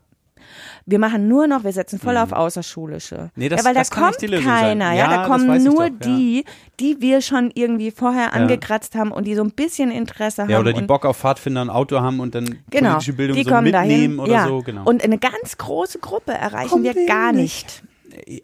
wir 0.85 0.99
machen 0.99 1.27
nur 1.27 1.47
noch, 1.47 1.63
wir 1.63 1.71
setzen 1.71 1.99
voll 1.99 2.17
auf 2.17 2.29
mhm. 2.29 2.35
Außerschulische. 2.35 3.31
Nee, 3.35 3.49
das, 3.49 3.61
ja, 3.61 3.65
weil 3.65 3.73
das 3.73 3.89
da 3.89 3.99
kommt 3.99 4.17
keiner, 4.19 4.93
ja, 4.93 5.09
ja, 5.09 5.17
da 5.17 5.27
kommen 5.27 5.63
nur 5.63 5.89
doch, 5.89 5.99
die, 6.05 6.45
die 6.79 6.97
wir 6.99 7.21
schon 7.21 7.51
irgendwie 7.53 7.91
vorher 7.91 8.33
angekratzt 8.33 8.95
haben 8.95 9.11
und 9.11 9.25
die 9.25 9.35
so 9.35 9.43
ein 9.43 9.51
bisschen 9.51 9.91
Interesse 9.91 10.43
haben. 10.43 10.49
Ja, 10.49 10.59
oder 10.59 10.73
die 10.73 10.81
Bock 10.81 11.05
auf 11.05 11.17
Pfadfinder 11.17 11.61
ein 11.61 11.69
Auto 11.69 11.99
haben 12.01 12.19
und 12.19 12.35
dann 12.35 12.59
genau, 12.69 12.91
politische 12.91 13.13
Bildung 13.13 13.37
die 13.37 13.43
so 13.43 13.49
kommen 13.49 13.63
mitnehmen 13.71 14.17
dahin, 14.17 14.19
oder 14.19 14.33
ja. 14.33 14.47
so, 14.47 14.61
genau. 14.61 14.83
Und 14.83 15.03
eine 15.03 15.17
ganz 15.17 15.57
große 15.57 15.99
Gruppe 15.99 16.33
erreichen 16.33 16.69
Kommt 16.69 16.83
wir 16.83 17.05
gar 17.05 17.31
nicht 17.31 17.83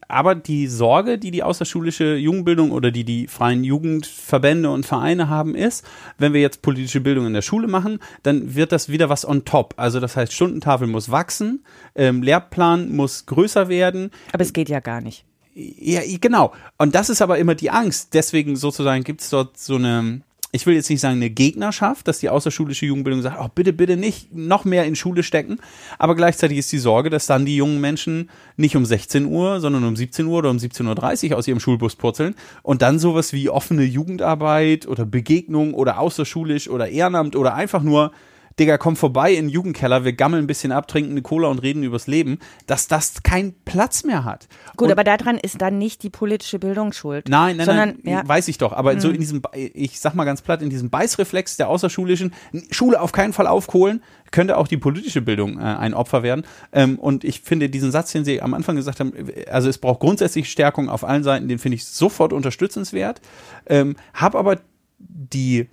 aber 0.07 0.35
die 0.35 0.67
Sorge, 0.67 1.17
die 1.17 1.31
die 1.31 1.43
außerschulische 1.43 2.15
Jugendbildung 2.15 2.71
oder 2.71 2.91
die 2.91 3.03
die 3.03 3.27
freien 3.27 3.63
Jugendverbände 3.63 4.69
und 4.69 4.85
Vereine 4.85 5.29
haben, 5.29 5.55
ist, 5.55 5.85
wenn 6.17 6.33
wir 6.33 6.41
jetzt 6.41 6.61
politische 6.61 7.01
Bildung 7.01 7.25
in 7.25 7.33
der 7.33 7.41
Schule 7.41 7.67
machen, 7.67 7.99
dann 8.23 8.55
wird 8.55 8.71
das 8.71 8.89
wieder 8.89 9.09
was 9.09 9.27
on 9.27 9.45
top. 9.45 9.73
Also 9.77 9.99
das 9.99 10.15
heißt, 10.15 10.33
Stundentafel 10.33 10.87
muss 10.87 11.11
wachsen, 11.11 11.63
ähm, 11.95 12.23
Lehrplan 12.23 12.95
muss 12.95 13.25
größer 13.25 13.69
werden. 13.69 14.11
Aber 14.31 14.43
es 14.43 14.53
geht 14.53 14.69
ja 14.69 14.79
gar 14.79 15.01
nicht. 15.01 15.25
Ja, 15.53 16.01
genau. 16.21 16.53
Und 16.77 16.95
das 16.95 17.09
ist 17.09 17.21
aber 17.21 17.37
immer 17.37 17.55
die 17.55 17.69
Angst. 17.69 18.13
Deswegen 18.13 18.55
sozusagen 18.55 19.03
gibt 19.03 19.21
es 19.21 19.29
dort 19.29 19.57
so 19.57 19.75
eine 19.75 20.21
ich 20.51 20.65
will 20.65 20.73
jetzt 20.73 20.89
nicht 20.89 20.99
sagen 20.99 21.17
eine 21.17 21.29
Gegnerschaft, 21.29 22.07
dass 22.07 22.19
die 22.19 22.29
außerschulische 22.29 22.85
Jugendbildung 22.85 23.21
sagt, 23.21 23.37
oh 23.39 23.49
bitte, 23.53 23.71
bitte 23.71 23.97
nicht 23.97 24.33
noch 24.33 24.65
mehr 24.65 24.85
in 24.85 24.95
Schule 24.95 25.21
stecken. 25.21 25.59
Aber 25.99 26.15
gleichzeitig 26.15 26.57
ist 26.57 26.71
die 26.71 26.79
Sorge, 26.79 27.11
dass 27.11 27.27
dann 27.27 27.45
die 27.45 27.55
jungen 27.55 27.79
Menschen 27.79 28.29
nicht 28.57 28.75
um 28.75 28.83
16 28.83 29.25
Uhr, 29.25 29.59
sondern 29.59 29.83
um 29.83 29.95
17 29.95 30.25
Uhr 30.25 30.39
oder 30.39 30.49
um 30.49 30.57
17.30 30.57 31.31
Uhr 31.31 31.37
aus 31.37 31.47
ihrem 31.47 31.59
Schulbus 31.59 31.95
purzeln 31.95 32.35
und 32.63 32.81
dann 32.81 32.97
sowas 32.97 33.31
wie 33.31 33.49
offene 33.49 33.83
Jugendarbeit 33.83 34.87
oder 34.87 35.05
Begegnung 35.05 35.75
oder 35.75 35.99
außerschulisch 35.99 36.67
oder 36.67 36.89
Ehrenamt 36.89 37.35
oder 37.35 37.53
einfach 37.53 37.83
nur 37.83 38.11
Digga, 38.59 38.77
komm 38.77 38.95
vorbei 38.95 39.33
in 39.33 39.45
den 39.45 39.49
Jugendkeller, 39.49 40.03
wir 40.03 40.13
gammeln 40.13 40.43
ein 40.43 40.47
bisschen 40.47 40.71
ab, 40.71 40.87
trinken 40.87 41.11
eine 41.11 41.21
Cola 41.21 41.47
und 41.47 41.59
reden 41.59 41.83
übers 41.83 42.07
Leben, 42.07 42.39
dass 42.67 42.87
das 42.87 43.23
keinen 43.23 43.53
Platz 43.65 44.03
mehr 44.03 44.25
hat. 44.25 44.47
Gut, 44.75 44.87
und 44.87 44.91
aber 44.91 45.03
daran 45.03 45.37
ist 45.37 45.61
dann 45.61 45.77
nicht 45.77 46.03
die 46.03 46.09
politische 46.09 46.59
Bildung 46.59 46.91
schuld. 46.91 47.29
Nein, 47.29 47.57
nein, 47.57 47.65
sondern, 47.65 47.89
nein, 48.03 48.13
ja. 48.13 48.27
weiß 48.27 48.47
ich 48.49 48.57
doch. 48.57 48.73
Aber 48.73 48.93
mhm. 48.93 48.99
so 48.99 49.09
in 49.09 49.19
diesem, 49.19 49.41
ich 49.53 49.99
sag 49.99 50.13
mal 50.13 50.25
ganz 50.25 50.41
platt, 50.41 50.61
in 50.61 50.69
diesem 50.69 50.89
Beißreflex 50.89 51.57
der 51.57 51.69
außerschulischen, 51.69 52.33
Schule 52.71 52.99
auf 53.01 53.11
keinen 53.11 53.33
Fall 53.33 53.47
aufkohlen, 53.47 54.03
könnte 54.31 54.57
auch 54.57 54.67
die 54.67 54.77
politische 54.77 55.21
Bildung 55.21 55.57
äh, 55.57 55.63
ein 55.63 55.93
Opfer 55.93 56.23
werden. 56.23 56.45
Ähm, 56.73 56.99
und 56.99 57.23
ich 57.23 57.41
finde 57.41 57.69
diesen 57.69 57.91
Satz, 57.91 58.11
den 58.11 58.25
Sie 58.25 58.41
am 58.41 58.53
Anfang 58.53 58.75
gesagt 58.75 58.99
haben, 58.99 59.13
also 59.49 59.69
es 59.69 59.77
braucht 59.77 60.01
grundsätzlich 60.01 60.51
Stärkung 60.51 60.89
auf 60.89 61.03
allen 61.03 61.23
Seiten, 61.23 61.47
den 61.47 61.59
finde 61.59 61.75
ich 61.75 61.85
sofort 61.85 62.33
unterstützenswert. 62.33 63.21
Ähm, 63.65 63.95
hab 64.13 64.35
aber 64.35 64.59
die 64.99 65.69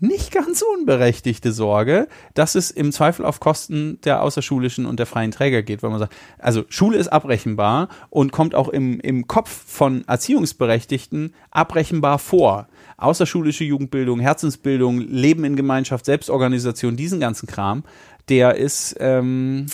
nicht 0.00 0.30
ganz 0.30 0.62
unberechtigte 0.62 1.52
Sorge, 1.52 2.08
dass 2.34 2.54
es 2.54 2.70
im 2.70 2.92
Zweifel 2.92 3.24
auf 3.24 3.40
Kosten 3.40 4.00
der 4.02 4.22
außerschulischen 4.22 4.86
und 4.86 4.98
der 4.98 5.06
freien 5.06 5.32
Träger 5.32 5.62
geht, 5.62 5.82
weil 5.82 5.90
man 5.90 5.98
sagt, 5.98 6.14
also 6.38 6.64
Schule 6.68 6.98
ist 6.98 7.08
abrechenbar 7.08 7.88
und 8.08 8.30
kommt 8.30 8.54
auch 8.54 8.68
im, 8.68 9.00
im 9.00 9.26
Kopf 9.26 9.50
von 9.50 10.06
Erziehungsberechtigten 10.06 11.34
abrechenbar 11.50 12.20
vor. 12.20 12.68
Außerschulische 12.96 13.64
Jugendbildung, 13.64 14.20
Herzensbildung, 14.20 15.00
Leben 15.00 15.44
in 15.44 15.56
Gemeinschaft, 15.56 16.04
Selbstorganisation, 16.04 16.96
diesen 16.96 17.18
ganzen 17.18 17.48
Kram, 17.48 17.82
der 18.28 18.54
ist, 18.54 18.96
ähm, 19.00 19.66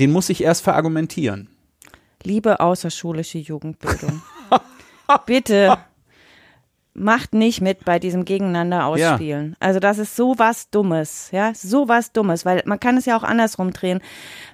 den 0.00 0.12
muss 0.12 0.30
ich 0.30 0.42
erst 0.42 0.62
verargumentieren. 0.62 1.48
Liebe 2.22 2.60
außerschulische 2.60 3.38
Jugendbildung, 3.38 4.22
bitte 5.26 5.78
macht 6.98 7.34
nicht 7.34 7.60
mit 7.60 7.84
bei 7.84 7.98
diesem 7.98 8.24
Gegeneinander 8.24 8.86
ausspielen. 8.86 9.50
Ja. 9.50 9.56
Also 9.66 9.80
das 9.80 9.98
ist 9.98 10.16
so 10.16 10.38
was 10.38 10.70
Dummes, 10.70 11.30
ja, 11.32 11.52
so 11.54 11.88
was 11.88 12.12
Dummes, 12.12 12.44
weil 12.44 12.62
man 12.66 12.80
kann 12.80 12.96
es 12.96 13.06
ja 13.06 13.16
auch 13.16 13.22
andersrum 13.22 13.72
drehen. 13.72 14.00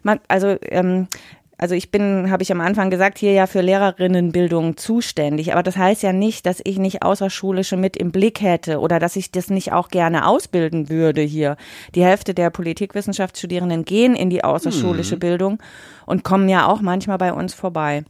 Man, 0.02 0.20
also 0.28 0.56
ähm, 0.62 1.08
also 1.56 1.74
ich 1.74 1.90
bin, 1.90 2.30
habe 2.30 2.42
ich 2.42 2.50
am 2.50 2.60
Anfang 2.60 2.90
gesagt, 2.90 3.18
hier 3.18 3.32
ja 3.32 3.46
für 3.46 3.60
Lehrerinnenbildung 3.60 4.76
zuständig. 4.76 5.52
Aber 5.52 5.62
das 5.62 5.76
heißt 5.76 6.02
ja 6.02 6.12
nicht, 6.12 6.46
dass 6.46 6.60
ich 6.64 6.78
nicht 6.78 7.02
außerschulische 7.02 7.76
mit 7.76 7.96
im 7.96 8.10
Blick 8.10 8.40
hätte 8.40 8.80
oder 8.80 8.98
dass 8.98 9.16
ich 9.16 9.30
das 9.30 9.50
nicht 9.50 9.72
auch 9.72 9.88
gerne 9.88 10.26
ausbilden 10.26 10.88
würde 10.88 11.22
hier. 11.22 11.56
Die 11.94 12.04
Hälfte 12.04 12.34
der 12.34 12.50
Politikwissenschaftsstudierenden 12.50 13.84
gehen 13.84 14.16
in 14.16 14.30
die 14.30 14.42
außerschulische 14.42 15.12
hm. 15.12 15.20
Bildung 15.20 15.58
und 16.06 16.24
kommen 16.24 16.48
ja 16.48 16.66
auch 16.66 16.80
manchmal 16.80 17.18
bei 17.18 17.32
uns 17.32 17.54
vorbei. 17.54 18.04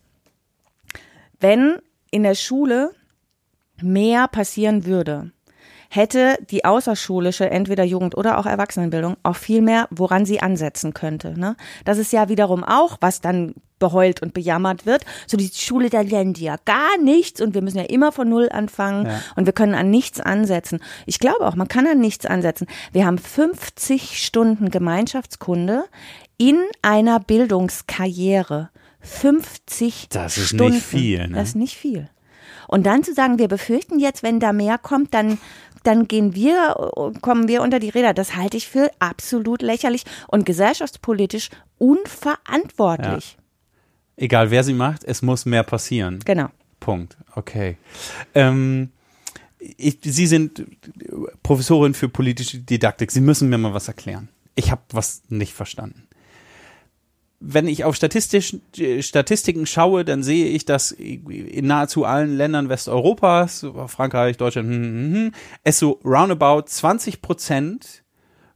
Wenn 1.38 1.77
in 2.11 2.23
der 2.23 2.35
Schule 2.35 2.92
mehr 3.81 4.29
passieren 4.29 4.85
würde, 4.85 5.33
hätte 5.95 6.37
die 6.51 6.65
außerschulische, 6.65 7.51
entweder 7.51 7.85
Jugend- 7.85 8.17
oder 8.17 8.39
auch 8.39 8.47
Erwachsenenbildung, 8.47 9.17
auch 9.23 9.37
viel 9.37 9.63
mehr, 9.63 9.87
woran 9.91 10.27
sie 10.27 10.41
ansetzen 10.41 10.93
könnte. 10.93 11.39
Ne? 11.39 11.57
Das 11.85 11.99
ist 11.99 12.13
ja 12.13 12.29
wiederum 12.29 12.65
auch, 12.65 12.96
was 13.01 13.21
dann 13.21 13.55
beheult 13.79 14.23
und 14.23 14.35
bejammert 14.35 14.87
wird. 14.87 15.05
So 15.27 15.37
die 15.37 15.51
Schule, 15.53 15.90
da 15.90 16.01
lernen 16.01 16.33
die 16.33 16.44
ja 16.44 16.57
gar 16.65 16.98
nichts 16.98 17.40
und 17.40 17.55
wir 17.55 17.63
müssen 17.63 17.79
ja 17.79 17.85
immer 17.85 18.13
von 18.13 18.29
Null 18.29 18.48
anfangen 18.51 19.07
ja. 19.07 19.21
und 19.37 19.46
wir 19.46 19.53
können 19.53 19.75
an 19.75 19.90
nichts 19.90 20.21
ansetzen. 20.21 20.81
Ich 21.07 21.19
glaube 21.19 21.46
auch, 21.46 21.55
man 21.55 21.69
kann 21.69 21.87
an 21.87 22.01
nichts 22.01 22.27
ansetzen. 22.27 22.67
Wir 22.92 23.07
haben 23.07 23.19
50 23.19 24.25
Stunden 24.25 24.71
Gemeinschaftskunde 24.71 25.85
in 26.38 26.59
einer 26.83 27.21
Bildungskarriere. 27.21 28.71
50 29.01 30.09
das 30.09 30.38
ist 30.38 30.48
Stunden. 30.48 30.75
nicht 30.75 30.85
viel. 30.85 31.29
Ne? 31.29 31.37
Das 31.37 31.48
ist 31.48 31.57
nicht 31.57 31.77
viel. 31.77 32.09
Und 32.75 32.87
dann 32.87 33.04
zu 33.04 33.14
sagen, 33.14 33.38
wir 33.38 33.46
befürchten 33.46 34.00
jetzt, 34.00 34.25
wenn 34.25 34.40
da 34.40 34.52
mehr 34.52 34.79
kommt, 34.79 35.14
dann 35.14 35.38
dann 35.85 36.08
gehen 36.08 36.35
wir, 36.35 36.75
kommen 37.20 37.46
wir 37.46 37.62
unter 37.62 37.79
die 37.79 37.90
Räder. 37.90 38.14
Das 38.14 38.35
halte 38.35 38.56
ich 38.56 38.66
für 38.66 38.90
absolut 38.98 39.62
lächerlich 39.62 40.02
und 40.27 40.44
gesellschaftspolitisch 40.44 41.50
unverantwortlich. 41.79 43.37
Ja. 43.37 44.25
Egal 44.25 44.50
wer 44.50 44.64
sie 44.64 44.72
macht, 44.72 45.04
es 45.04 45.22
muss 45.22 45.46
mehr 45.46 45.62
passieren. 45.62 46.18
Genau. 46.25 46.48
Punkt. 46.81 47.16
Okay. 47.37 47.77
Ähm, 48.35 48.90
ich, 49.60 49.98
sie 50.02 50.27
sind 50.27 50.64
Professorin 51.44 51.94
für 51.94 52.08
politische 52.08 52.58
Didaktik. 52.58 53.12
Sie 53.12 53.20
müssen 53.20 53.50
mir 53.50 53.58
mal 53.58 53.72
was 53.72 53.87
erklären. 53.87 54.31
Ich 54.56 54.72
habe 54.72 54.83
was 54.90 55.22
nicht 55.29 55.52
verstanden 55.52 56.08
wenn 57.47 57.69
ich 57.69 57.85
auf 57.85 57.95
statistisch, 57.95 58.57
Statistiken 59.01 59.67
schaue, 59.67 60.05
dann 60.05 60.23
sehe 60.23 60.47
ich, 60.47 60.65
dass 60.65 60.92
in 60.92 61.67
nahezu 61.67 62.05
allen 62.05 62.37
Ländern 62.37 62.71
Westeuropas, 62.71 63.67
Frankreich, 63.87 64.38
Deutschland, 64.38 64.69
hm, 64.69 64.83
hm, 64.83 65.15
hm, 65.15 65.33
es 65.63 65.79
so 65.79 66.01
roundabout 66.05 66.63
20 66.67 67.21
Prozent 67.21 68.03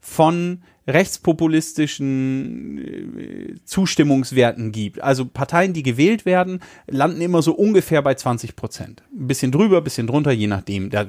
von 0.00 0.62
rechtspopulistischen 0.88 2.78
äh, 2.78 3.54
Zustimmungswerten 3.64 4.72
gibt. 4.72 5.02
Also 5.02 5.26
Parteien, 5.26 5.74
die 5.74 5.82
gewählt 5.82 6.24
werden, 6.24 6.60
landen 6.86 7.20
immer 7.20 7.42
so 7.42 7.52
ungefähr 7.52 8.00
bei 8.02 8.14
20 8.14 8.56
Prozent. 8.56 9.02
Ein 9.12 9.26
bisschen 9.26 9.52
drüber, 9.52 9.78
ein 9.78 9.84
bisschen 9.84 10.06
drunter, 10.06 10.32
je 10.32 10.46
nachdem. 10.46 10.88
Da, 10.90 11.06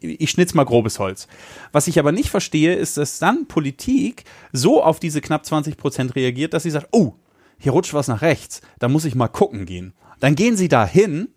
ich 0.00 0.30
schnitz 0.30 0.54
mal 0.54 0.64
grobes 0.64 0.98
Holz. 0.98 1.28
Was 1.72 1.86
ich 1.86 1.98
aber 1.98 2.10
nicht 2.12 2.30
verstehe, 2.30 2.74
ist, 2.74 2.96
dass 2.96 3.20
dann 3.20 3.46
Politik 3.46 4.24
so 4.52 4.82
auf 4.82 4.98
diese 4.98 5.20
knapp 5.20 5.46
20 5.46 5.76
Prozent 5.76 6.16
reagiert, 6.16 6.52
dass 6.52 6.64
sie 6.64 6.70
sagt, 6.70 6.88
oh, 6.90 7.14
hier 7.58 7.72
rutscht 7.72 7.94
was 7.94 8.08
nach 8.08 8.22
rechts, 8.22 8.60
da 8.80 8.88
muss 8.88 9.04
ich 9.04 9.14
mal 9.14 9.28
gucken 9.28 9.66
gehen. 9.66 9.92
Dann 10.18 10.34
gehen 10.34 10.56
sie 10.56 10.68
da 10.68 10.84
hin 10.84 11.28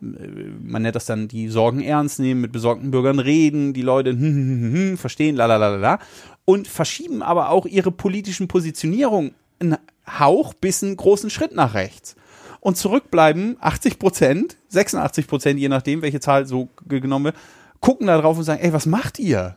man 0.00 0.82
nennt 0.82 0.96
das 0.96 1.06
dann 1.06 1.28
die 1.28 1.48
Sorgen 1.48 1.82
ernst 1.82 2.18
nehmen, 2.20 2.40
mit 2.40 2.52
besorgten 2.52 2.90
Bürgern 2.90 3.18
reden, 3.18 3.72
die 3.72 3.82
Leute 3.82 4.10
hm, 4.10 4.20
hm, 4.20 4.62
hm, 4.62 4.72
hm, 4.72 4.98
verstehen, 4.98 5.36
la 5.36 5.46
la 5.46 5.56
la 5.56 5.76
la 5.76 5.98
und 6.44 6.68
verschieben 6.68 7.22
aber 7.22 7.50
auch 7.50 7.66
ihre 7.66 7.92
politischen 7.92 8.48
Positionierungen 8.48 9.34
einen 9.60 9.76
Hauch 10.06 10.54
bis 10.54 10.82
einen 10.82 10.96
großen 10.96 11.30
Schritt 11.30 11.54
nach 11.54 11.74
rechts. 11.74 12.16
Und 12.60 12.76
zurückbleiben 12.76 13.56
80 13.60 13.98
Prozent, 13.98 14.56
86 14.68 15.26
Prozent, 15.26 15.60
je 15.60 15.68
nachdem, 15.68 16.02
welche 16.02 16.20
Zahl 16.20 16.46
so 16.46 16.68
genommen 16.86 17.26
wird, 17.26 17.36
gucken 17.80 18.06
da 18.06 18.20
drauf 18.20 18.36
und 18.36 18.44
sagen, 18.44 18.62
ey, 18.62 18.72
was 18.72 18.86
macht 18.86 19.18
ihr? 19.18 19.56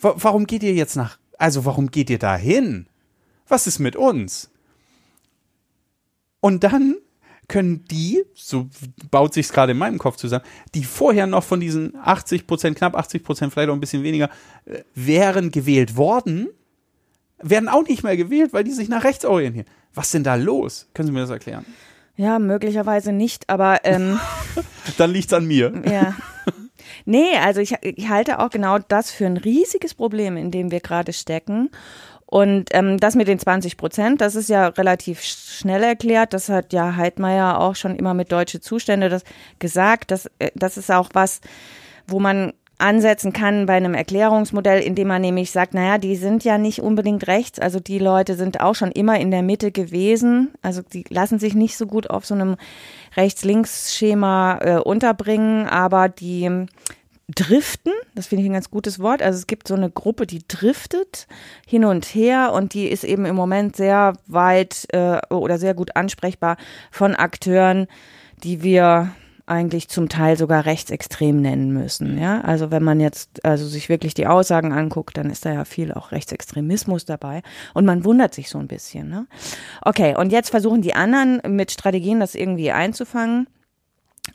Warum 0.00 0.46
geht 0.46 0.62
ihr 0.62 0.74
jetzt 0.74 0.94
nach, 0.94 1.18
also 1.38 1.64
warum 1.64 1.90
geht 1.90 2.08
ihr 2.10 2.18
da 2.18 2.36
hin? 2.36 2.86
Was 3.48 3.66
ist 3.66 3.80
mit 3.80 3.96
uns? 3.96 4.50
Und 6.40 6.62
dann 6.62 6.96
können 7.48 7.84
die, 7.90 8.22
so 8.34 8.68
baut 9.10 9.34
sich 9.34 9.48
gerade 9.48 9.72
in 9.72 9.78
meinem 9.78 9.98
Kopf 9.98 10.16
zusammen, 10.16 10.44
die 10.74 10.84
vorher 10.84 11.26
noch 11.26 11.42
von 11.42 11.60
diesen 11.60 11.96
80 11.96 12.46
Prozent, 12.46 12.76
knapp 12.76 12.94
80 12.94 13.24
Prozent, 13.24 13.52
vielleicht 13.52 13.70
auch 13.70 13.74
ein 13.74 13.80
bisschen 13.80 14.02
weniger, 14.02 14.28
äh, 14.66 14.82
wären 14.94 15.50
gewählt 15.50 15.96
worden, 15.96 16.48
werden 17.42 17.68
auch 17.68 17.86
nicht 17.86 18.02
mehr 18.02 18.16
gewählt, 18.16 18.52
weil 18.52 18.64
die 18.64 18.72
sich 18.72 18.88
nach 18.88 19.04
rechts 19.04 19.24
orientieren. 19.24 19.66
Was 19.94 20.10
denn 20.10 20.24
da 20.24 20.34
los? 20.34 20.88
Können 20.92 21.08
Sie 21.08 21.12
mir 21.12 21.20
das 21.20 21.30
erklären? 21.30 21.64
Ja, 22.16 22.38
möglicherweise 22.38 23.12
nicht, 23.12 23.48
aber 23.48 23.78
ähm, 23.84 24.18
dann 24.98 25.10
liegt's 25.10 25.32
an 25.32 25.46
mir. 25.46 25.72
Ja. 25.90 26.14
Nee, 27.04 27.36
also 27.36 27.60
ich, 27.60 27.74
ich 27.82 28.08
halte 28.08 28.38
auch 28.38 28.50
genau 28.50 28.78
das 28.78 29.10
für 29.10 29.26
ein 29.26 29.36
riesiges 29.36 29.94
Problem, 29.94 30.36
in 30.36 30.50
dem 30.50 30.70
wir 30.70 30.80
gerade 30.80 31.12
stecken. 31.12 31.70
Und 32.30 32.68
ähm, 32.72 32.98
das 32.98 33.14
mit 33.14 33.26
den 33.26 33.38
20 33.38 33.78
Prozent, 33.78 34.20
das 34.20 34.34
ist 34.34 34.50
ja 34.50 34.66
relativ 34.66 35.22
schnell 35.22 35.82
erklärt. 35.82 36.34
Das 36.34 36.50
hat 36.50 36.74
ja 36.74 36.94
Heidmeier 36.94 37.58
auch 37.58 37.74
schon 37.74 37.96
immer 37.96 38.12
mit 38.12 38.32
deutsche 38.32 38.60
Zustände 38.60 39.08
das 39.08 39.24
gesagt. 39.58 40.10
Das, 40.10 40.26
äh, 40.38 40.50
das 40.54 40.76
ist 40.76 40.90
auch 40.90 41.08
was, 41.14 41.40
wo 42.06 42.20
man 42.20 42.52
ansetzen 42.76 43.32
kann 43.32 43.64
bei 43.64 43.74
einem 43.74 43.94
Erklärungsmodell, 43.94 44.82
indem 44.82 45.08
man 45.08 45.22
nämlich 45.22 45.50
sagt, 45.50 45.72
naja, 45.72 45.96
die 45.96 46.16
sind 46.16 46.44
ja 46.44 46.58
nicht 46.58 46.80
unbedingt 46.80 47.26
rechts, 47.26 47.58
also 47.58 47.80
die 47.80 47.98
Leute 47.98 48.36
sind 48.36 48.60
auch 48.60 48.74
schon 48.74 48.92
immer 48.92 49.18
in 49.18 49.32
der 49.32 49.42
Mitte 49.42 49.72
gewesen, 49.72 50.52
also 50.62 50.82
die 50.82 51.04
lassen 51.08 51.40
sich 51.40 51.54
nicht 51.54 51.76
so 51.76 51.86
gut 51.86 52.08
auf 52.08 52.24
so 52.24 52.34
einem 52.34 52.56
Rechts-Links-Schema 53.16 54.58
äh, 54.60 54.78
unterbringen, 54.78 55.66
aber 55.66 56.08
die 56.08 56.66
driften, 57.34 57.92
das 58.14 58.26
finde 58.26 58.42
ich 58.42 58.50
ein 58.50 58.54
ganz 58.54 58.70
gutes 58.70 58.98
Wort. 58.98 59.22
Also 59.22 59.38
es 59.38 59.46
gibt 59.46 59.68
so 59.68 59.74
eine 59.74 59.90
Gruppe, 59.90 60.26
die 60.26 60.42
driftet 60.48 61.26
hin 61.66 61.84
und 61.84 62.06
her 62.06 62.52
und 62.54 62.72
die 62.72 62.88
ist 62.88 63.04
eben 63.04 63.26
im 63.26 63.36
Moment 63.36 63.76
sehr 63.76 64.14
weit 64.26 64.86
äh, 64.92 65.18
oder 65.28 65.58
sehr 65.58 65.74
gut 65.74 65.94
ansprechbar 65.94 66.56
von 66.90 67.14
Akteuren, 67.14 67.86
die 68.42 68.62
wir 68.62 69.12
eigentlich 69.44 69.88
zum 69.88 70.08
Teil 70.08 70.36
sogar 70.36 70.66
rechtsextrem 70.66 71.40
nennen 71.40 71.72
müssen. 71.72 72.18
Ja, 72.18 72.40
also 72.42 72.70
wenn 72.70 72.82
man 72.82 73.00
jetzt 73.00 73.44
also 73.44 73.66
sich 73.66 73.88
wirklich 73.88 74.14
die 74.14 74.26
Aussagen 74.26 74.72
anguckt, 74.72 75.16
dann 75.16 75.30
ist 75.30 75.44
da 75.44 75.52
ja 75.52 75.64
viel 75.64 75.92
auch 75.92 76.12
Rechtsextremismus 76.12 77.04
dabei 77.04 77.42
und 77.74 77.84
man 77.84 78.04
wundert 78.04 78.34
sich 78.34 78.50
so 78.50 78.58
ein 78.58 78.68
bisschen. 78.68 79.08
Ne? 79.08 79.26
Okay, 79.82 80.14
und 80.16 80.32
jetzt 80.32 80.50
versuchen 80.50 80.82
die 80.82 80.94
anderen 80.94 81.40
mit 81.48 81.72
Strategien 81.72 82.20
das 82.20 82.34
irgendwie 82.34 82.72
einzufangen 82.72 83.48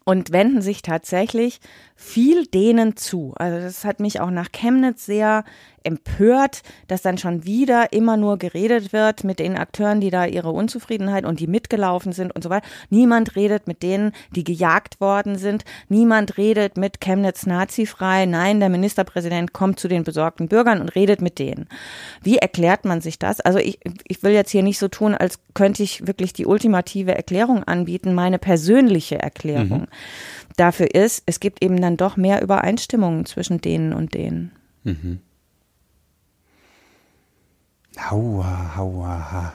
und 0.05 0.31
wenden 0.31 0.61
sich 0.61 0.81
tatsächlich 0.81 1.59
viel 1.95 2.45
denen 2.45 2.95
zu. 2.97 3.33
Also 3.37 3.59
das 3.59 3.85
hat 3.85 3.99
mich 3.99 4.19
auch 4.19 4.31
nach 4.31 4.51
Chemnitz 4.51 5.05
sehr 5.05 5.43
empört, 5.83 6.61
dass 6.87 7.01
dann 7.01 7.17
schon 7.17 7.45
wieder 7.45 7.93
immer 7.93 8.17
nur 8.17 8.37
geredet 8.37 8.93
wird 8.93 9.23
mit 9.23 9.39
den 9.39 9.57
Akteuren, 9.57 10.01
die 10.01 10.09
da 10.09 10.25
ihre 10.25 10.51
Unzufriedenheit 10.51 11.25
und 11.25 11.39
die 11.39 11.47
mitgelaufen 11.47 12.11
sind 12.11 12.33
und 12.35 12.43
so 12.43 12.49
weiter. 12.49 12.67
Niemand 12.89 13.35
redet 13.35 13.67
mit 13.67 13.83
denen, 13.83 14.11
die 14.35 14.43
gejagt 14.43 14.99
worden 15.01 15.37
sind. 15.37 15.65
Niemand 15.89 16.37
redet 16.37 16.77
mit 16.77 17.01
Chemnitz 17.01 17.45
nazifrei. 17.45 18.25
Nein, 18.25 18.59
der 18.59 18.69
Ministerpräsident 18.69 19.53
kommt 19.53 19.79
zu 19.79 19.87
den 19.87 20.03
besorgten 20.03 20.47
Bürgern 20.47 20.81
und 20.81 20.95
redet 20.95 21.21
mit 21.21 21.39
denen. 21.39 21.67
Wie 22.21 22.37
erklärt 22.37 22.85
man 22.85 23.01
sich 23.01 23.19
das? 23.19 23.41
Also 23.41 23.59
ich, 23.59 23.79
ich 24.07 24.23
will 24.23 24.31
jetzt 24.31 24.51
hier 24.51 24.63
nicht 24.63 24.79
so 24.79 24.87
tun, 24.87 25.15
als 25.15 25.39
könnte 25.53 25.83
ich 25.83 26.07
wirklich 26.07 26.33
die 26.33 26.45
ultimative 26.45 27.15
Erklärung 27.15 27.63
anbieten, 27.63 28.13
meine 28.13 28.39
persönliche 28.39 29.19
Erklärung. 29.19 29.81
Mhm 29.81 29.87
dafür 30.57 30.93
ist, 30.93 31.23
es 31.25 31.39
gibt 31.39 31.63
eben 31.63 31.81
dann 31.81 31.97
doch 31.97 32.17
mehr 32.17 32.41
Übereinstimmungen 32.41 33.25
zwischen 33.25 33.61
denen 33.61 33.93
und 33.93 34.13
denen. 34.13 34.51
Mhm. 34.83 35.19
Haua, 37.99 38.75
haua, 38.75 39.31
ha. 39.31 39.53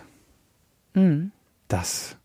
Mhm. 0.95 1.33
Das. 1.69 2.17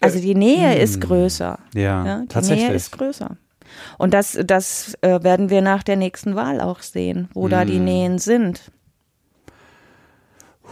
Also 0.00 0.20
die 0.20 0.34
Nähe 0.34 0.74
mhm. 0.74 0.80
ist 0.80 1.00
größer. 1.00 1.58
Ja, 1.74 2.04
ja 2.04 2.20
die 2.22 2.28
tatsächlich. 2.28 2.68
Nähe 2.68 2.76
ist 2.76 2.92
größer. 2.92 3.36
Und 3.98 4.14
das, 4.14 4.38
das 4.44 4.94
äh, 5.02 5.22
werden 5.22 5.50
wir 5.50 5.60
nach 5.62 5.82
der 5.82 5.96
nächsten 5.96 6.34
Wahl 6.34 6.60
auch 6.60 6.80
sehen, 6.80 7.28
wo 7.34 7.48
da 7.48 7.64
die 7.64 7.78
mhm. 7.78 7.84
Nähen 7.84 8.18
sind. 8.18 8.70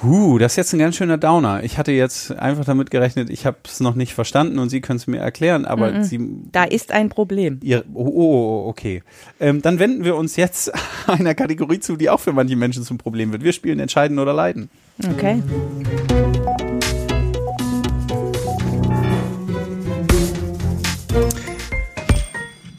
Huh, 0.02 0.36
das 0.38 0.52
ist 0.52 0.56
jetzt 0.56 0.72
ein 0.74 0.78
ganz 0.78 0.96
schöner 0.96 1.16
Downer. 1.16 1.64
Ich 1.64 1.78
hatte 1.78 1.90
jetzt 1.90 2.30
einfach 2.30 2.66
damit 2.66 2.90
gerechnet, 2.90 3.30
ich 3.30 3.46
habe 3.46 3.56
es 3.64 3.80
noch 3.80 3.94
nicht 3.94 4.12
verstanden 4.12 4.58
und 4.58 4.68
Sie 4.68 4.82
können 4.82 4.98
es 4.98 5.06
mir 5.06 5.20
erklären, 5.20 5.64
aber 5.64 5.90
mm 5.90 5.94
-mm. 5.94 6.02
Sie. 6.02 6.20
Da 6.52 6.64
ist 6.64 6.92
ein 6.92 7.08
Problem. 7.08 7.60
Ihr, 7.62 7.82
oh, 7.94 8.04
oh, 8.04 8.64
oh, 8.64 8.68
okay. 8.68 9.02
Ähm, 9.40 9.62
dann 9.62 9.78
wenden 9.78 10.04
wir 10.04 10.16
uns 10.16 10.36
jetzt 10.36 10.70
einer 11.06 11.34
Kategorie 11.34 11.80
zu, 11.80 11.96
die 11.96 12.10
auch 12.10 12.20
für 12.20 12.34
manche 12.34 12.56
Menschen 12.56 12.82
zum 12.82 12.98
Problem 12.98 13.32
wird. 13.32 13.42
Wir 13.42 13.54
spielen 13.54 13.80
Entscheiden 13.80 14.18
oder 14.18 14.34
Leiden. 14.34 14.68
Okay. 15.02 15.42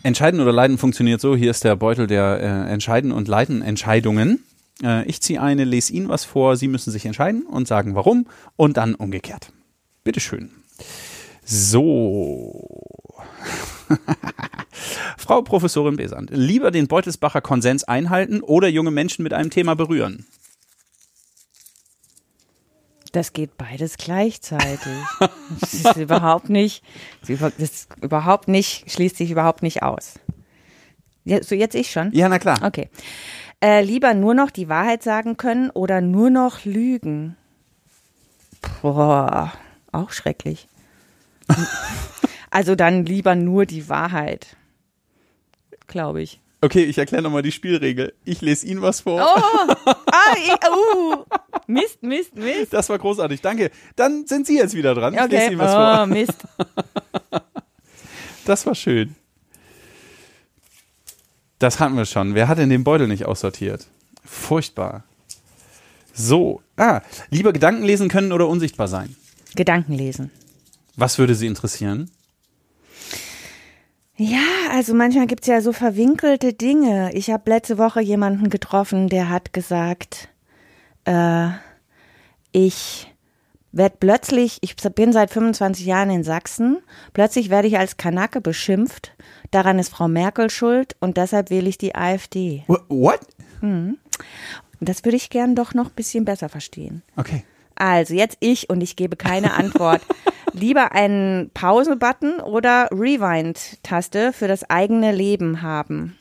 Entscheiden 0.03 0.39
oder 0.39 0.51
Leiden 0.51 0.77
funktioniert 0.77 1.19
so. 1.19 1.35
Hier 1.35 1.49
ist 1.49 1.63
der 1.63 1.75
Beutel 1.75 2.05
der 2.05 2.39
äh, 2.39 2.71
Entscheiden 2.71 3.11
und 3.11 3.27
Leiden 3.27 3.63
Entscheidungen. 3.63 4.43
Äh, 4.83 5.05
ich 5.05 5.21
ziehe 5.21 5.41
eine, 5.41 5.63
lese 5.63 5.93
Ihnen 5.93 6.09
was 6.09 6.25
vor, 6.25 6.55
Sie 6.57 6.67
müssen 6.67 6.91
sich 6.91 7.05
entscheiden 7.05 7.45
und 7.45 7.67
sagen 7.67 7.95
warum 7.95 8.27
und 8.55 8.77
dann 8.77 8.95
umgekehrt. 8.95 9.51
Bitteschön. 10.03 10.51
So. 11.43 13.15
Frau 15.17 15.41
Professorin 15.41 15.95
Besant, 15.95 16.29
lieber 16.31 16.71
den 16.71 16.87
Beutelsbacher 16.87 17.41
Konsens 17.41 17.83
einhalten 17.83 18.41
oder 18.41 18.67
junge 18.67 18.91
Menschen 18.91 19.23
mit 19.23 19.33
einem 19.33 19.49
Thema 19.49 19.75
berühren? 19.75 20.25
Das 23.13 23.33
geht 23.33 23.57
beides 23.57 23.97
gleichzeitig. 23.97 24.93
das 25.59 25.73
ist 25.73 25.95
überhaupt 25.95 26.49
nicht, 26.49 26.83
das 27.21 27.53
ist 27.57 27.89
überhaupt 28.01 28.47
nicht, 28.47 28.91
schließt 28.91 29.17
sich 29.17 29.31
überhaupt 29.31 29.63
nicht 29.63 29.83
aus. 29.83 30.15
Ja, 31.23 31.41
so 31.43 31.55
jetzt 31.55 31.75
ich 31.75 31.91
schon? 31.91 32.11
Ja, 32.13 32.29
na 32.29 32.39
klar. 32.39 32.59
Okay. 32.63 32.89
Äh, 33.63 33.81
lieber 33.83 34.13
nur 34.13 34.33
noch 34.33 34.51
die 34.51 34.69
Wahrheit 34.69 35.01
sagen 35.01 35.37
können 35.37 35.69
oder 35.71 36.01
nur 36.01 36.29
noch 36.29 36.63
lügen? 36.65 37.35
Boah, 38.81 39.53
auch 39.91 40.11
schrecklich. 40.11 40.67
also 42.51 42.75
dann 42.75 43.05
lieber 43.05 43.35
nur 43.35 43.65
die 43.65 43.89
Wahrheit, 43.89 44.55
glaube 45.87 46.21
ich. 46.21 46.39
Okay, 46.61 46.83
ich 46.83 46.97
erkläre 46.97 47.21
nochmal 47.21 47.43
die 47.43 47.51
Spielregel. 47.51 48.13
Ich 48.25 48.41
lese 48.41 48.65
Ihnen 48.65 48.81
was 48.81 49.01
vor. 49.01 49.21
Oh, 49.21 49.73
ah, 49.85 50.35
ich, 50.35 50.69
uh. 50.69 51.23
Mist, 51.67 52.01
Mist, 52.01 52.35
Mist. 52.35 52.73
Das 52.73 52.89
war 52.89 52.97
großartig, 52.97 53.41
danke. 53.41 53.69
Dann 53.95 54.25
sind 54.25 54.47
Sie 54.47 54.57
jetzt 54.57 54.73
wieder 54.73 54.95
dran. 54.95 55.13
Ich 55.13 55.27
lese 55.29 55.51
Ihnen 55.51 55.59
was 55.59 55.71
oh, 55.71 55.75
vor. 55.75 56.05
Mist. 56.07 56.43
Das 58.45 58.65
war 58.65 58.75
schön. 58.75 59.13
Das 61.59 61.79
hatten 61.79 61.95
wir 61.95 62.05
schon. 62.05 62.35
Wer 62.35 62.47
hat 62.47 62.57
denn 62.57 62.69
den 62.69 62.83
Beutel 62.83 63.07
nicht 63.07 63.25
aussortiert? 63.25 63.87
Furchtbar. 64.23 65.03
So. 66.13 66.61
Ah, 66.75 67.01
lieber 67.29 67.53
Gedanken 67.53 67.83
lesen 67.83 68.09
können 68.09 68.31
oder 68.31 68.47
unsichtbar 68.47 68.87
sein? 68.87 69.15
Gedanken 69.55 69.93
lesen. 69.93 70.31
Was 70.95 71.17
würde 71.17 71.35
Sie 71.35 71.47
interessieren? 71.47 72.09
Ja, 74.15 74.41
also 74.71 74.95
manchmal 74.95 75.27
gibt 75.27 75.43
es 75.43 75.47
ja 75.47 75.61
so 75.61 75.71
verwinkelte 75.73 76.53
Dinge. 76.53 77.11
Ich 77.13 77.29
habe 77.29 77.49
letzte 77.51 77.77
Woche 77.77 78.01
jemanden 78.01 78.49
getroffen, 78.49 79.09
der 79.09 79.29
hat 79.29 79.53
gesagt, 79.53 80.29
äh, 81.05 81.49
ich 82.51 83.13
werde 83.77 83.95
plötzlich, 83.99 84.57
ich 84.61 84.75
bin 84.75 85.13
seit 85.13 85.31
25 85.31 85.85
Jahren 85.85 86.09
in 86.09 86.23
Sachsen, 86.23 86.79
plötzlich 87.13 87.49
werde 87.49 87.67
ich 87.67 87.77
als 87.77 87.97
Kanake 87.97 88.41
beschimpft. 88.41 89.13
Daran 89.51 89.79
ist 89.79 89.89
Frau 89.89 90.07
Merkel 90.07 90.49
schuld 90.49 90.95
und 90.99 91.17
deshalb 91.17 91.49
wähle 91.49 91.69
ich 91.69 91.77
die 91.77 91.95
AfD. 91.95 92.63
What? 92.67 93.19
Mhm. 93.61 93.97
Das 94.79 95.03
würde 95.05 95.17
ich 95.17 95.29
gern 95.29 95.55
doch 95.55 95.73
noch 95.73 95.87
ein 95.87 95.95
bisschen 95.95 96.25
besser 96.25 96.49
verstehen. 96.49 97.01
Okay. 97.15 97.43
Also 97.75 98.13
jetzt 98.13 98.37
ich 98.39 98.69
und 98.69 98.81
ich 98.81 98.95
gebe 98.95 99.15
keine 99.15 99.53
Antwort. 99.53 100.01
Lieber 100.53 100.91
einen 100.91 101.51
Pause-Button 101.53 102.39
oder 102.39 102.89
Rewind-Taste 102.91 104.33
für 104.33 104.47
das 104.47 104.69
eigene 104.69 105.11
Leben 105.11 105.61
haben. 105.61 106.17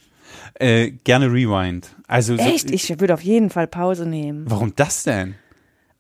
Äh, 0.55 0.91
gerne 1.05 1.33
Rewind. 1.33 1.95
Also 2.07 2.37
so, 2.37 2.43
Echt? 2.43 2.71
Ich 2.71 3.01
würde 3.01 3.15
auf 3.15 3.23
jeden 3.23 3.51
Fall 3.51 3.67
Pause 3.67 4.07
nehmen. 4.07 4.45
Warum 4.49 4.75
das 4.75 5.05
denn? 5.05 5.35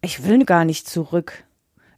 Ich 0.02 0.24
will 0.24 0.44
gar 0.44 0.64
nicht 0.64 0.88
zurück. 0.88 1.44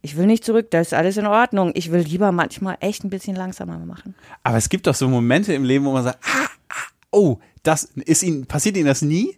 Ich 0.00 0.16
will 0.16 0.26
nicht 0.26 0.44
zurück, 0.44 0.70
da 0.70 0.80
ist 0.80 0.94
alles 0.94 1.16
in 1.16 1.26
Ordnung. 1.26 1.72
Ich 1.74 1.90
will 1.90 2.00
lieber 2.00 2.32
manchmal 2.32 2.76
echt 2.80 3.04
ein 3.04 3.10
bisschen 3.10 3.36
langsamer 3.36 3.78
machen. 3.78 4.14
Aber 4.42 4.56
es 4.56 4.68
gibt 4.68 4.86
doch 4.86 4.94
so 4.94 5.08
Momente 5.08 5.52
im 5.52 5.64
Leben, 5.64 5.84
wo 5.84 5.92
man 5.92 6.04
sagt, 6.04 6.18
ah, 6.24 6.48
ah, 6.68 6.74
oh, 7.10 7.38
das 7.62 7.84
ist 7.96 8.22
Ihnen, 8.22 8.46
passiert 8.46 8.76
Ihnen 8.76 8.86
das 8.86 9.02
nie? 9.02 9.36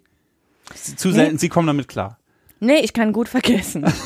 Zu 0.96 1.12
selten, 1.12 1.38
Sie 1.38 1.48
kommen 1.48 1.66
damit 1.66 1.88
klar. 1.88 2.18
Nee, 2.60 2.80
ich 2.80 2.92
kann 2.92 3.12
gut 3.12 3.28
vergessen. 3.28 3.90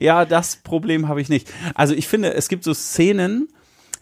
Ja, 0.00 0.24
das 0.24 0.56
Problem 0.56 1.08
habe 1.08 1.20
ich 1.20 1.28
nicht. 1.28 1.50
Also 1.74 1.94
ich 1.94 2.08
finde, 2.08 2.34
es 2.34 2.48
gibt 2.48 2.64
so 2.64 2.74
Szenen, 2.74 3.48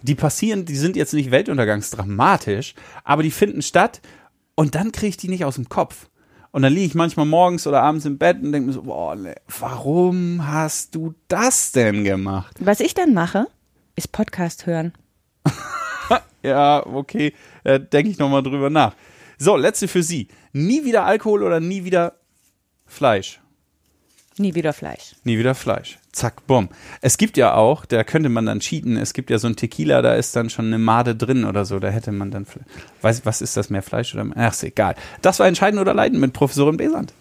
die 0.03 0.15
passieren, 0.15 0.65
die 0.65 0.77
sind 0.77 0.97
jetzt 0.97 1.15
nicht 1.15 1.31
weltuntergangsdramatisch, 1.31 2.75
aber 3.05 3.23
die 3.23 3.31
finden 3.31 3.63
statt 3.63 4.01
und 4.55 4.75
dann 4.75 4.93
kriege 4.93 5.09
ich 5.09 5.17
die 5.17 5.29
nicht 5.29 5.45
aus 5.45 5.57
dem 5.57 5.69
Kopf. 5.69 6.09
Und 6.57 6.63
dann 6.63 6.73
liege 6.73 6.87
ich 6.87 6.95
manchmal 6.95 7.27
morgens 7.27 7.67
oder 7.67 7.83
abends 7.83 8.07
im 8.07 8.17
Bett 8.17 8.43
und 8.43 8.51
denke 8.51 8.69
mir 8.69 8.73
so, 8.73 8.85
boah, 8.85 9.15
warum 9.61 10.49
hast 10.49 10.95
du 10.95 11.13
das 11.29 11.71
denn 11.71 12.03
gemacht? 12.03 12.57
Was 12.61 12.81
ich 12.81 12.95
dann 12.95 13.13
mache, 13.13 13.47
ist 13.95 14.11
Podcast 14.11 14.65
hören. 14.65 14.95
Ja, 16.43 16.87
okay, 16.87 17.35
äh, 17.65 17.79
denke 17.79 18.11
ich 18.11 18.19
nochmal 18.19 18.43
drüber 18.43 18.71
nach. 18.71 18.95
So, 19.37 19.57
letzte 19.57 19.87
für 19.87 20.03
Sie. 20.03 20.29
Nie 20.53 20.85
wieder 20.85 21.05
Alkohol 21.05 21.43
oder 21.43 21.61
nie 21.61 21.85
wieder 21.85 22.15
Fleisch? 22.87 23.41
Nie 24.39 24.55
wieder 24.55 24.73
Fleisch. 24.75 25.15
Nie 25.25 25.39
wieder 25.39 25.55
Fleisch. 25.55 25.99
Zack, 26.13 26.47
bumm. 26.47 26.69
Es 27.01 27.17
gibt 27.17 27.39
ja 27.39 27.55
auch, 27.55 27.87
da 27.87 28.05
könnte 28.05 28.29
man 28.29 28.45
dann 28.45 28.61
cheaten, 28.61 28.97
es 28.97 29.15
gibt 29.15 29.31
ja 29.31 29.39
so 29.39 29.49
ein 29.49 29.57
Tequila, 29.57 30.03
da 30.03 30.15
ist 30.15 30.37
dann 30.37 30.51
schon 30.51 30.67
eine 30.67 30.79
Made 30.79 31.15
drin 31.17 31.45
oder 31.45 31.65
so, 31.65 31.79
da 31.79 31.89
hätte 31.89 32.13
man 32.13 32.31
dann, 32.31 32.47
weiß, 33.01 33.25
was 33.25 33.41
ist 33.41 33.57
das, 33.57 33.71
mehr 33.71 33.83
Fleisch 33.83 34.15
oder, 34.15 34.27
ach, 34.35 34.53
ist 34.53 34.63
egal. 34.63 34.95
Das 35.23 35.39
war 35.39 35.47
Entscheiden 35.47 35.79
oder 35.79 35.95
Leiden 35.95 36.21
mit 36.21 36.35
Professorin 36.35 36.77
Besant. 36.77 37.15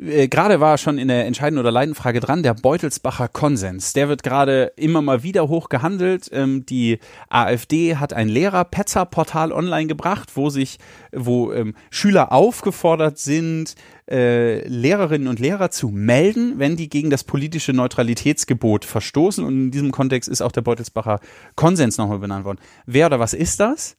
Äh, 0.00 0.28
Gerade 0.28 0.60
war 0.60 0.78
schon 0.78 0.98
in 0.98 1.08
der 1.08 1.26
Entscheiden 1.26 1.58
oder 1.58 1.70
Leidenfrage 1.70 2.20
dran, 2.20 2.42
der 2.42 2.54
Beutelsbacher 2.54 3.28
Konsens. 3.28 3.92
Der 3.92 4.08
wird 4.08 4.22
gerade 4.22 4.72
immer 4.76 5.02
mal 5.02 5.22
wieder 5.22 5.48
hoch 5.48 5.68
gehandelt. 5.68 6.28
Ähm, 6.32 6.64
die 6.66 6.98
AfD 7.28 7.96
hat 7.96 8.12
ein 8.12 8.28
Lehrer-Petzer-Portal 8.28 9.52
online 9.52 9.86
gebracht, 9.86 10.30
wo 10.34 10.50
sich, 10.50 10.78
wo 11.12 11.52
ähm, 11.52 11.74
Schüler 11.90 12.32
aufgefordert 12.32 13.18
sind, 13.18 13.74
äh, 14.10 14.66
Lehrerinnen 14.66 15.28
und 15.28 15.38
Lehrer 15.38 15.70
zu 15.70 15.88
melden, 15.88 16.54
wenn 16.58 16.76
die 16.76 16.88
gegen 16.88 17.10
das 17.10 17.24
politische 17.24 17.72
Neutralitätsgebot 17.72 18.84
verstoßen. 18.84 19.44
Und 19.44 19.54
in 19.54 19.70
diesem 19.70 19.92
Kontext 19.92 20.28
ist 20.28 20.42
auch 20.42 20.52
der 20.52 20.62
Beutelsbacher 20.62 21.20
Konsens 21.56 21.98
nochmal 21.98 22.18
benannt 22.18 22.44
worden. 22.44 22.58
Wer 22.86 23.06
oder 23.06 23.20
was 23.20 23.34
ist 23.34 23.60
das? 23.60 23.96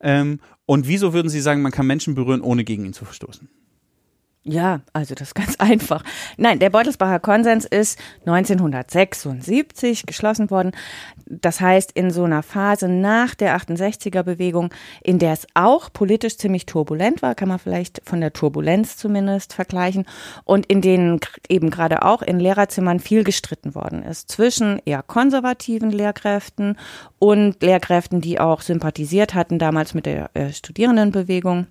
Ähm, 0.00 0.40
und 0.66 0.88
wieso 0.88 1.12
würden 1.12 1.28
Sie 1.28 1.40
sagen, 1.40 1.62
man 1.62 1.72
kann 1.72 1.86
Menschen 1.86 2.14
berühren, 2.14 2.40
ohne 2.40 2.64
gegen 2.64 2.84
ihn 2.84 2.92
zu 2.92 3.04
verstoßen? 3.04 3.48
Ja, 4.44 4.80
also 4.92 5.14
das 5.14 5.28
ist 5.28 5.34
ganz 5.34 5.56
einfach. 5.58 6.02
Nein, 6.36 6.58
der 6.58 6.70
Beutelsbacher 6.70 7.20
Konsens 7.20 7.64
ist 7.64 7.98
1976 8.26 10.04
geschlossen 10.04 10.50
worden. 10.50 10.72
Das 11.26 11.60
heißt, 11.60 11.92
in 11.92 12.10
so 12.10 12.24
einer 12.24 12.42
Phase 12.42 12.88
nach 12.88 13.36
der 13.36 13.56
68er 13.56 14.24
Bewegung, 14.24 14.70
in 15.02 15.20
der 15.20 15.32
es 15.32 15.46
auch 15.54 15.92
politisch 15.92 16.38
ziemlich 16.38 16.66
turbulent 16.66 17.22
war, 17.22 17.36
kann 17.36 17.48
man 17.48 17.60
vielleicht 17.60 18.02
von 18.04 18.20
der 18.20 18.32
Turbulenz 18.32 18.96
zumindest 18.96 19.52
vergleichen, 19.54 20.06
und 20.44 20.66
in 20.66 20.80
denen 20.80 21.20
eben 21.48 21.70
gerade 21.70 22.02
auch 22.02 22.22
in 22.22 22.40
Lehrerzimmern 22.40 22.98
viel 22.98 23.22
gestritten 23.22 23.74
worden 23.74 24.02
ist 24.02 24.30
zwischen 24.30 24.80
eher 24.84 25.02
konservativen 25.02 25.90
Lehrkräften 25.90 26.76
und 27.18 27.62
Lehrkräften, 27.62 28.20
die 28.20 28.40
auch 28.40 28.60
sympathisiert 28.60 29.34
hatten 29.34 29.58
damals 29.58 29.94
mit 29.94 30.06
der 30.06 30.30
äh, 30.34 30.52
Studierendenbewegung. 30.52 31.68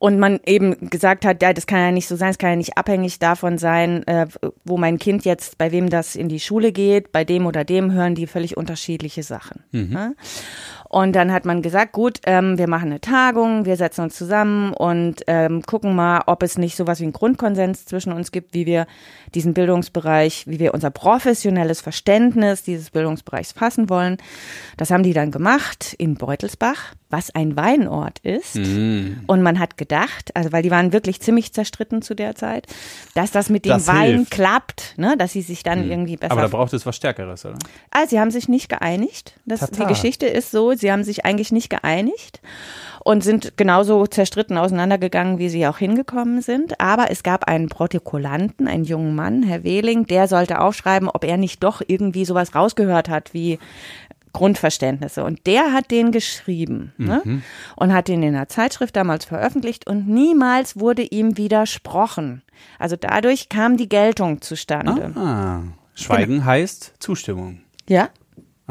Und 0.00 0.18
man 0.18 0.40
eben 0.46 0.88
gesagt 0.88 1.26
hat, 1.26 1.42
ja, 1.42 1.52
das 1.52 1.66
kann 1.66 1.78
ja 1.78 1.90
nicht 1.92 2.08
so 2.08 2.16
sein, 2.16 2.30
es 2.30 2.38
kann 2.38 2.50
ja 2.50 2.56
nicht 2.56 2.78
abhängig 2.78 3.18
davon 3.18 3.58
sein, 3.58 4.02
äh, 4.06 4.26
wo 4.64 4.78
mein 4.78 4.98
Kind 4.98 5.26
jetzt, 5.26 5.58
bei 5.58 5.72
wem 5.72 5.90
das 5.90 6.16
in 6.16 6.30
die 6.30 6.40
Schule 6.40 6.72
geht, 6.72 7.12
bei 7.12 7.22
dem 7.22 7.44
oder 7.44 7.64
dem 7.64 7.92
hören 7.92 8.14
die 8.14 8.26
völlig 8.26 8.56
unterschiedliche 8.56 9.22
Sachen. 9.22 9.62
Ja? 9.92 10.12
Und 10.92 11.14
dann 11.14 11.32
hat 11.32 11.44
man 11.44 11.62
gesagt, 11.62 11.92
gut, 11.92 12.18
ähm, 12.26 12.58
wir 12.58 12.66
machen 12.66 12.90
eine 12.90 13.00
Tagung, 13.00 13.64
wir 13.64 13.76
setzen 13.76 14.00
uns 14.02 14.16
zusammen 14.16 14.72
und 14.72 15.22
ähm, 15.28 15.62
gucken 15.62 15.94
mal, 15.94 16.22
ob 16.26 16.42
es 16.42 16.58
nicht 16.58 16.76
sowas 16.76 16.98
wie 16.98 17.04
einen 17.04 17.12
Grundkonsens 17.12 17.84
zwischen 17.84 18.12
uns 18.12 18.32
gibt, 18.32 18.54
wie 18.54 18.66
wir 18.66 18.88
diesen 19.32 19.54
Bildungsbereich, 19.54 20.48
wie 20.48 20.58
wir 20.58 20.74
unser 20.74 20.90
professionelles 20.90 21.80
Verständnis 21.80 22.64
dieses 22.64 22.90
Bildungsbereichs 22.90 23.52
fassen 23.52 23.88
wollen. 23.88 24.16
Das 24.76 24.90
haben 24.90 25.04
die 25.04 25.12
dann 25.12 25.30
gemacht 25.30 25.94
in 25.96 26.16
Beutelsbach, 26.16 26.94
was 27.08 27.32
ein 27.34 27.56
Weinort 27.56 28.18
ist. 28.20 28.56
Und 28.56 29.42
man 29.42 29.58
hat 29.60 29.76
gedacht, 29.76 30.34
also 30.34 30.50
weil 30.50 30.62
die 30.62 30.70
waren 30.72 30.92
wirklich 30.92 31.20
ziemlich 31.20 31.52
zerstritten 31.52 32.02
zu 32.02 32.14
der 32.14 32.34
Zeit, 32.34 32.66
dass 33.14 33.30
das 33.30 33.48
mit 33.48 33.64
dem 33.64 33.70
Das 33.70 33.86
Wein 33.86 34.14
hilft. 34.16 34.30
klappt, 34.32 34.94
ne, 34.96 35.16
dass 35.16 35.32
sie 35.32 35.42
sich 35.42 35.62
dann 35.62 35.88
irgendwie 35.88 36.16
besser 36.16 36.32
Aber 36.32 36.42
da 36.42 36.48
braucht 36.48 36.72
es 36.72 36.84
was 36.84 36.96
Stärkeres, 36.96 37.44
oder? 37.44 37.58
also, 37.90 38.10
sie 38.10 38.18
haben 38.20 38.30
sich 38.32 38.48
nicht 38.48 38.68
geeinigt. 38.68 39.34
Das, 39.44 39.60
Tata. 39.60 39.84
die 39.84 39.86
Geschichte 39.86 40.26
ist 40.26 40.50
so, 40.50 40.72
sie 40.80 40.90
haben 40.90 41.04
sich 41.04 41.24
eigentlich 41.24 41.52
nicht 41.52 41.70
geeinigt 41.70 42.40
und 43.04 43.24
sind 43.24 43.56
genauso 43.56 44.06
zerstritten 44.06 44.58
auseinandergegangen, 44.58 45.38
wie 45.38 45.48
sie 45.48 45.66
auch 45.66 45.78
hingekommen 45.78 46.42
sind. 46.42 46.80
Aber 46.80 47.10
es 47.10 47.22
gab 47.22 47.44
einen 47.44 47.68
Protokollanten, 47.68 48.68
einen 48.68 48.84
jungen 48.84 49.14
Mann, 49.14 49.42
Herr 49.42 49.64
Wehling, 49.64 50.06
der 50.06 50.28
sollte 50.28 50.60
aufschreiben, 50.60 51.08
ob 51.08 51.24
er 51.24 51.36
nicht 51.36 51.62
doch 51.62 51.82
irgendwie 51.86 52.24
sowas 52.24 52.54
rausgehört 52.54 53.08
hat 53.08 53.32
wie 53.32 53.58
Grundverständnisse. 54.32 55.24
Und 55.24 55.46
der 55.46 55.72
hat 55.72 55.90
den 55.90 56.12
geschrieben 56.12 56.92
ne? 56.98 57.42
und 57.76 57.92
hat 57.92 58.08
den 58.08 58.22
in 58.22 58.34
einer 58.34 58.48
Zeitschrift 58.48 58.96
damals 58.96 59.24
veröffentlicht 59.24 59.86
und 59.86 60.08
niemals 60.08 60.78
wurde 60.78 61.02
ihm 61.02 61.36
widersprochen. 61.36 62.42
Also 62.78 62.96
dadurch 62.96 63.48
kam 63.48 63.76
die 63.76 63.88
Geltung 63.88 64.40
zustande. 64.40 65.12
Ah, 65.16 65.62
Schweigen 65.94 66.44
heißt 66.44 66.94
Zustimmung. 66.98 67.60
Ja, 67.88 68.10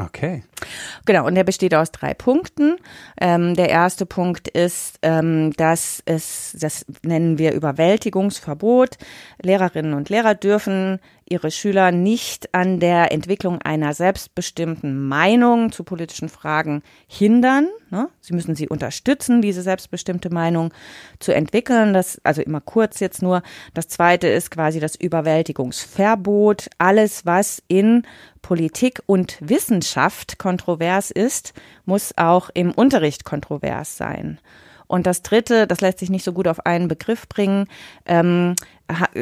Okay. 0.06 0.44
Genau, 1.06 1.26
und 1.26 1.36
der 1.36 1.44
besteht 1.44 1.76
aus 1.76 1.92
drei 1.92 2.14
Punkten. 2.14 2.78
Ähm, 3.20 3.56
der 3.56 3.70
erste 3.70 4.06
Punkt 4.06 4.48
ist, 4.48 4.98
ähm, 5.02 5.52
dass 5.54 6.02
es, 6.06 6.56
das 6.60 6.86
nennen 7.04 7.38
wir 7.38 7.54
Überwältigungsverbot. 7.54 8.98
Lehrerinnen 9.42 9.94
und 9.94 10.10
Lehrer 10.10 10.36
dürfen 10.36 11.00
ihre 11.30 11.52
Schüler 11.52 11.92
nicht 11.92 12.54
an 12.54 12.80
der 12.80 13.12
Entwicklung 13.12 13.62
einer 13.62 13.94
selbstbestimmten 13.94 15.08
Meinung 15.08 15.72
zu 15.72 15.84
politischen 15.84 16.30
Fragen 16.30 16.82
hindern. 17.08 17.68
Ne? 17.90 18.10
Sie 18.20 18.34
müssen 18.34 18.56
sie 18.56 18.68
unterstützen, 18.68 19.42
diese 19.42 19.62
selbstbestimmte 19.62 20.30
Meinung 20.30 20.74
zu 21.20 21.34
entwickeln. 21.34 21.94
Das, 21.94 22.20
also 22.24 22.42
immer 22.42 22.62
kurz 22.62 23.00
jetzt 23.00 23.22
nur. 23.22 23.42
Das 23.74 23.88
zweite 23.88 24.28
ist 24.28 24.52
quasi 24.52 24.80
das 24.80 24.96
Überwältigungsverbot. 24.96 26.70
Alles, 26.78 27.26
was 27.26 27.62
in 27.68 28.04
Politik 28.42 29.02
und 29.06 29.38
Wissenschaft 29.42 30.40
kontrovers 30.40 31.12
ist, 31.12 31.54
muss 31.86 32.18
auch 32.18 32.50
im 32.54 32.72
Unterricht 32.72 33.26
kontrovers 33.26 33.98
sein. 33.98 34.40
Und 34.90 35.06
das 35.06 35.22
Dritte, 35.22 35.68
das 35.68 35.82
lässt 35.82 36.00
sich 36.00 36.10
nicht 36.10 36.26
so 36.26 36.34
gut 36.34 36.48
auf 36.48 36.66
einen 36.66 36.88
Begriff 36.88 37.30
bringen, 37.30 37.68
ähm, 38.08 38.56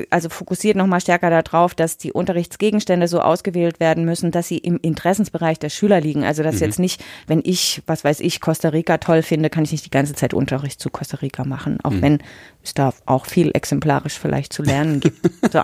also 0.10 0.30
fokussiert 0.30 0.78
nochmal 0.78 1.02
stärker 1.02 1.30
darauf, 1.30 1.76
dass 1.76 1.98
die 1.98 2.14
Unterrichtsgegenstände 2.14 3.10
so 3.10 3.20
ausgewählt 3.20 3.82
werden 3.82 4.06
müssen, 4.06 4.32
dass 4.32 4.48
sie 4.48 4.60
im 4.60 4.80
Interessensbereich 4.82 5.60
der 5.60 5.68
Schüler 5.68 6.00
liegen. 6.00 6.24
Also 6.24 6.42
dass 6.42 6.62
jetzt 6.62 6.80
nicht, 6.80 7.04
wenn 7.28 7.42
ich, 7.44 7.82
was 7.86 8.06
weiß 8.06 8.22
ich, 8.22 8.40
Costa 8.40 8.70
Rica 8.70 8.98
toll 8.98 9.24
finde, 9.24 9.50
kann 9.50 9.66
ich 9.66 9.74
nicht 9.74 9.86
die 9.86 9.92
ganze 9.92 10.14
Zeit 10.14 10.34
Unterricht 10.34 10.80
zu 10.80 10.90
Costa 10.90 11.18
Rica 11.18 11.44
machen, 11.44 11.80
auch 11.84 11.92
wenn 12.00 12.20
es 12.64 12.74
da 12.74 12.94
auch 13.06 13.26
viel 13.26 13.52
exemplarisch 13.54 14.18
vielleicht 14.18 14.54
zu 14.54 14.64
lernen 14.64 15.02
gibt. 15.02 15.18
So. 15.52 15.60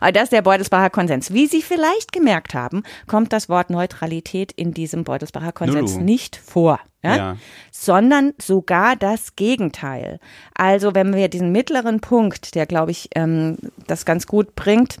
Aber 0.00 0.12
das 0.12 0.24
ist 0.24 0.32
der 0.32 0.42
Beutelsbacher 0.42 0.90
Konsens. 0.90 1.32
Wie 1.32 1.46
Sie 1.46 1.62
vielleicht 1.62 2.12
gemerkt 2.12 2.54
haben, 2.54 2.82
kommt 3.06 3.32
das 3.32 3.48
Wort 3.48 3.70
Neutralität 3.70 4.52
in 4.52 4.72
diesem 4.72 5.04
Beutelsbacher 5.04 5.52
Konsens 5.52 5.92
Nulu. 5.94 6.04
nicht 6.04 6.36
vor. 6.36 6.80
Ja? 7.02 7.16
Ja. 7.16 7.36
sondern 7.70 8.34
sogar 8.38 8.96
das 8.96 9.36
Gegenteil. 9.36 10.18
Also 10.54 10.94
wenn 10.96 11.14
wir 11.14 11.28
diesen 11.28 11.52
mittleren 11.52 12.00
Punkt, 12.00 12.56
der 12.56 12.66
glaube 12.66 12.90
ich 12.90 13.10
ähm, 13.14 13.56
das 13.86 14.04
ganz 14.04 14.26
gut 14.26 14.56
bringt, 14.56 14.98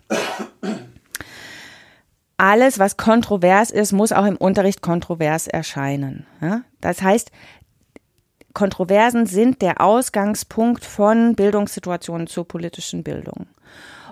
alles, 2.36 2.78
was 2.78 2.96
kontrovers 2.96 3.72
ist, 3.72 3.92
muss 3.92 4.12
auch 4.12 4.24
im 4.24 4.36
Unterricht 4.36 4.80
kontrovers 4.80 5.48
erscheinen. 5.48 6.24
Ja? 6.40 6.62
Das 6.80 7.02
heißt, 7.02 7.32
Kontroversen 8.54 9.26
sind 9.26 9.60
der 9.60 9.80
Ausgangspunkt 9.80 10.84
von 10.84 11.34
Bildungssituationen 11.34 12.26
zur 12.28 12.46
politischen 12.46 13.02
Bildung. 13.02 13.48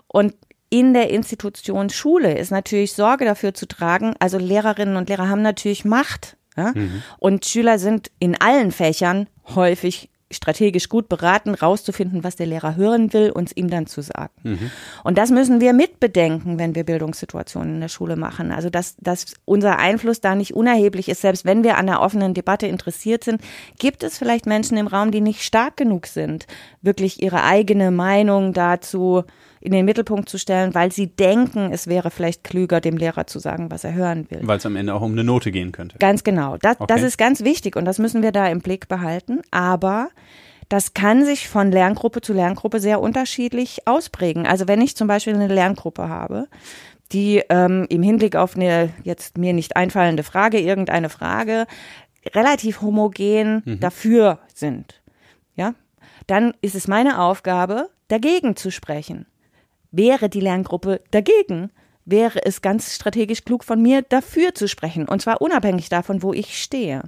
Und 0.09 0.35
in 0.71 0.93
der 0.95 1.11
Institution 1.11 1.91
Schule 1.91 2.37
ist 2.37 2.51
natürlich 2.51 2.93
Sorge 2.93 3.25
dafür 3.25 3.55
zu 3.55 3.67
tragen. 3.67 4.15
Also 4.19 4.39
Lehrerinnen 4.39 4.97
und 4.97 5.09
Lehrer 5.09 5.29
haben 5.29 5.43
natürlich 5.43 5.85
Macht. 5.85 6.37
Ja? 6.57 6.73
Mhm. 6.75 7.03
Und 7.19 7.47
Schüler 7.47 7.79
sind 7.79 8.11
in 8.19 8.41
allen 8.41 8.73
Fächern 8.73 9.29
häufig 9.55 10.11
strategisch 10.31 10.89
gut 10.89 11.09
beraten, 11.09 11.55
rauszufinden, 11.55 12.25
was 12.25 12.35
der 12.35 12.47
Lehrer 12.47 12.75
hören 12.75 13.13
will, 13.13 13.31
uns 13.31 13.53
ihm 13.55 13.71
dann 13.71 13.87
zu 13.87 14.03
sagen. 14.03 14.33
Mhm. 14.43 14.71
Und 15.05 15.19
das 15.19 15.31
müssen 15.31 15.61
wir 15.61 15.73
mitbedenken, 15.73 16.59
wenn 16.59 16.75
wir 16.75 16.85
Bildungssituationen 16.85 17.77
in 17.77 17.81
der 17.81 17.89
Schule 17.89 18.17
machen. 18.17 18.51
Also, 18.51 18.69
dass, 18.69 18.97
dass 18.97 19.35
unser 19.45 19.79
Einfluss 19.79 20.21
da 20.21 20.35
nicht 20.35 20.55
unerheblich 20.55 21.09
ist, 21.09 21.21
selbst 21.21 21.45
wenn 21.45 21.63
wir 21.63 21.77
an 21.77 21.87
der 21.87 22.01
offenen 22.01 22.35
Debatte 22.35 22.67
interessiert 22.67 23.23
sind, 23.23 23.41
gibt 23.79 24.03
es 24.03 24.19
vielleicht 24.19 24.47
Menschen 24.47 24.77
im 24.77 24.89
Raum, 24.89 25.13
die 25.13 25.21
nicht 25.21 25.43
stark 25.43 25.77
genug 25.77 26.07
sind, 26.07 26.47
wirklich 26.83 27.23
ihre 27.23 27.45
eigene 27.45 27.93
Meinung 27.93 28.53
dazu 28.53 29.25
in 29.67 29.73
den 29.73 29.85
Mittelpunkt 29.85 30.29
zu 30.29 30.39
stellen, 30.39 30.77
weil 30.77 30.93
sie 30.93 31.09
denken, 31.09 31.73
es 31.73 31.89
wäre 31.89 32.13
vielleicht 32.13 32.45
klüger, 32.45 32.81
dem 32.81 32.97
Lehrer 32.97 33.27
zu 33.27 33.41
sagen, 33.41 33.69
was 33.73 33.83
er 33.83 33.95
hören 33.95 34.31
will. 34.31 34.39
Weil 34.43 34.59
es 34.59 34.65
am 34.65 34.77
Ende 34.77 34.95
auch 34.95 35.03
um 35.03 35.11
eine 35.11 35.25
Note 35.25 35.51
gehen 35.51 35.73
könnte. 35.73 35.99
Ganz 35.99 36.23
genau. 36.23 36.57
Das, 36.57 36.79
okay. 36.79 36.87
das 36.87 37.03
ist 37.03 37.19
ganz 37.19 37.43
wichtig 37.43 37.75
und 37.75 37.85
das 37.85 37.99
müssen 37.99 38.23
wir 38.23 38.31
da 38.31 38.47
im 38.47 38.61
Blick 38.61 38.87
behalten. 38.87 39.43
Aber 39.51 40.11
das 40.69 40.95
kann 40.95 41.25
sich 41.25 41.49
von 41.49 41.73
Lerngruppe 41.73 42.21
zu 42.21 42.33
Lerngruppe 42.33 42.79
sehr 42.79 43.01
unterschiedlich 43.01 43.89
ausprägen. 43.89 44.47
Also 44.47 44.69
wenn 44.69 44.81
ich 44.81 44.97
zum 44.97 45.09
Beispiel 45.09 45.35
eine 45.35 45.49
Lerngruppe 45.49 46.09
habe, 46.09 46.47
die 47.11 47.43
ähm, 47.49 47.87
im 47.89 48.05
Hinblick 48.05 48.37
auf 48.37 48.55
eine 48.55 48.91
jetzt 49.03 49.37
mir 49.37 49.53
nicht 49.53 49.77
einfallende 49.77 50.23
Frage, 50.23 50.61
irgendeine 50.61 51.09
Frage, 51.09 51.67
relativ 52.37 52.83
homogen 52.83 53.63
mhm. 53.65 53.81
dafür 53.81 54.39
sind, 54.55 55.03
ja, 55.57 55.75
dann 56.29 56.55
ist 56.61 56.77
es 56.77 56.87
meine 56.87 57.21
Aufgabe, 57.21 57.89
dagegen 58.07 58.55
zu 58.55 58.71
sprechen. 58.71 59.27
Wäre 59.97 60.29
die 60.29 60.41
Lerngruppe 60.41 61.01
dagegen, 61.11 61.71
wäre 62.05 62.45
es 62.45 62.63
ganz 62.63 62.95
strategisch 62.95 63.45
klug 63.45 63.65
von 63.65 63.81
mir, 63.81 64.03
dafür 64.03 64.55
zu 64.55 64.69
sprechen. 64.69 65.09
Und 65.09 65.23
zwar 65.23 65.41
unabhängig 65.41 65.89
davon, 65.89 66.23
wo 66.23 66.33
ich 66.33 66.63
stehe. 66.63 67.03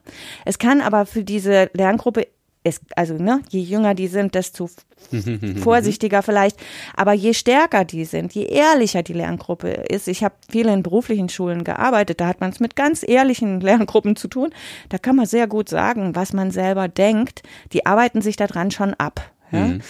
Es 0.45 0.59
kann 0.59 0.81
aber 0.81 1.07
für 1.07 1.23
diese 1.23 1.71
Lerngruppe 1.75 2.27
es, 2.65 2.81
also 2.97 3.15
ne, 3.15 3.41
je 3.49 3.61
jünger 3.61 3.95
die 3.95 4.09
sind, 4.09 4.35
desto 4.35 4.69
vorsichtiger 5.63 6.23
vielleicht. 6.23 6.59
Aber 6.97 7.13
je 7.13 7.35
stärker 7.35 7.85
die 7.85 8.05
sind, 8.05 8.35
je 8.35 8.45
ehrlicher 8.45 9.03
die 9.03 9.13
Lerngruppe 9.13 9.69
ist. 9.69 10.09
Ich 10.09 10.25
habe 10.25 10.35
viele 10.51 10.73
in 10.73 10.83
beruflichen 10.83 11.29
Schulen 11.29 11.65
gearbeitet, 11.65 12.21
da 12.21 12.27
hat 12.27 12.41
man 12.41 12.51
es 12.51 12.61
mit 12.61 12.77
ganz 12.77 13.05
ehrlichen 13.07 13.61
Lerngruppen 13.69 14.17
zu 14.17 14.29
tun. 14.29 14.51
Da 14.89 14.99
kann 14.99 15.17
man 15.17 15.27
sehr 15.27 15.47
gut 15.47 15.69
sagen, 15.69 16.15
was 16.15 16.33
man 16.33 16.51
selber 16.51 16.89
denkt. 16.89 17.43
Die 17.73 17.87
arbeiten 17.87 18.23
sich 18.23 18.37
daran 18.37 18.71
schon 18.71 18.95
ab. 18.95 19.31
Ja? 19.53 19.67
Mhm. 19.67 19.81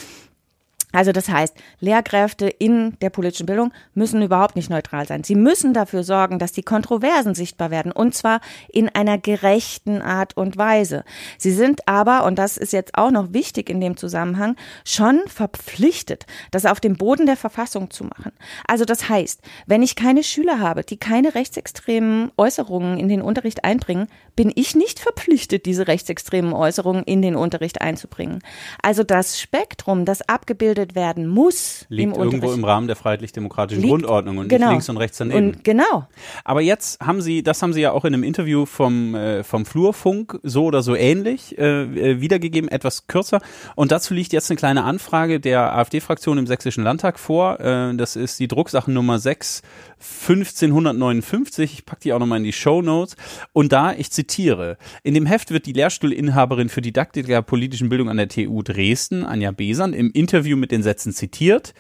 Also 0.93 1.13
das 1.13 1.29
heißt, 1.29 1.55
Lehrkräfte 1.81 2.49
in 2.49 2.97
der 3.01 3.11
politischen 3.11 3.45
Bildung 3.45 3.73
müssen 3.93 4.23
überhaupt 4.23 4.57
nicht 4.57 4.71
neutral 4.71 5.07
sein. 5.07 5.23
Sie 5.23 5.35
müssen 5.35 5.75
dafür 5.75 6.03
sorgen, 6.03 6.39
dass 6.39 6.53
die 6.53 6.63
Kontroversen 6.63 7.35
sichtbar 7.35 7.71
werden 7.71 7.93
und 7.93 8.15
zwar 8.15 8.41
in 8.69 8.89
einer 8.89 9.19
gerechten 9.19 10.01
Art 10.01 10.37
und 10.37 10.57
Weise. 10.57 11.05
Sie 11.37 11.53
sind 11.53 11.87
aber, 11.87 12.25
und 12.25 12.39
das 12.39 12.57
ist 12.57 12.73
jetzt 12.73 12.97
auch 12.97 13.11
noch 13.11 13.35
wichtig 13.35 13.69
in 13.69 13.81
dem 13.81 13.99
Zusammenhang, 13.99 14.57
schon 14.85 15.21
verpflichtet, 15.27 16.25
das 16.53 16.65
auf 16.65 16.81
dem 16.81 16.97
Boden 16.97 17.27
der 17.27 17.37
Verfassung 17.37 17.91
zu 17.91 18.05
machen. 18.05 18.33
Also 18.67 18.87
das 18.87 19.11
heißt, 19.11 19.43
wenn 19.67 19.83
ich 19.83 19.95
keine 19.95 20.23
Schüler 20.23 20.59
habe, 20.59 20.85
die 20.85 20.97
keine 20.97 21.35
rechtsextremen 21.35 22.33
Äußerungen 22.39 22.99
in 22.99 23.09
den 23.09 23.21
Unterricht 23.21 23.63
einbringen, 23.63 24.09
bin 24.37 24.53
ich 24.55 24.75
nicht 24.75 25.01
verpflichtet, 25.01 25.67
diese 25.67 25.87
rechtsextremen 25.87 26.53
Äußerungen 26.53 27.03
in 27.05 27.21
den 27.21 27.37
Unterricht 27.37 27.83
einzubringen. 27.83 28.39
Also 28.83 29.03
das 29.03 29.41
Spektrum, 29.41 30.05
das 30.05 30.27
abgebildet 30.29 30.78
abgebildet 30.79 30.95
werden 30.95 31.27
muss 31.27 31.87
liegt 31.89 32.17
im 32.17 32.23
irgendwo 32.23 32.53
im 32.53 32.65
Rahmen 32.65 32.87
der 32.87 32.97
freiheitlich-demokratischen 32.97 33.83
Grundordnung 33.83 34.39
und 34.39 34.49
genau. 34.49 34.67
nicht 34.67 34.71
links 34.73 34.89
und 34.89 34.97
rechts 34.97 35.19
daneben. 35.19 35.49
Und 35.49 35.65
genau. 35.65 36.07
Aber 36.45 36.61
jetzt 36.61 37.01
haben 37.01 37.21
Sie, 37.21 37.43
das 37.43 37.63
haben 37.63 37.73
Sie 37.73 37.81
ja 37.81 37.93
auch 37.93 38.05
in 38.05 38.15
einem 38.15 38.23
Interview 38.23 38.67
vom 38.67 39.15
äh, 39.15 39.43
vom 39.43 39.67
Flurfunk 39.67 40.39
so 40.43 40.65
oder 40.65 40.83
so 40.83 40.95
ähnlich 40.95 41.59
äh, 41.59 41.83
äh 41.83 42.21
wiedergegeben, 42.21 42.69
etwas 42.71 43.07
kürzer. 43.07 43.41
Und 43.75 43.93
dazu 43.93 44.15
liegt 44.15 44.33
jetzt 44.33 44.51
eine 44.51 44.57
kleine 44.57 44.85
Anfrage 44.85 45.41
der 45.41 45.75
AfD-Fraktion 45.75 46.39
im 46.39 46.47
Sächsischen 46.47 46.85
Landtag 46.85 47.19
vor. 47.19 47.61
Äh, 47.61 47.95
das 47.97 48.17
ist 48.17 48.39
die 48.41 48.49
Drucksachennummer 48.49 49.19
6 49.19 49.63
1559. 50.01 51.75
Ich 51.75 51.87
packe 51.87 52.03
die 52.03 52.13
auch 52.13 52.19
nochmal 52.19 52.39
in 52.39 52.45
die 52.45 52.53
Show 52.53 52.83
Notes. 52.83 53.17
Und 53.53 53.73
da, 53.73 53.93
ich 53.93 54.11
zitiere, 54.11 54.79
in 55.03 55.15
dem 55.15 55.27
Heft 55.27 55.51
wird 55.51 55.67
die 55.67 55.73
Lehrstuhlinhaberin 55.73 56.69
für 56.69 56.81
Didaktik 56.81 57.27
der 57.27 57.43
politischen 57.43 57.89
Bildung 57.89 58.09
an 58.09 58.17
der 58.17 58.29
TU 58.29 58.63
Dresden, 58.63 59.25
Anja 59.25 59.51
Besern, 59.51 59.93
im 59.93 60.11
Interview 60.13 60.57
mit 60.57 60.71
den 60.71 60.83
Sätzen 60.83 61.13
zitiert 61.13 61.75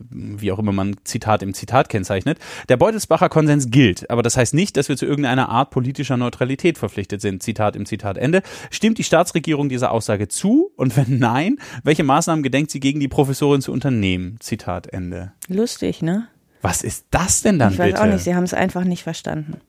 wie 0.00 0.52
auch 0.52 0.58
immer 0.58 0.72
man 0.72 0.96
Zitat 1.04 1.42
im 1.42 1.54
Zitat 1.54 1.88
kennzeichnet. 1.88 2.38
Der 2.68 2.76
Beutelsbacher 2.76 3.28
Konsens 3.28 3.70
gilt, 3.70 4.10
aber 4.10 4.22
das 4.22 4.36
heißt 4.36 4.54
nicht, 4.54 4.76
dass 4.76 4.88
wir 4.88 4.96
zu 4.96 5.06
irgendeiner 5.06 5.48
Art 5.48 5.70
politischer 5.70 6.16
Neutralität 6.16 6.78
verpflichtet 6.78 7.20
sind. 7.20 7.42
Zitat 7.42 7.76
im 7.76 7.86
Zitat 7.86 8.18
Ende. 8.18 8.42
Stimmt 8.70 8.98
die 8.98 9.04
Staatsregierung 9.04 9.68
dieser 9.68 9.90
Aussage 9.90 10.28
zu? 10.28 10.72
Und 10.76 10.96
wenn 10.96 11.18
nein, 11.18 11.58
welche 11.82 12.04
Maßnahmen 12.04 12.42
gedenkt 12.42 12.70
sie 12.70 12.80
gegen 12.80 13.00
die 13.00 13.08
Professorin 13.08 13.62
zu 13.62 13.72
unternehmen? 13.72 14.36
Zitat 14.40 14.86
Ende. 14.88 15.32
Lustig, 15.48 16.02
ne? 16.02 16.28
Was 16.62 16.82
ist 16.82 17.06
das 17.10 17.42
denn 17.42 17.58
dann 17.58 17.72
ich 17.72 17.78
weiß 17.78 17.92
bitte? 17.92 18.02
auch 18.02 18.06
nicht, 18.06 18.24
sie 18.24 18.34
haben 18.34 18.44
es 18.44 18.54
einfach 18.54 18.84
nicht 18.84 19.02
verstanden. 19.02 19.60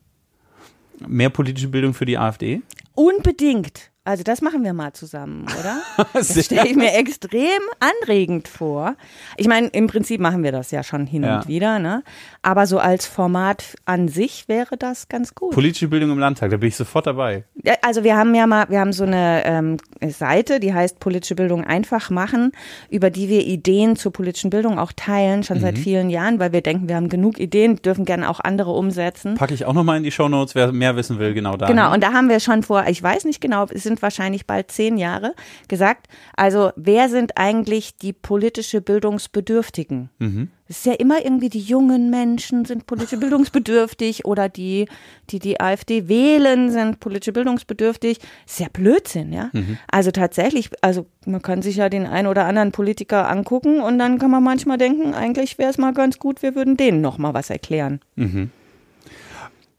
Mehr 1.06 1.30
politische 1.30 1.68
Bildung 1.68 1.94
für 1.94 2.06
die 2.06 2.18
AfD? 2.18 2.62
Unbedingt. 2.96 3.92
Also 4.08 4.24
das 4.24 4.42
machen 4.42 4.64
wir 4.64 4.72
mal 4.72 4.94
zusammen, 4.94 5.46
oder? 5.60 5.82
Das 6.14 6.46
stelle 6.46 6.68
ich 6.68 6.76
mir 6.78 6.94
extrem 6.94 7.60
anregend 7.80 8.48
vor. 8.48 8.96
Ich 9.36 9.48
meine, 9.48 9.68
im 9.68 9.88
Prinzip 9.88 10.22
machen 10.22 10.44
wir 10.44 10.54
das 10.54 10.72
ja 10.72 10.82
schon 10.82 11.06
hin 11.06 11.24
ja. 11.24 11.38
und 11.38 11.48
wieder, 11.50 11.78
ne? 11.80 12.04
Aber 12.42 12.66
so 12.66 12.80
als 12.80 13.06
Format 13.06 13.76
an 13.84 14.08
sich 14.08 14.48
wäre 14.48 14.78
das 14.78 15.10
ganz 15.10 15.36
gut. 15.36 15.52
Politische 15.52 15.90
Bildung 15.90 16.12
im 16.12 16.20
Landtag, 16.20 16.52
da 16.52 16.58
bin 16.58 16.70
ich 16.70 16.78
sofort 16.78 17.06
dabei. 17.06 17.44
Also 17.82 18.06
wir 18.06 18.16
haben 18.16 18.34
ja 18.34 18.48
mal, 18.48 18.70
wir 18.70 18.80
haben 18.80 18.94
so 18.94 19.04
eine 19.04 19.44
ähm, 19.46 19.78
Seite, 20.08 20.62
die 20.62 20.74
heißt 20.74 21.00
politische 21.00 21.36
Bildung 21.36 21.66
einfach 21.66 22.10
machen, 22.10 22.54
über 22.90 23.10
die 23.10 23.28
wir 23.28 23.46
Ideen 23.46 23.98
zur 23.98 24.14
politischen 24.14 24.50
Bildung 24.50 24.80
auch 24.80 24.94
teilen, 24.96 25.44
schon 25.44 25.58
mhm. 25.58 25.62
seit 25.62 25.78
vielen 25.78 26.10
Jahren, 26.10 26.40
weil 26.40 26.54
wir 26.54 26.62
denken, 26.62 26.88
wir 26.88 26.96
haben 26.96 27.10
genug 27.10 27.40
Ideen, 27.40 27.76
dürfen 27.82 28.06
gerne 28.06 28.30
auch 28.30 28.40
andere 28.40 28.72
umsetzen. 28.72 29.36
Packe 29.36 29.54
ich 29.54 29.66
auch 29.66 29.74
nochmal 29.74 29.98
in 29.98 30.04
die 30.04 30.12
Show 30.12 30.30
Notes, 30.30 30.56
wer 30.56 30.72
mehr 30.72 30.96
wissen 30.96 31.20
will, 31.20 31.34
genau 31.34 31.58
da. 31.58 31.68
Genau, 31.68 31.94
und 31.94 32.02
da 32.02 32.14
haben 32.14 32.30
wir 32.30 32.40
schon 32.40 32.64
vor, 32.64 32.86
ich 32.88 33.04
weiß 33.04 33.26
nicht 33.26 33.42
genau, 33.42 33.66
es 33.70 33.84
sind 33.84 33.97
sind 33.98 34.02
wahrscheinlich 34.02 34.46
bald 34.46 34.72
zehn 34.72 34.98
Jahre, 34.98 35.34
gesagt, 35.68 36.08
also 36.36 36.72
wer 36.76 37.10
sind 37.10 37.38
eigentlich 37.38 37.98
die 37.98 38.14
politische 38.14 38.82
Bildungsbedürftigen? 38.82 40.10
Mhm. 40.20 40.50
Es 40.70 40.80
ist 40.80 40.86
ja 40.86 40.94
immer 40.94 41.24
irgendwie 41.24 41.50
die 41.50 41.62
jungen 41.62 42.10
Menschen 42.10 42.66
sind 42.66 42.88
politisch 42.88 43.18
bildungsbedürftig 43.18 44.26
oder 44.26 44.50
die, 44.50 44.88
die 45.30 45.40
die 45.40 45.62
AfD 45.62 46.10
wählen, 46.10 46.72
sind 46.72 47.00
politisch 47.00 47.34
bildungsbedürftig. 47.34 48.20
Ist 48.46 48.60
ja 48.60 48.68
Blödsinn, 48.72 49.32
ja. 49.32 49.50
Mhm. 49.54 49.78
Also 49.90 50.12
tatsächlich, 50.12 50.70
also 50.82 51.06
man 51.26 51.42
kann 51.42 51.62
sich 51.62 51.78
ja 51.78 51.88
den 51.88 52.06
einen 52.06 52.28
oder 52.28 52.46
anderen 52.46 52.74
Politiker 52.74 53.30
angucken 53.30 53.80
und 53.80 53.98
dann 53.98 54.20
kann 54.20 54.30
man 54.30 54.44
manchmal 54.44 54.78
denken, 54.78 55.14
eigentlich 55.14 55.58
wäre 55.58 55.70
es 55.70 55.78
mal 55.78 55.94
ganz 55.94 56.20
gut, 56.20 56.42
wir 56.42 56.54
würden 56.54 56.76
denen 56.76 57.00
noch 57.00 57.18
mal 57.18 57.34
was 57.34 57.50
erklären. 57.50 58.02
Mhm. 58.16 58.52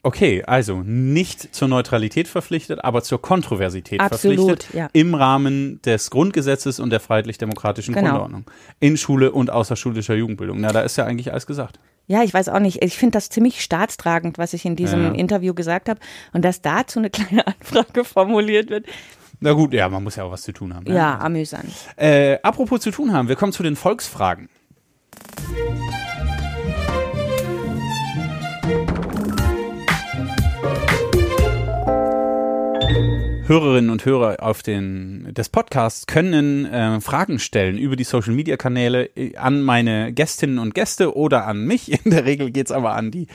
Okay, 0.08 0.42
also 0.46 0.80
nicht 0.82 1.54
zur 1.54 1.68
Neutralität 1.68 2.28
verpflichtet, 2.28 2.82
aber 2.82 3.02
zur 3.02 3.20
Kontroversität 3.20 4.00
Absolut, 4.00 4.38
verpflichtet 4.38 4.74
ja. 4.74 4.88
im 4.94 5.14
Rahmen 5.14 5.82
des 5.82 6.08
Grundgesetzes 6.08 6.80
und 6.80 6.88
der 6.88 7.00
freiheitlich-demokratischen 7.00 7.92
genau. 7.92 8.12
Grundordnung 8.12 8.44
in 8.80 8.96
Schule 8.96 9.32
und 9.32 9.50
außerschulischer 9.50 10.14
Jugendbildung. 10.14 10.62
Na, 10.62 10.72
da 10.72 10.80
ist 10.80 10.96
ja 10.96 11.04
eigentlich 11.04 11.32
alles 11.32 11.46
gesagt. 11.46 11.78
Ja, 12.06 12.22
ich 12.22 12.32
weiß 12.32 12.48
auch 12.48 12.58
nicht. 12.58 12.82
Ich 12.82 12.96
finde 12.96 13.18
das 13.18 13.28
ziemlich 13.28 13.60
staatstragend, 13.60 14.38
was 14.38 14.54
ich 14.54 14.64
in 14.64 14.76
diesem 14.76 15.02
ja. 15.02 15.10
Interview 15.12 15.52
gesagt 15.52 15.90
habe 15.90 16.00
und 16.32 16.42
dass 16.42 16.62
dazu 16.62 17.00
eine 17.00 17.10
kleine 17.10 17.46
Anfrage 17.46 18.02
formuliert 18.02 18.70
wird. 18.70 18.86
Na 19.40 19.52
gut, 19.52 19.74
ja, 19.74 19.90
man 19.90 20.02
muss 20.04 20.16
ja 20.16 20.24
auch 20.24 20.30
was 20.32 20.40
zu 20.40 20.52
tun 20.52 20.74
haben. 20.74 20.86
Ja, 20.86 20.94
ja 20.94 21.18
amüsant. 21.18 21.70
Äh, 21.96 22.38
apropos 22.42 22.80
zu 22.80 22.90
tun 22.90 23.12
haben, 23.12 23.28
wir 23.28 23.36
kommen 23.36 23.52
zu 23.52 23.62
den 23.62 23.76
Volksfragen. 23.76 24.48
Hörerinnen 33.48 33.88
und 33.88 34.04
Hörer 34.04 34.42
auf 34.42 34.62
den 34.62 35.32
des 35.32 35.48
Podcasts 35.48 36.06
können 36.06 36.66
äh, 36.66 37.00
Fragen 37.00 37.38
stellen 37.38 37.78
über 37.78 37.96
die 37.96 38.04
Social 38.04 38.34
Media 38.34 38.58
Kanäle 38.58 39.06
äh, 39.16 39.36
an 39.36 39.62
meine 39.62 40.12
Gästinnen 40.12 40.58
und 40.58 40.74
Gäste 40.74 41.16
oder 41.16 41.46
an 41.46 41.64
mich. 41.64 41.90
In 42.04 42.10
der 42.10 42.26
Regel 42.26 42.50
geht's 42.50 42.70
aber 42.70 42.94
an 42.94 43.10
die 43.10 43.26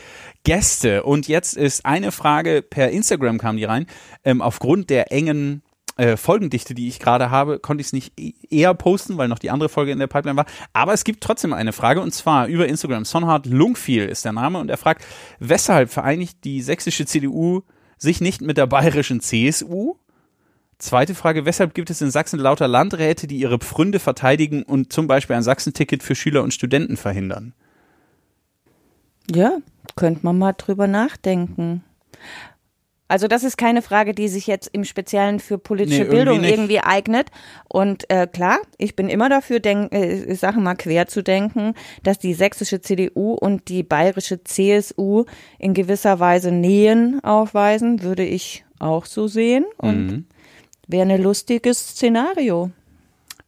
Gäste. 0.44 1.02
Und 1.02 1.28
jetzt 1.28 1.58
ist 1.58 1.88
eine 1.88 2.12
Frage 2.12 2.62
per 2.62 2.92
Instagram 2.92 3.40
kam 3.40 3.58
die 3.58 3.64
rein. 3.64 3.88
Ähm, 4.24 4.44
aufgrund 4.44 4.92
der 4.92 5.12
engen 5.12 5.64
äh, 5.98 6.16
Folgendichte, 6.16 6.76
die 6.76 6.90
ich 6.90 7.00
gerade 7.00 7.32
habe, 7.32 7.58
konnte 7.58 7.82
ich 7.82 7.88
es 7.88 7.94
nicht 7.94 8.14
e 8.20 8.34
eher 8.52 8.76
posten, 8.76 9.18
weil 9.18 9.30
noch 9.30 9.40
die 9.40 9.50
andere 9.50 9.70
Folge 9.70 9.94
in 9.94 9.98
der 9.98 10.06
Pipeline 10.06 10.38
war. 10.38 10.46
Aber 10.74 10.94
es 10.94 11.06
gibt 11.06 11.24
trotzdem 11.24 11.54
eine 11.54 11.74
Frage 11.74 12.02
und 12.02 12.14
zwar 12.14 12.46
über 12.46 12.68
Instagram. 12.68 13.06
Sonhard 13.06 13.48
Lungfiel 13.48 14.06
ist 14.06 14.26
der 14.26 14.34
Name 14.34 14.60
und 14.60 14.70
er 14.70 14.78
fragt, 14.78 15.04
weshalb 15.40 15.90
vereinigt 15.90 16.44
die 16.44 16.62
sächsische 16.62 17.08
CDU 17.08 17.64
sich 17.98 18.22
nicht 18.22 18.42
mit 18.42 18.58
der 18.58 18.68
bayerischen 18.68 19.20
CSU? 19.20 19.96
Zweite 20.80 21.16
Frage, 21.16 21.46
weshalb 21.46 21.74
gibt 21.74 21.90
es 21.90 22.02
in 22.02 22.12
Sachsen 22.12 22.40
lauter 22.40 22.68
Landräte, 22.68 23.28
die 23.28 23.38
ihre 23.38 23.60
Pfründe 23.60 24.00
verteidigen 24.00 24.64
und 24.64 24.92
zum 24.92 25.08
Beispiel 25.08 25.36
ein 25.36 25.44
Sachsenticket 25.44 26.04
für 26.04 26.16
Schüler 26.16 26.44
und 26.44 26.54
Studenten 26.54 26.98
verhindern? 26.98 27.54
Ja, 29.34 29.58
könnte 29.96 30.22
man 30.24 30.38
mal 30.38 30.54
drüber 30.54 30.88
nachdenken. 30.88 31.84
Also 33.08 33.28
das 33.28 33.44
ist 33.44 33.58
keine 33.58 33.82
Frage, 33.84 34.14
die 34.14 34.28
sich 34.28 34.48
jetzt 34.48 34.70
im 34.74 34.86
Speziellen 34.86 35.40
für 35.40 35.58
politische 35.60 36.04
Nee, 36.04 36.10
Bildung 36.10 36.38
irgendwie 36.38 36.50
irgendwie, 36.50 36.80
eignet. 36.80 37.30
Und 37.70 38.10
äh, 38.10 38.26
klar, 38.28 38.58
ich 38.78 38.96
bin 38.96 39.08
immer 39.08 39.30
dafür, 39.30 39.60
denk, 39.60 39.94
äh, 39.94 40.34
Sachen 40.34 40.64
mal 40.64 40.76
quer 40.76 41.08
zu 41.08 41.22
denken, 41.22 41.76
dass 42.02 42.18
die 42.18 42.34
sächsische 42.34 42.82
CDU 42.82 43.34
und 43.34 43.68
die 43.68 43.84
bayerische 43.84 44.44
CSU 44.44 45.26
in 45.60 45.74
gewisser 45.76 46.20
Weise 46.20 46.52
Nähen 46.52 47.24
aufweisen, 47.24 48.02
würde 48.02 48.26
ich 48.26 48.66
auch 48.80 49.06
so 49.06 49.28
sehen. 49.28 49.66
Und 49.78 50.08
Mhm. 50.08 50.26
Wäre 50.88 51.10
ein 51.10 51.22
lustiges 51.22 51.80
Szenario. 51.80 52.72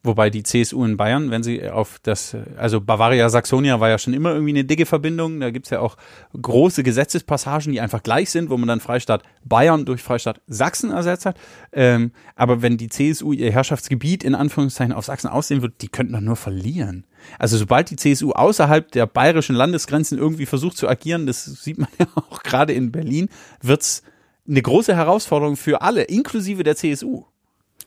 Wobei 0.06 0.30
die 0.30 0.44
CSU 0.44 0.86
in 0.86 0.98
Bayern, 0.98 1.32
wenn 1.32 1.42
sie 1.42 1.68
auf 1.68 1.98
das, 2.04 2.38
also 2.58 2.80
Bavaria 2.80 3.28
Saxonia 3.28 3.80
war 3.80 3.90
ja 3.90 3.98
schon 3.98 4.14
immer 4.14 4.34
irgendwie 4.34 4.52
eine 4.52 4.64
dicke 4.64 4.86
Verbindung. 4.86 5.40
Da 5.40 5.50
gibt's 5.50 5.72
ja 5.72 5.80
auch 5.80 5.98
große 6.40 6.84
Gesetzespassagen, 6.84 7.72
die 7.72 7.82
einfach 7.82 8.04
gleich 8.04 8.30
sind, 8.30 8.52
wo 8.52 8.58
man 8.58 8.68
dann 8.68 8.82
Freistaat 8.82 9.24
Bayern 9.44 9.86
durch 9.86 10.04
Freistaat 10.04 10.42
Sachsen 10.46 10.92
ersetzt 10.92 11.26
hat. 11.26 11.38
Ähm, 11.72 12.12
aber 12.36 12.62
wenn 12.62 12.78
die 12.78 12.90
CSU 12.90 13.34
ihr 13.34 13.52
Herrschaftsgebiet 13.52 14.24
in 14.24 14.36
Anführungszeichen 14.36 14.94
auf 14.94 15.06
Sachsen 15.06 15.28
aussehen 15.28 15.64
wird, 15.64 15.82
die 15.82 15.88
könnten 15.88 16.14
doch 16.14 16.22
nur 16.22 16.36
verlieren. 16.36 17.06
Also 17.40 17.58
sobald 17.58 17.90
die 17.90 17.96
CSU 17.96 18.32
außerhalb 18.32 18.92
der 18.92 19.08
bayerischen 19.08 19.56
Landesgrenzen 19.56 20.20
irgendwie 20.20 20.46
versucht 20.46 20.78
zu 20.78 20.88
agieren, 20.88 21.26
das 21.26 21.46
sieht 21.46 21.80
man 21.80 21.90
ja 22.00 22.06
auch 22.14 22.44
gerade 22.44 22.74
in 22.74 22.92
Berlin, 22.92 23.28
wird's 23.62 24.04
eine 24.48 24.62
große 24.62 24.96
Herausforderung 24.96 25.56
für 25.56 25.82
alle, 25.82 26.04
inklusive 26.04 26.64
der 26.64 26.76
CSU. 26.76 27.24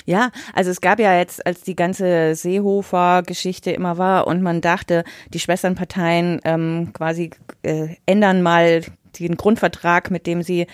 Ja, 0.05 0.31
also 0.55 0.71
es 0.71 0.81
gab 0.81 1.01
ja 1.01 1.19
jetzt, 1.19 1.45
als 1.47 1.61
die 1.61 1.77
ganze 1.77 2.35
Seehofer-Geschichte 2.35 3.73
immer 3.73 3.99
war 3.99 4.27
und 4.27 4.43
man 4.43 4.63
dachte, 4.63 5.05
die 5.35 5.39
Schwesternparteien 5.39 6.41
ähm, 6.45 6.91
quasi 6.95 7.31
äh, 7.63 7.89
ändern 8.07 8.41
mal 8.43 8.83
den 9.19 9.37
Grundvertrag, 9.37 10.11
mit 10.11 10.27
dem 10.27 10.43
sie 10.43 10.67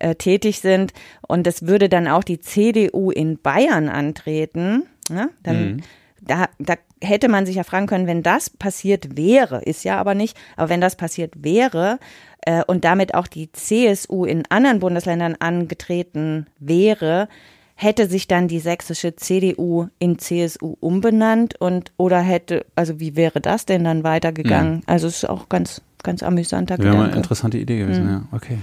äh, 0.00 0.16
tätig 0.16 0.60
sind 0.60 0.92
und 1.28 1.46
das 1.46 1.66
würde 1.66 1.88
dann 1.88 2.08
auch 2.08 2.24
die 2.24 2.40
CDU 2.40 3.12
in 3.12 3.38
Bayern 3.38 3.88
antreten, 3.88 4.88
ne? 5.08 5.30
dann 5.44 5.82
da, 6.22 6.48
da 6.58 6.74
hätte 7.00 7.28
man 7.28 7.46
sich 7.46 7.56
ja 7.56 7.64
fragen 7.64 7.86
können, 7.86 8.06
wenn 8.06 8.22
das 8.22 8.50
passiert 8.50 9.16
wäre, 9.16 9.62
ist 9.62 9.84
ja 9.84 9.98
aber 9.98 10.14
nicht, 10.14 10.36
aber 10.56 10.68
wenn 10.68 10.80
das 10.80 10.96
passiert 10.96 11.34
wäre 11.36 11.98
äh, 12.42 12.62
und 12.66 12.84
damit 12.84 13.14
auch 13.14 13.26
die 13.26 13.50
CSU 13.52 14.24
in 14.24 14.44
anderen 14.48 14.78
Bundesländern 14.78 15.36
angetreten 15.38 16.46
wäre, 16.58 17.28
hätte 17.74 18.08
sich 18.08 18.28
dann 18.28 18.48
die 18.48 18.60
sächsische 18.60 19.16
CDU 19.16 19.88
in 19.98 20.18
CSU 20.18 20.76
umbenannt 20.80 21.60
und 21.60 21.92
oder 21.96 22.20
hätte, 22.20 22.64
also 22.76 23.00
wie 23.00 23.16
wäre 23.16 23.40
das 23.40 23.66
denn 23.66 23.84
dann 23.84 24.04
weitergegangen? 24.04 24.82
Also 24.86 25.08
es 25.08 25.24
ist 25.24 25.28
auch 25.28 25.48
ganz, 25.48 25.82
ganz 26.02 26.22
amüsanter 26.22 26.78
Wäre 26.78 26.88
mal 26.88 26.92
eine 26.92 27.00
Gedanke. 27.00 27.18
interessante 27.18 27.58
Idee 27.58 27.78
gewesen, 27.78 28.08
ja. 28.08 28.22
Okay. 28.36 28.58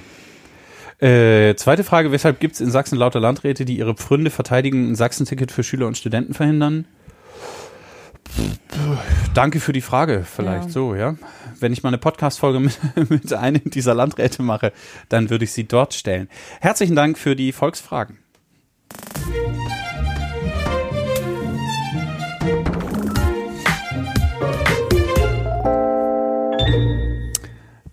Äh, 1.01 1.55
zweite 1.55 1.83
Frage, 1.83 2.11
weshalb 2.11 2.39
gibt 2.39 2.55
es 2.55 2.61
in 2.61 2.71
Sachsen 2.71 2.97
lauter 2.97 3.19
Landräte, 3.19 3.65
die 3.65 3.77
ihre 3.77 3.95
Pfründe 3.95 4.29
verteidigen, 4.29 4.91
ein 4.91 4.95
Sachsenticket 4.95 5.51
für 5.51 5.63
Schüler 5.63 5.87
und 5.87 5.97
Studenten 5.97 6.33
verhindern? 6.33 6.85
Danke 9.33 9.59
für 9.59 9.73
die 9.73 9.81
Frage, 9.81 10.23
vielleicht 10.25 10.65
Ja. 10.65 10.69
so, 10.71 10.95
ja. 10.95 11.15
Wenn 11.59 11.73
ich 11.73 11.83
mal 11.83 11.89
eine 11.89 11.97
Podcast-Folge 11.97 12.59
mit, 12.95 13.09
mit 13.09 13.33
einem 13.33 13.69
dieser 13.69 13.93
Landräte 13.93 14.41
mache, 14.41 14.71
dann 15.09 15.29
würde 15.29 15.45
ich 15.45 15.51
sie 15.51 15.67
dort 15.67 15.93
stellen. 15.93 16.29
Herzlichen 16.61 16.95
Dank 16.95 17.17
für 17.17 17.35
die 17.35 17.51
Volksfragen. 17.51 18.19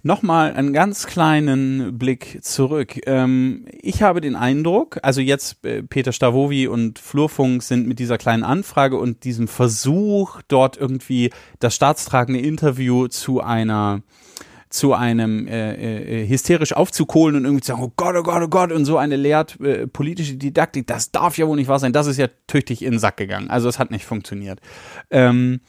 Nochmal 0.07 0.53
einen 0.53 0.73
ganz 0.73 1.09
kleinen 1.09 1.99
Blick 1.99 2.39
zurück. 2.41 3.01
Ähm, 3.07 3.67
ich 3.73 4.03
habe 4.03 4.21
den 4.21 4.37
Eindruck, 4.37 5.01
also 5.03 5.21
jetzt 5.21 5.67
äh, 5.67 5.83
Peter 5.83 6.13
Stavovi 6.13 6.69
und 6.69 7.01
Flurfunk 7.01 7.61
sind 7.61 7.89
mit 7.89 7.99
dieser 7.99 8.17
kleinen 8.17 8.45
Anfrage 8.45 8.99
und 8.99 9.25
diesem 9.25 9.49
Versuch, 9.49 10.43
dort 10.47 10.77
irgendwie 10.77 11.33
das 11.59 11.75
staatstragende 11.75 12.39
Interview 12.39 13.09
zu 13.09 13.41
einer 13.41 14.03
zu 14.71 14.95
einem 14.95 15.49
äh, 15.49 16.23
äh, 16.23 16.29
hysterisch 16.29 16.73
aufzukohlen 16.73 17.35
und 17.35 17.45
irgendwie 17.45 17.63
zu 17.63 17.73
sagen, 17.73 17.83
oh 17.83 17.93
Gott, 17.97 18.15
oh 18.17 18.23
Gott, 18.23 18.43
oh 18.45 18.49
Gott, 18.49 18.71
und 18.71 18.85
so 18.85 18.99
eine 18.99 19.17
lehrt 19.17 19.59
äh, 19.61 19.89
politische 19.89 20.37
Didaktik, 20.37 20.87
das 20.87 21.11
darf 21.11 21.37
ja 21.37 21.49
wohl 21.49 21.57
nicht 21.57 21.69
wahr 21.69 21.81
sein. 21.81 21.93
Das 21.93 22.07
ist 22.07 22.19
ja 22.19 22.29
tüchtig 22.47 22.83
in 22.83 22.93
den 22.93 22.99
Sack 23.01 23.17
gegangen. 23.17 23.51
Also 23.51 23.69
es 23.69 23.81
hat 23.81 23.91
nicht 23.91 24.05
funktioniert. 24.05 24.61
Ähm, 25.11 25.63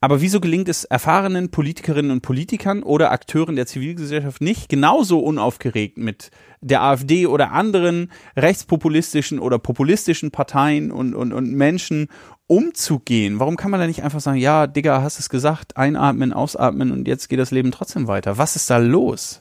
aber 0.00 0.20
wieso 0.20 0.40
gelingt 0.40 0.68
es 0.68 0.84
erfahrenen 0.84 1.50
Politikerinnen 1.50 2.10
und 2.10 2.20
Politikern 2.20 2.82
oder 2.82 3.10
Akteuren 3.10 3.56
der 3.56 3.66
Zivilgesellschaft 3.66 4.40
nicht, 4.40 4.68
genauso 4.68 5.20
unaufgeregt 5.20 5.98
mit 5.98 6.30
der 6.60 6.82
AfD 6.82 7.26
oder 7.26 7.52
anderen 7.52 8.10
rechtspopulistischen 8.36 9.38
oder 9.38 9.58
populistischen 9.58 10.30
Parteien 10.30 10.90
und, 10.90 11.14
und, 11.14 11.32
und 11.32 11.52
Menschen 11.52 12.08
umzugehen? 12.46 13.40
Warum 13.40 13.56
kann 13.56 13.70
man 13.70 13.80
da 13.80 13.86
nicht 13.86 14.02
einfach 14.02 14.20
sagen, 14.20 14.38
ja, 14.38 14.66
Digga, 14.66 15.02
hast 15.02 15.18
es 15.18 15.28
gesagt, 15.28 15.76
einatmen, 15.76 16.32
ausatmen 16.32 16.92
und 16.92 17.08
jetzt 17.08 17.28
geht 17.28 17.38
das 17.38 17.50
Leben 17.50 17.72
trotzdem 17.72 18.06
weiter? 18.06 18.38
Was 18.38 18.56
ist 18.56 18.70
da 18.70 18.78
los? 18.78 19.40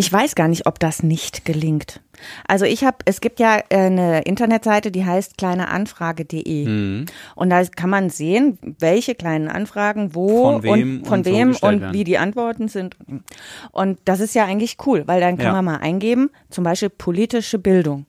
Ich 0.00 0.12
weiß 0.12 0.36
gar 0.36 0.46
nicht, 0.46 0.64
ob 0.66 0.78
das 0.78 1.02
nicht 1.02 1.44
gelingt. 1.44 2.00
Also 2.46 2.64
ich 2.64 2.84
habe, 2.84 2.98
es 3.04 3.20
gibt 3.20 3.40
ja 3.40 3.58
äh, 3.68 3.76
eine 3.76 4.22
Internetseite, 4.22 4.92
die 4.92 5.04
heißt 5.04 5.36
kleineanfrage.de 5.38 6.66
Mhm. 6.68 7.06
und 7.34 7.50
da 7.50 7.64
kann 7.64 7.90
man 7.90 8.08
sehen, 8.08 8.58
welche 8.78 9.16
kleinen 9.16 9.48
Anfragen 9.48 10.14
wo 10.14 10.52
Von 10.52 10.62
wem 10.62 10.98
und 10.98 11.06
von 11.06 11.18
und 11.18 11.24
so 11.26 11.32
wem 11.32 11.48
gestellt 11.48 11.82
und 11.82 11.92
wie 11.92 12.04
die 12.04 12.16
Antworten 12.18 12.68
sind. 12.68 12.96
Und 13.72 13.98
das 14.04 14.20
ist 14.20 14.34
ja 14.36 14.44
eigentlich 14.44 14.76
cool, 14.86 15.02
weil 15.06 15.20
dann 15.20 15.36
kann 15.36 15.46
Ja. 15.46 15.52
man 15.52 15.64
mal 15.64 15.76
eingeben, 15.78 16.30
zum 16.48 16.62
Beispiel 16.62 16.90
politische 16.90 17.58
Bildung. 17.58 18.06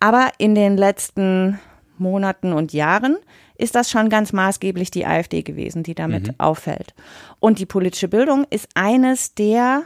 Aber 0.00 0.30
in 0.38 0.54
den 0.54 0.78
letzten 0.78 1.60
Monaten 1.98 2.52
und 2.52 2.72
Jahren 2.72 3.16
ist 3.56 3.74
das 3.74 3.90
schon 3.90 4.08
ganz 4.08 4.32
maßgeblich 4.32 4.90
die 4.90 5.06
AfD 5.06 5.42
gewesen, 5.42 5.82
die 5.82 5.94
damit 5.94 6.34
auffällt. 6.38 6.94
Und 7.40 7.58
die 7.58 7.66
politische 7.66 8.08
Bildung 8.08 8.46
ist 8.50 8.68
eines 8.74 9.34
der, 9.34 9.82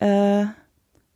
äh, 0.00 0.44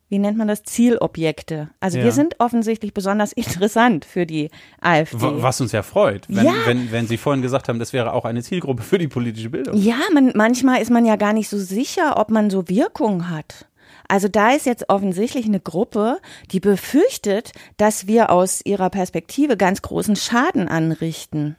wie 0.08 0.18
nennt 0.18 0.36
man 0.38 0.48
das, 0.48 0.62
Zielobjekte. 0.64 1.70
Also 1.80 1.98
Ja. 1.98 2.04
wir 2.04 2.12
sind 2.12 2.36
offensichtlich 2.40 2.94
besonders 2.94 3.32
interessant 3.34 4.04
für 4.04 4.26
die 4.26 4.50
AfD. 4.80 5.20
W- 5.20 5.42
Was 5.42 5.60
uns 5.60 5.72
ja 5.72 5.82
freut, 5.82 6.26
wenn, 6.28 6.46
Ja. 6.46 6.52
wenn, 6.66 6.90
wenn 6.92 7.06
Sie 7.06 7.16
vorhin 7.16 7.42
gesagt 7.42 7.68
haben, 7.68 7.78
das 7.78 7.92
wäre 7.92 8.12
auch 8.12 8.24
eine 8.24 8.42
Zielgruppe 8.42 8.82
für 8.82 8.98
die 8.98 9.08
politische 9.08 9.50
Bildung. 9.50 9.76
Ja, 9.76 9.96
man, 10.12 10.32
manchmal 10.34 10.80
ist 10.82 10.90
man 10.90 11.04
ja 11.04 11.16
gar 11.16 11.32
nicht 11.32 11.48
so 11.48 11.58
sicher, 11.58 12.18
ob 12.18 12.30
man 12.30 12.50
so 12.50 12.68
Wirkung 12.68 13.28
hat. 13.30 13.66
Also 14.10 14.26
da 14.26 14.50
ist 14.50 14.66
jetzt 14.66 14.88
offensichtlich 14.88 15.46
eine 15.46 15.60
Gruppe, 15.60 16.18
die 16.50 16.58
befürchtet, 16.58 17.52
dass 17.76 18.08
wir 18.08 18.30
aus 18.30 18.60
ihrer 18.64 18.90
Perspektive 18.90 19.56
ganz 19.56 19.82
großen 19.82 20.16
Schaden 20.16 20.68
anrichten. 20.68 21.54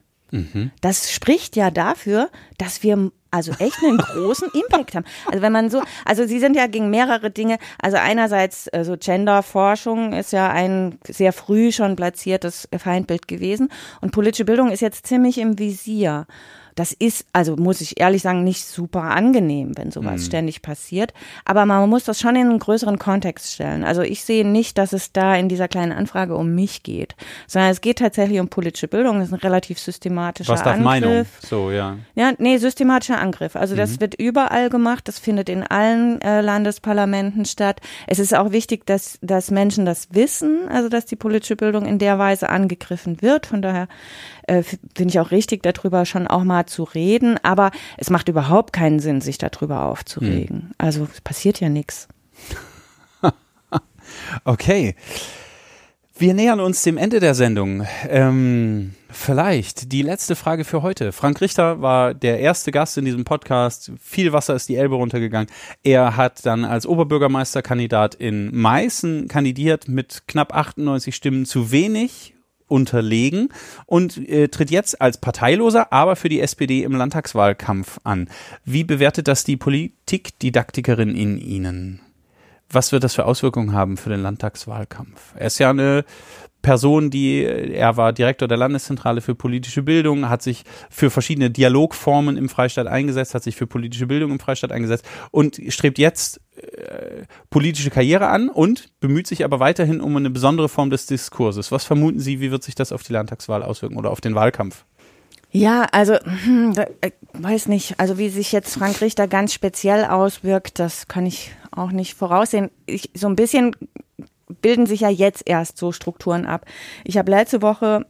Das 0.81 1.11
spricht 1.11 1.55
ja 1.55 1.71
dafür, 1.71 2.29
dass 2.57 2.83
wir 2.83 3.11
also 3.31 3.53
echt 3.59 3.81
einen 3.81 3.97
großen 4.13 4.49
Impact 4.53 4.95
haben. 4.95 5.05
Also 5.27 5.41
wenn 5.41 5.53
man 5.53 5.69
so, 5.69 5.81
also 6.03 6.27
sie 6.27 6.39
sind 6.39 6.57
ja 6.57 6.67
gegen 6.67 6.89
mehrere 6.89 7.31
Dinge. 7.31 7.57
Also 7.81 7.95
einerseits 7.95 8.67
also 8.67 8.97
Genderforschung 8.97 10.11
ist 10.11 10.33
ja 10.33 10.49
ein 10.49 10.99
sehr 11.07 11.31
früh 11.31 11.71
schon 11.71 11.95
platziertes 11.95 12.67
Feindbild 12.77 13.29
gewesen 13.29 13.69
und 14.01 14.11
politische 14.11 14.43
Bildung 14.43 14.71
ist 14.71 14.81
jetzt 14.81 15.07
ziemlich 15.07 15.37
im 15.37 15.57
Visier. 15.57 16.27
Das 16.75 16.93
ist, 16.93 17.25
also 17.33 17.55
muss 17.55 17.81
ich 17.81 17.99
ehrlich 17.99 18.21
sagen, 18.21 18.43
nicht 18.43 18.65
super 18.65 19.03
angenehm, 19.03 19.77
wenn 19.77 19.91
sowas 19.91 20.21
mhm. 20.21 20.25
ständig 20.25 20.61
passiert. 20.61 21.13
Aber 21.45 21.65
man 21.65 21.89
muss 21.89 22.03
das 22.03 22.19
schon 22.19 22.35
in 22.35 22.49
einen 22.49 22.59
größeren 22.59 22.99
Kontext 22.99 23.53
stellen. 23.53 23.83
Also 23.83 24.01
ich 24.01 24.23
sehe 24.23 24.47
nicht, 24.47 24.77
dass 24.77 24.93
es 24.93 25.11
da 25.11 25.35
in 25.35 25.49
dieser 25.49 25.67
kleinen 25.67 25.91
Anfrage 25.91 26.35
um 26.35 26.53
mich 26.53 26.83
geht, 26.83 27.15
sondern 27.47 27.71
es 27.71 27.81
geht 27.81 27.99
tatsächlich 27.99 28.39
um 28.39 28.47
politische 28.47 28.87
Bildung. 28.87 29.19
Das 29.19 29.27
ist 29.29 29.33
ein 29.33 29.39
relativ 29.39 29.79
systematischer 29.79 30.53
Was 30.53 30.63
darf 30.63 30.73
Angriff. 30.75 30.83
Meinung? 30.83 31.25
So, 31.41 31.71
ja. 31.71 31.97
Ja, 32.15 32.33
nee, 32.37 32.57
systematischer 32.57 33.19
Angriff. 33.19 33.55
Also 33.55 33.75
das 33.75 33.93
mhm. 33.93 34.01
wird 34.01 34.15
überall 34.15 34.69
gemacht. 34.69 35.07
Das 35.07 35.19
findet 35.19 35.49
in 35.49 35.63
allen 35.63 36.21
äh, 36.21 36.41
Landesparlamenten 36.41 37.45
statt. 37.45 37.81
Es 38.07 38.19
ist 38.19 38.33
auch 38.33 38.51
wichtig, 38.51 38.85
dass, 38.85 39.19
dass 39.21 39.51
Menschen 39.51 39.85
das 39.85 40.09
wissen, 40.11 40.67
also 40.69 40.89
dass 40.89 41.05
die 41.05 41.15
politische 41.15 41.55
Bildung 41.55 41.85
in 41.85 41.99
der 41.99 42.19
Weise 42.19 42.49
angegriffen 42.49 43.21
wird. 43.21 43.45
Von 43.45 43.61
daher 43.61 43.87
äh, 44.51 44.63
finde 44.63 45.11
ich 45.11 45.19
auch 45.19 45.31
richtig, 45.31 45.63
darüber 45.63 46.05
schon 46.05 46.27
auch 46.27 46.43
mal 46.43 46.65
zu 46.65 46.83
reden. 46.83 47.37
Aber 47.41 47.71
es 47.97 48.09
macht 48.09 48.27
überhaupt 48.27 48.73
keinen 48.73 48.99
Sinn, 48.99 49.21
sich 49.21 49.37
darüber 49.37 49.85
aufzuregen. 49.85 50.61
Hm. 50.61 50.71
Also 50.77 51.07
es 51.11 51.21
passiert 51.21 51.59
ja 51.59 51.69
nichts. 51.69 52.07
Okay. 54.43 54.95
Wir 56.17 56.33
nähern 56.33 56.59
uns 56.59 56.83
dem 56.83 56.97
Ende 56.97 57.21
der 57.21 57.33
Sendung. 57.33 57.87
Ähm, 58.09 58.93
vielleicht 59.09 59.93
die 59.93 60.01
letzte 60.01 60.35
Frage 60.35 60.65
für 60.65 60.81
heute. 60.81 61.13
Frank 61.13 61.39
Richter 61.39 61.81
war 61.81 62.13
der 62.13 62.39
erste 62.39 62.71
Gast 62.71 62.97
in 62.97 63.05
diesem 63.05 63.23
Podcast. 63.23 63.91
Viel 64.01 64.33
Wasser 64.33 64.55
ist 64.55 64.67
die 64.67 64.75
Elbe 64.75 64.95
runtergegangen. 64.95 65.49
Er 65.83 66.17
hat 66.17 66.45
dann 66.45 66.65
als 66.65 66.85
Oberbürgermeisterkandidat 66.85 68.15
in 68.15 68.53
Meißen 68.53 69.29
kandidiert 69.29 69.87
mit 69.87 70.23
knapp 70.27 70.53
98 70.53 71.15
Stimmen 71.15 71.45
zu 71.45 71.71
wenig 71.71 72.33
unterlegen 72.71 73.49
und 73.85 74.17
äh, 74.29 74.47
tritt 74.47 74.71
jetzt 74.71 75.01
als 75.01 75.17
Parteiloser, 75.17 75.91
aber 75.91 76.15
für 76.15 76.29
die 76.29 76.39
SPD 76.39 76.83
im 76.83 76.93
Landtagswahlkampf 76.93 77.99
an. 78.03 78.29
Wie 78.63 78.83
bewertet 78.83 79.27
das 79.27 79.43
die 79.43 79.57
Politikdidaktikerin 79.57 81.15
in 81.15 81.37
Ihnen? 81.37 81.99
Was 82.69 82.93
wird 82.93 83.03
das 83.03 83.15
für 83.15 83.25
Auswirkungen 83.25 83.73
haben 83.73 83.97
für 83.97 84.09
den 84.09 84.21
Landtagswahlkampf? 84.21 85.33
Er 85.35 85.47
ist 85.47 85.59
ja 85.59 85.69
eine 85.69 86.05
Person, 86.61 87.09
die, 87.09 87.43
er 87.43 87.97
war 87.97 88.13
Direktor 88.13 88.47
der 88.47 88.57
Landeszentrale 88.57 89.21
für 89.21 89.35
politische 89.35 89.83
Bildung, 89.83 90.29
hat 90.29 90.41
sich 90.41 90.63
für 90.89 91.09
verschiedene 91.09 91.49
Dialogformen 91.49 92.37
im 92.37 92.49
Freistaat 92.49 92.87
eingesetzt, 92.87 93.33
hat 93.33 93.43
sich 93.43 93.55
für 93.55 93.67
politische 93.67 94.07
Bildung 94.07 94.31
im 94.31 94.39
Freistaat 94.39 94.71
eingesetzt 94.71 95.05
und 95.31 95.59
strebt 95.69 95.97
jetzt 95.97 96.41
äh, 96.55 97.23
politische 97.49 97.89
Karriere 97.89 98.27
an 98.27 98.49
und 98.49 98.89
bemüht 98.99 99.27
sich 99.27 99.43
aber 99.43 99.59
weiterhin 99.59 100.01
um 100.01 100.15
eine 100.15 100.29
besondere 100.29 100.69
Form 100.69 100.89
des 100.89 101.05
Diskurses. 101.05 101.71
Was 101.71 101.83
vermuten 101.83 102.19
Sie, 102.19 102.39
wie 102.39 102.51
wird 102.51 102.63
sich 102.63 102.75
das 102.75 102.91
auf 102.91 103.03
die 103.03 103.13
Landtagswahl 103.13 103.63
auswirken 103.63 103.97
oder 103.97 104.11
auf 104.11 104.21
den 104.21 104.35
Wahlkampf? 104.35 104.85
Ja, 105.51 105.85
also 105.91 106.15
hm, 106.43 106.73
äh, 107.01 107.11
weiß 107.33 107.67
nicht, 107.67 107.99
also 107.99 108.17
wie 108.17 108.29
sich 108.29 108.53
jetzt 108.53 108.73
Frank 108.73 109.01
Richter 109.01 109.27
ganz 109.27 109.53
speziell 109.53 110.05
auswirkt, 110.05 110.79
das 110.79 111.07
kann 111.09 111.25
ich 111.25 111.51
auch 111.71 111.91
nicht 111.91 112.13
voraussehen. 112.13 112.69
Ich, 112.85 113.11
so 113.13 113.27
ein 113.27 113.35
bisschen 113.35 113.75
bilden 114.61 114.85
sich 114.85 115.01
ja 115.01 115.09
jetzt 115.09 115.43
erst 115.45 115.77
so 115.77 115.91
Strukturen 115.91 116.45
ab. 116.45 116.65
Ich 117.03 117.17
habe 117.17 117.31
letzte 117.31 117.61
Woche 117.61 118.05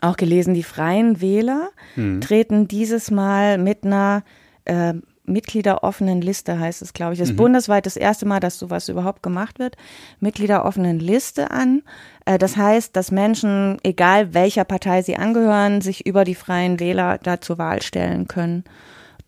auch 0.00 0.16
gelesen, 0.16 0.54
die 0.54 0.62
Freien 0.62 1.20
Wähler 1.20 1.70
hm. 1.94 2.20
treten 2.20 2.68
dieses 2.68 3.10
Mal 3.10 3.58
mit 3.58 3.84
einer 3.84 4.22
äh, 4.64 4.94
Mitgliederoffenen 5.28 6.20
Liste, 6.20 6.58
heißt 6.58 6.82
es, 6.82 6.92
glaube 6.92 7.12
ich. 7.12 7.18
Das 7.18 7.28
ist 7.28 7.34
mhm. 7.34 7.38
bundesweit 7.38 7.86
das 7.86 7.96
erste 7.96 8.26
Mal, 8.26 8.40
dass 8.40 8.58
sowas 8.58 8.88
überhaupt 8.88 9.22
gemacht 9.22 9.58
wird. 9.58 9.76
Mitgliederoffenen 10.20 10.98
Liste 10.98 11.50
an. 11.50 11.82
Äh, 12.24 12.38
das 12.38 12.56
heißt, 12.56 12.96
dass 12.96 13.10
Menschen, 13.10 13.78
egal 13.82 14.34
welcher 14.34 14.64
Partei 14.64 15.02
sie 15.02 15.16
angehören, 15.16 15.80
sich 15.80 16.06
über 16.06 16.24
die 16.24 16.34
Freien 16.34 16.80
Wähler 16.80 17.18
da 17.18 17.40
zur 17.40 17.58
Wahl 17.58 17.82
stellen 17.82 18.26
können. 18.26 18.64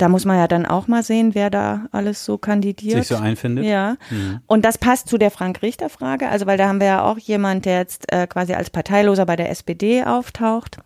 Da 0.00 0.08
muss 0.08 0.24
man 0.24 0.38
ja 0.38 0.48
dann 0.48 0.64
auch 0.64 0.88
mal 0.88 1.02
sehen, 1.02 1.34
wer 1.34 1.50
da 1.50 1.86
alles 1.92 2.24
so 2.24 2.38
kandidiert. 2.38 3.04
Sich 3.04 3.08
so 3.08 3.22
einfindet. 3.22 3.66
Ja. 3.66 3.96
Mhm. 4.08 4.40
Und 4.46 4.64
das 4.64 4.78
passt 4.78 5.08
zu 5.08 5.18
der 5.18 5.30
Frank-Richter-Frage. 5.30 6.28
Also, 6.28 6.46
weil 6.46 6.56
da 6.56 6.68
haben 6.68 6.80
wir 6.80 6.86
ja 6.86 7.02
auch 7.04 7.18
jemand, 7.18 7.66
der 7.66 7.78
jetzt 7.78 8.10
äh, 8.10 8.26
quasi 8.26 8.54
als 8.54 8.70
Parteiloser 8.70 9.26
bei 9.26 9.36
der 9.36 9.50
SPD 9.50 10.02
auftaucht. 10.04 10.78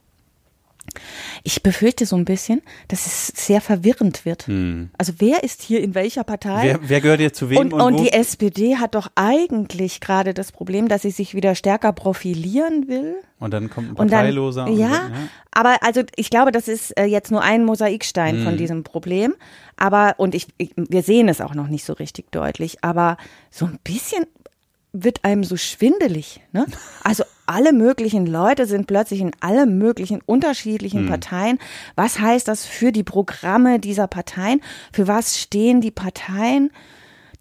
Ich 1.42 1.62
befürchte 1.62 2.06
so 2.06 2.16
ein 2.16 2.24
bisschen, 2.24 2.62
dass 2.88 3.06
es 3.06 3.28
sehr 3.28 3.60
verwirrend 3.60 4.24
wird. 4.24 4.46
Hm. 4.46 4.90
Also 4.98 5.14
wer 5.18 5.44
ist 5.44 5.62
hier 5.62 5.82
in 5.82 5.94
welcher 5.94 6.24
Partei? 6.24 6.62
Wer, 6.62 6.88
wer 6.88 7.00
gehört 7.00 7.20
jetzt 7.20 7.38
zu 7.38 7.50
wem? 7.50 7.58
Und, 7.58 7.72
und, 7.72 7.80
und 7.80 8.00
die 8.00 8.12
SPD 8.12 8.76
hat 8.76 8.94
doch 8.94 9.08
eigentlich 9.14 10.00
gerade 10.00 10.34
das 10.34 10.52
Problem, 10.52 10.88
dass 10.88 11.02
sie 11.02 11.10
sich 11.10 11.34
wieder 11.34 11.54
stärker 11.54 11.92
profilieren 11.92 12.88
will. 12.88 13.16
Und 13.38 13.52
dann 13.52 13.68
kommt 13.68 13.90
ein 13.90 13.94
Parteiloser. 13.94 14.64
Dann, 14.64 14.76
ja, 14.76 14.88
dann, 14.88 15.12
ja, 15.12 15.18
aber 15.50 15.82
also 15.82 16.02
ich 16.16 16.30
glaube, 16.30 16.52
das 16.52 16.68
ist 16.68 16.96
äh, 16.98 17.04
jetzt 17.04 17.30
nur 17.30 17.42
ein 17.42 17.64
Mosaikstein 17.64 18.36
hm. 18.36 18.44
von 18.44 18.56
diesem 18.56 18.84
Problem. 18.84 19.34
Aber, 19.76 20.14
und 20.18 20.34
ich, 20.34 20.48
ich, 20.58 20.72
wir 20.76 21.02
sehen 21.02 21.28
es 21.28 21.40
auch 21.40 21.54
noch 21.54 21.68
nicht 21.68 21.84
so 21.84 21.92
richtig 21.94 22.30
deutlich, 22.30 22.78
aber 22.82 23.16
so 23.50 23.66
ein 23.66 23.78
bisschen 23.82 24.24
wird 24.94 25.24
einem 25.24 25.44
so 25.44 25.56
schwindelig. 25.56 26.40
Ne? 26.52 26.64
Also 27.02 27.24
alle 27.46 27.72
möglichen 27.72 28.26
Leute 28.26 28.64
sind 28.64 28.86
plötzlich 28.86 29.20
in 29.20 29.32
alle 29.40 29.66
möglichen 29.66 30.20
unterschiedlichen 30.24 31.00
hm. 31.00 31.08
Parteien. 31.08 31.58
Was 31.96 32.18
heißt 32.18 32.48
das 32.48 32.64
für 32.64 32.92
die 32.92 33.02
Programme 33.02 33.80
dieser 33.80 34.06
Parteien? 34.06 34.62
Für 34.92 35.06
was 35.08 35.38
stehen 35.38 35.80
die 35.82 35.90
Parteien? 35.90 36.70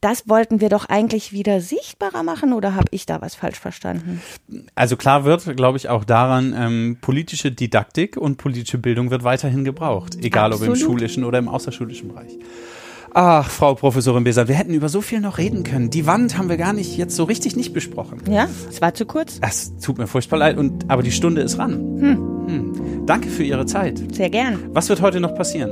Das 0.02 0.28
wollten 0.28 0.60
wir 0.60 0.68
doch 0.68 0.90
eigentlich 0.90 1.32
wieder 1.32 1.62
sichtbarer 1.62 2.24
machen 2.24 2.52
oder 2.52 2.76
habe 2.76 2.88
ich 2.92 3.06
da 3.06 3.22
was 3.22 3.36
falsch 3.36 3.58
verstanden? 3.58 4.22
Also 4.76 4.98
klar 4.98 5.24
wird, 5.24 5.56
glaube 5.56 5.78
ich, 5.78 5.88
auch 5.88 6.04
daran, 6.04 6.54
ähm, 6.58 6.98
politische 7.00 7.54
Didaktik 7.54 8.18
und 8.18 8.38
politische 8.38 8.80
Bildung 8.80 9.12
wird 9.12 9.24
weiterhin 9.24 9.64
gebraucht, 9.64 10.18
egal 10.22 10.52
Absolut. 10.52 10.76
ob 10.76 10.76
im 10.76 10.82
schulischen 10.84 11.24
oder 11.24 11.40
im 11.40 11.48
außerschulischen 11.48 12.10
Bereich. 12.10 12.38
Ach, 13.16 13.48
Frau 13.48 13.76
Professorin 13.76 14.24
Beser, 14.24 14.48
wir 14.48 14.56
hätten 14.56 14.74
über 14.74 14.90
so 14.90 15.02
viel 15.02 15.22
noch 15.22 15.38
reden 15.38 15.64
können. 15.64 15.92
Die 15.92 16.08
Wand 16.08 16.36
haben 16.36 16.50
wir 16.50 16.58
gar 16.58 16.74
nicht 16.74 16.98
jetzt 16.98 17.16
so 17.16 17.26
richtig 17.26 17.56
nicht 17.56 17.72
besprochen. 17.72 18.20
Ja, 18.28 18.48
es 18.70 18.82
war 18.82 18.96
zu 18.96 19.06
kurz. 19.06 19.40
Das 19.40 19.78
tut 19.78 20.00
mir 20.00 20.08
furchtbar 20.08 20.38
leid, 20.38 20.58
und, 20.58 20.90
aber 20.90 21.04
die 21.04 21.12
Stunde 21.12 21.42
ist 21.42 21.60
ran. 21.60 21.74
Hm. 21.74 22.48
Hm. 22.48 23.06
Danke 23.06 23.30
für 23.30 23.44
Ihre 23.44 23.68
Zeit. 23.68 24.02
Sehr 24.16 24.32
gern. 24.32 24.58
Was 24.74 24.90
wird 24.90 25.02
heute 25.02 25.20
noch 25.20 25.36
passieren? 25.36 25.70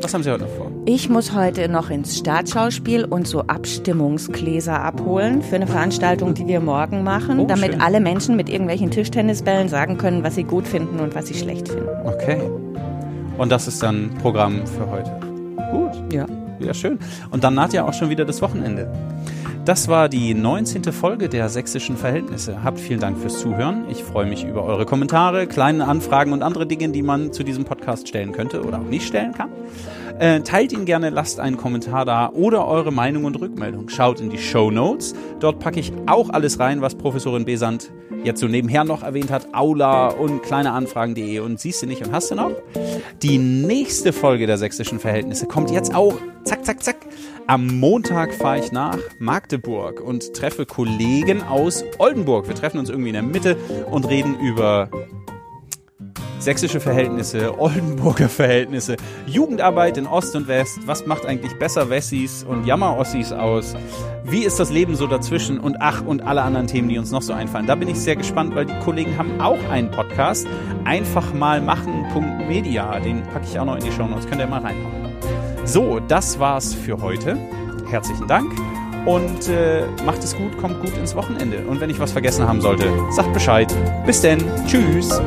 Was 0.00 0.14
haben 0.14 0.22
Sie 0.22 0.30
heute 0.30 0.44
noch 0.44 0.50
vor? 0.50 0.70
Ich 0.84 1.08
muss 1.08 1.34
heute 1.34 1.68
noch 1.68 1.90
ins 1.90 2.18
Staatsschauspiel 2.18 3.04
und 3.04 3.26
so 3.26 3.40
Abstimmungsgläser 3.40 4.80
abholen 4.80 5.42
für 5.42 5.56
eine 5.56 5.66
Veranstaltung, 5.66 6.34
die 6.34 6.46
wir 6.46 6.60
morgen 6.60 7.02
machen, 7.02 7.40
oh, 7.40 7.46
damit 7.46 7.72
schön. 7.72 7.80
alle 7.80 7.98
Menschen 7.98 8.36
mit 8.36 8.48
irgendwelchen 8.48 8.92
Tischtennisbällen 8.92 9.68
sagen 9.68 9.98
können, 9.98 10.22
was 10.22 10.36
sie 10.36 10.44
gut 10.44 10.68
finden 10.68 11.00
und 11.00 11.16
was 11.16 11.26
sie 11.26 11.34
schlecht 11.34 11.68
finden. 11.68 11.88
Okay. 12.04 12.40
Und 13.38 13.50
das 13.50 13.66
ist 13.66 13.82
dann 13.82 14.10
Programm 14.22 14.64
für 14.66 14.88
heute. 14.88 15.10
Gut. 15.72 16.12
Ja. 16.12 16.26
Ja, 16.58 16.74
schön. 16.74 16.98
Und 17.30 17.44
dann 17.44 17.54
naht 17.54 17.72
ja 17.72 17.84
auch 17.84 17.92
schon 17.92 18.10
wieder 18.10 18.24
das 18.24 18.42
Wochenende. 18.42 18.90
Das 19.66 19.88
war 19.88 20.08
die 20.08 20.32
19. 20.32 20.84
Folge 20.92 21.28
der 21.28 21.48
Sächsischen 21.48 21.96
Verhältnisse. 21.96 22.62
Habt 22.62 22.78
vielen 22.78 23.00
Dank 23.00 23.18
fürs 23.18 23.40
Zuhören. 23.40 23.86
Ich 23.90 24.04
freue 24.04 24.24
mich 24.24 24.44
über 24.44 24.62
eure 24.62 24.86
Kommentare, 24.86 25.48
kleine 25.48 25.88
Anfragen 25.88 26.32
und 26.32 26.44
andere 26.44 26.68
Dinge, 26.68 26.90
die 26.90 27.02
man 27.02 27.32
zu 27.32 27.42
diesem 27.42 27.64
Podcast 27.64 28.06
stellen 28.06 28.30
könnte 28.30 28.62
oder 28.62 28.78
auch 28.78 28.84
nicht 28.84 29.08
stellen 29.08 29.32
kann. 29.32 29.50
Äh, 30.20 30.42
teilt 30.42 30.72
ihn 30.72 30.84
gerne, 30.84 31.10
lasst 31.10 31.40
einen 31.40 31.56
Kommentar 31.56 32.04
da 32.04 32.30
oder 32.30 32.68
eure 32.68 32.92
Meinung 32.92 33.24
und 33.24 33.40
Rückmeldung. 33.40 33.88
Schaut 33.88 34.20
in 34.20 34.30
die 34.30 34.38
Show 34.38 34.70
Notes. 34.70 35.14
Dort 35.40 35.58
packe 35.58 35.80
ich 35.80 35.92
auch 36.06 36.30
alles 36.30 36.60
rein, 36.60 36.80
was 36.80 36.94
Professorin 36.94 37.44
Besant 37.44 37.90
jetzt 38.22 38.38
so 38.38 38.46
nebenher 38.46 38.84
noch 38.84 39.02
erwähnt 39.02 39.32
hat. 39.32 39.52
Aula 39.52 40.10
und 40.10 40.44
kleineanfragen.de 40.44 41.40
und 41.40 41.58
siehst 41.58 41.82
du 41.82 41.86
nicht 41.86 42.06
und 42.06 42.12
hast 42.12 42.30
du 42.30 42.36
noch. 42.36 42.52
Die 43.20 43.38
nächste 43.38 44.12
Folge 44.12 44.46
der 44.46 44.58
sächsischen 44.58 45.00
Verhältnisse 45.00 45.46
kommt 45.46 45.72
jetzt 45.72 45.92
auch. 45.92 46.14
Zack, 46.44 46.64
zack, 46.64 46.84
zack. 46.84 46.96
Am 47.48 47.78
Montag 47.78 48.34
fahre 48.34 48.58
ich 48.58 48.72
nach 48.72 48.98
Magdeburg 49.20 50.00
und 50.00 50.34
treffe 50.34 50.66
Kollegen 50.66 51.42
aus 51.44 51.84
Oldenburg. 51.98 52.48
Wir 52.48 52.56
treffen 52.56 52.78
uns 52.78 52.90
irgendwie 52.90 53.10
in 53.10 53.14
der 53.14 53.22
Mitte 53.22 53.56
und 53.88 54.08
reden 54.08 54.36
über 54.40 54.90
sächsische 56.40 56.80
Verhältnisse, 56.80 57.56
Oldenburger 57.60 58.28
Verhältnisse, 58.28 58.96
Jugendarbeit 59.26 59.96
in 59.96 60.08
Ost 60.08 60.34
und 60.34 60.48
West, 60.48 60.80
was 60.86 61.06
macht 61.06 61.24
eigentlich 61.24 61.56
besser 61.56 61.88
Wessis 61.88 62.42
und 62.42 62.66
Jammer-Ossis 62.66 63.30
aus, 63.30 63.76
wie 64.24 64.44
ist 64.44 64.58
das 64.58 64.72
Leben 64.72 64.96
so 64.96 65.06
dazwischen 65.06 65.60
und 65.60 65.76
ach 65.78 66.04
und 66.04 66.22
alle 66.22 66.42
anderen 66.42 66.66
Themen, 66.66 66.88
die 66.88 66.98
uns 66.98 67.12
noch 67.12 67.22
so 67.22 67.32
einfallen. 67.32 67.68
Da 67.68 67.76
bin 67.76 67.88
ich 67.88 68.00
sehr 68.00 68.16
gespannt, 68.16 68.56
weil 68.56 68.66
die 68.66 68.78
Kollegen 68.80 69.16
haben 69.16 69.40
auch 69.40 69.62
einen 69.70 69.92
Podcast, 69.92 70.48
einfach 70.84 71.32
mal 71.32 71.60
machen.media, 71.60 72.98
den 72.98 73.22
packe 73.22 73.46
ich 73.48 73.56
auch 73.56 73.66
noch 73.66 73.76
in 73.76 73.84
die 73.84 73.92
Show 73.92 74.08
Notes, 74.08 74.26
könnt 74.26 74.40
ihr 74.40 74.48
mal 74.48 74.62
reinhauen. 74.62 75.05
So, 75.66 75.98
das 75.98 76.38
war's 76.38 76.72
für 76.72 77.00
heute. 77.02 77.36
Herzlichen 77.90 78.28
Dank 78.28 78.52
und 79.04 79.48
äh, 79.48 79.84
macht 80.04 80.22
es 80.22 80.36
gut, 80.36 80.56
kommt 80.58 80.80
gut 80.80 80.96
ins 80.96 81.14
Wochenende. 81.16 81.58
Und 81.66 81.80
wenn 81.80 81.90
ich 81.90 81.98
was 81.98 82.12
vergessen 82.12 82.46
haben 82.46 82.60
sollte, 82.60 82.88
sagt 83.10 83.32
Bescheid. 83.32 83.74
Bis 84.06 84.20
denn. 84.20 84.42
Tschüss. 84.66 85.20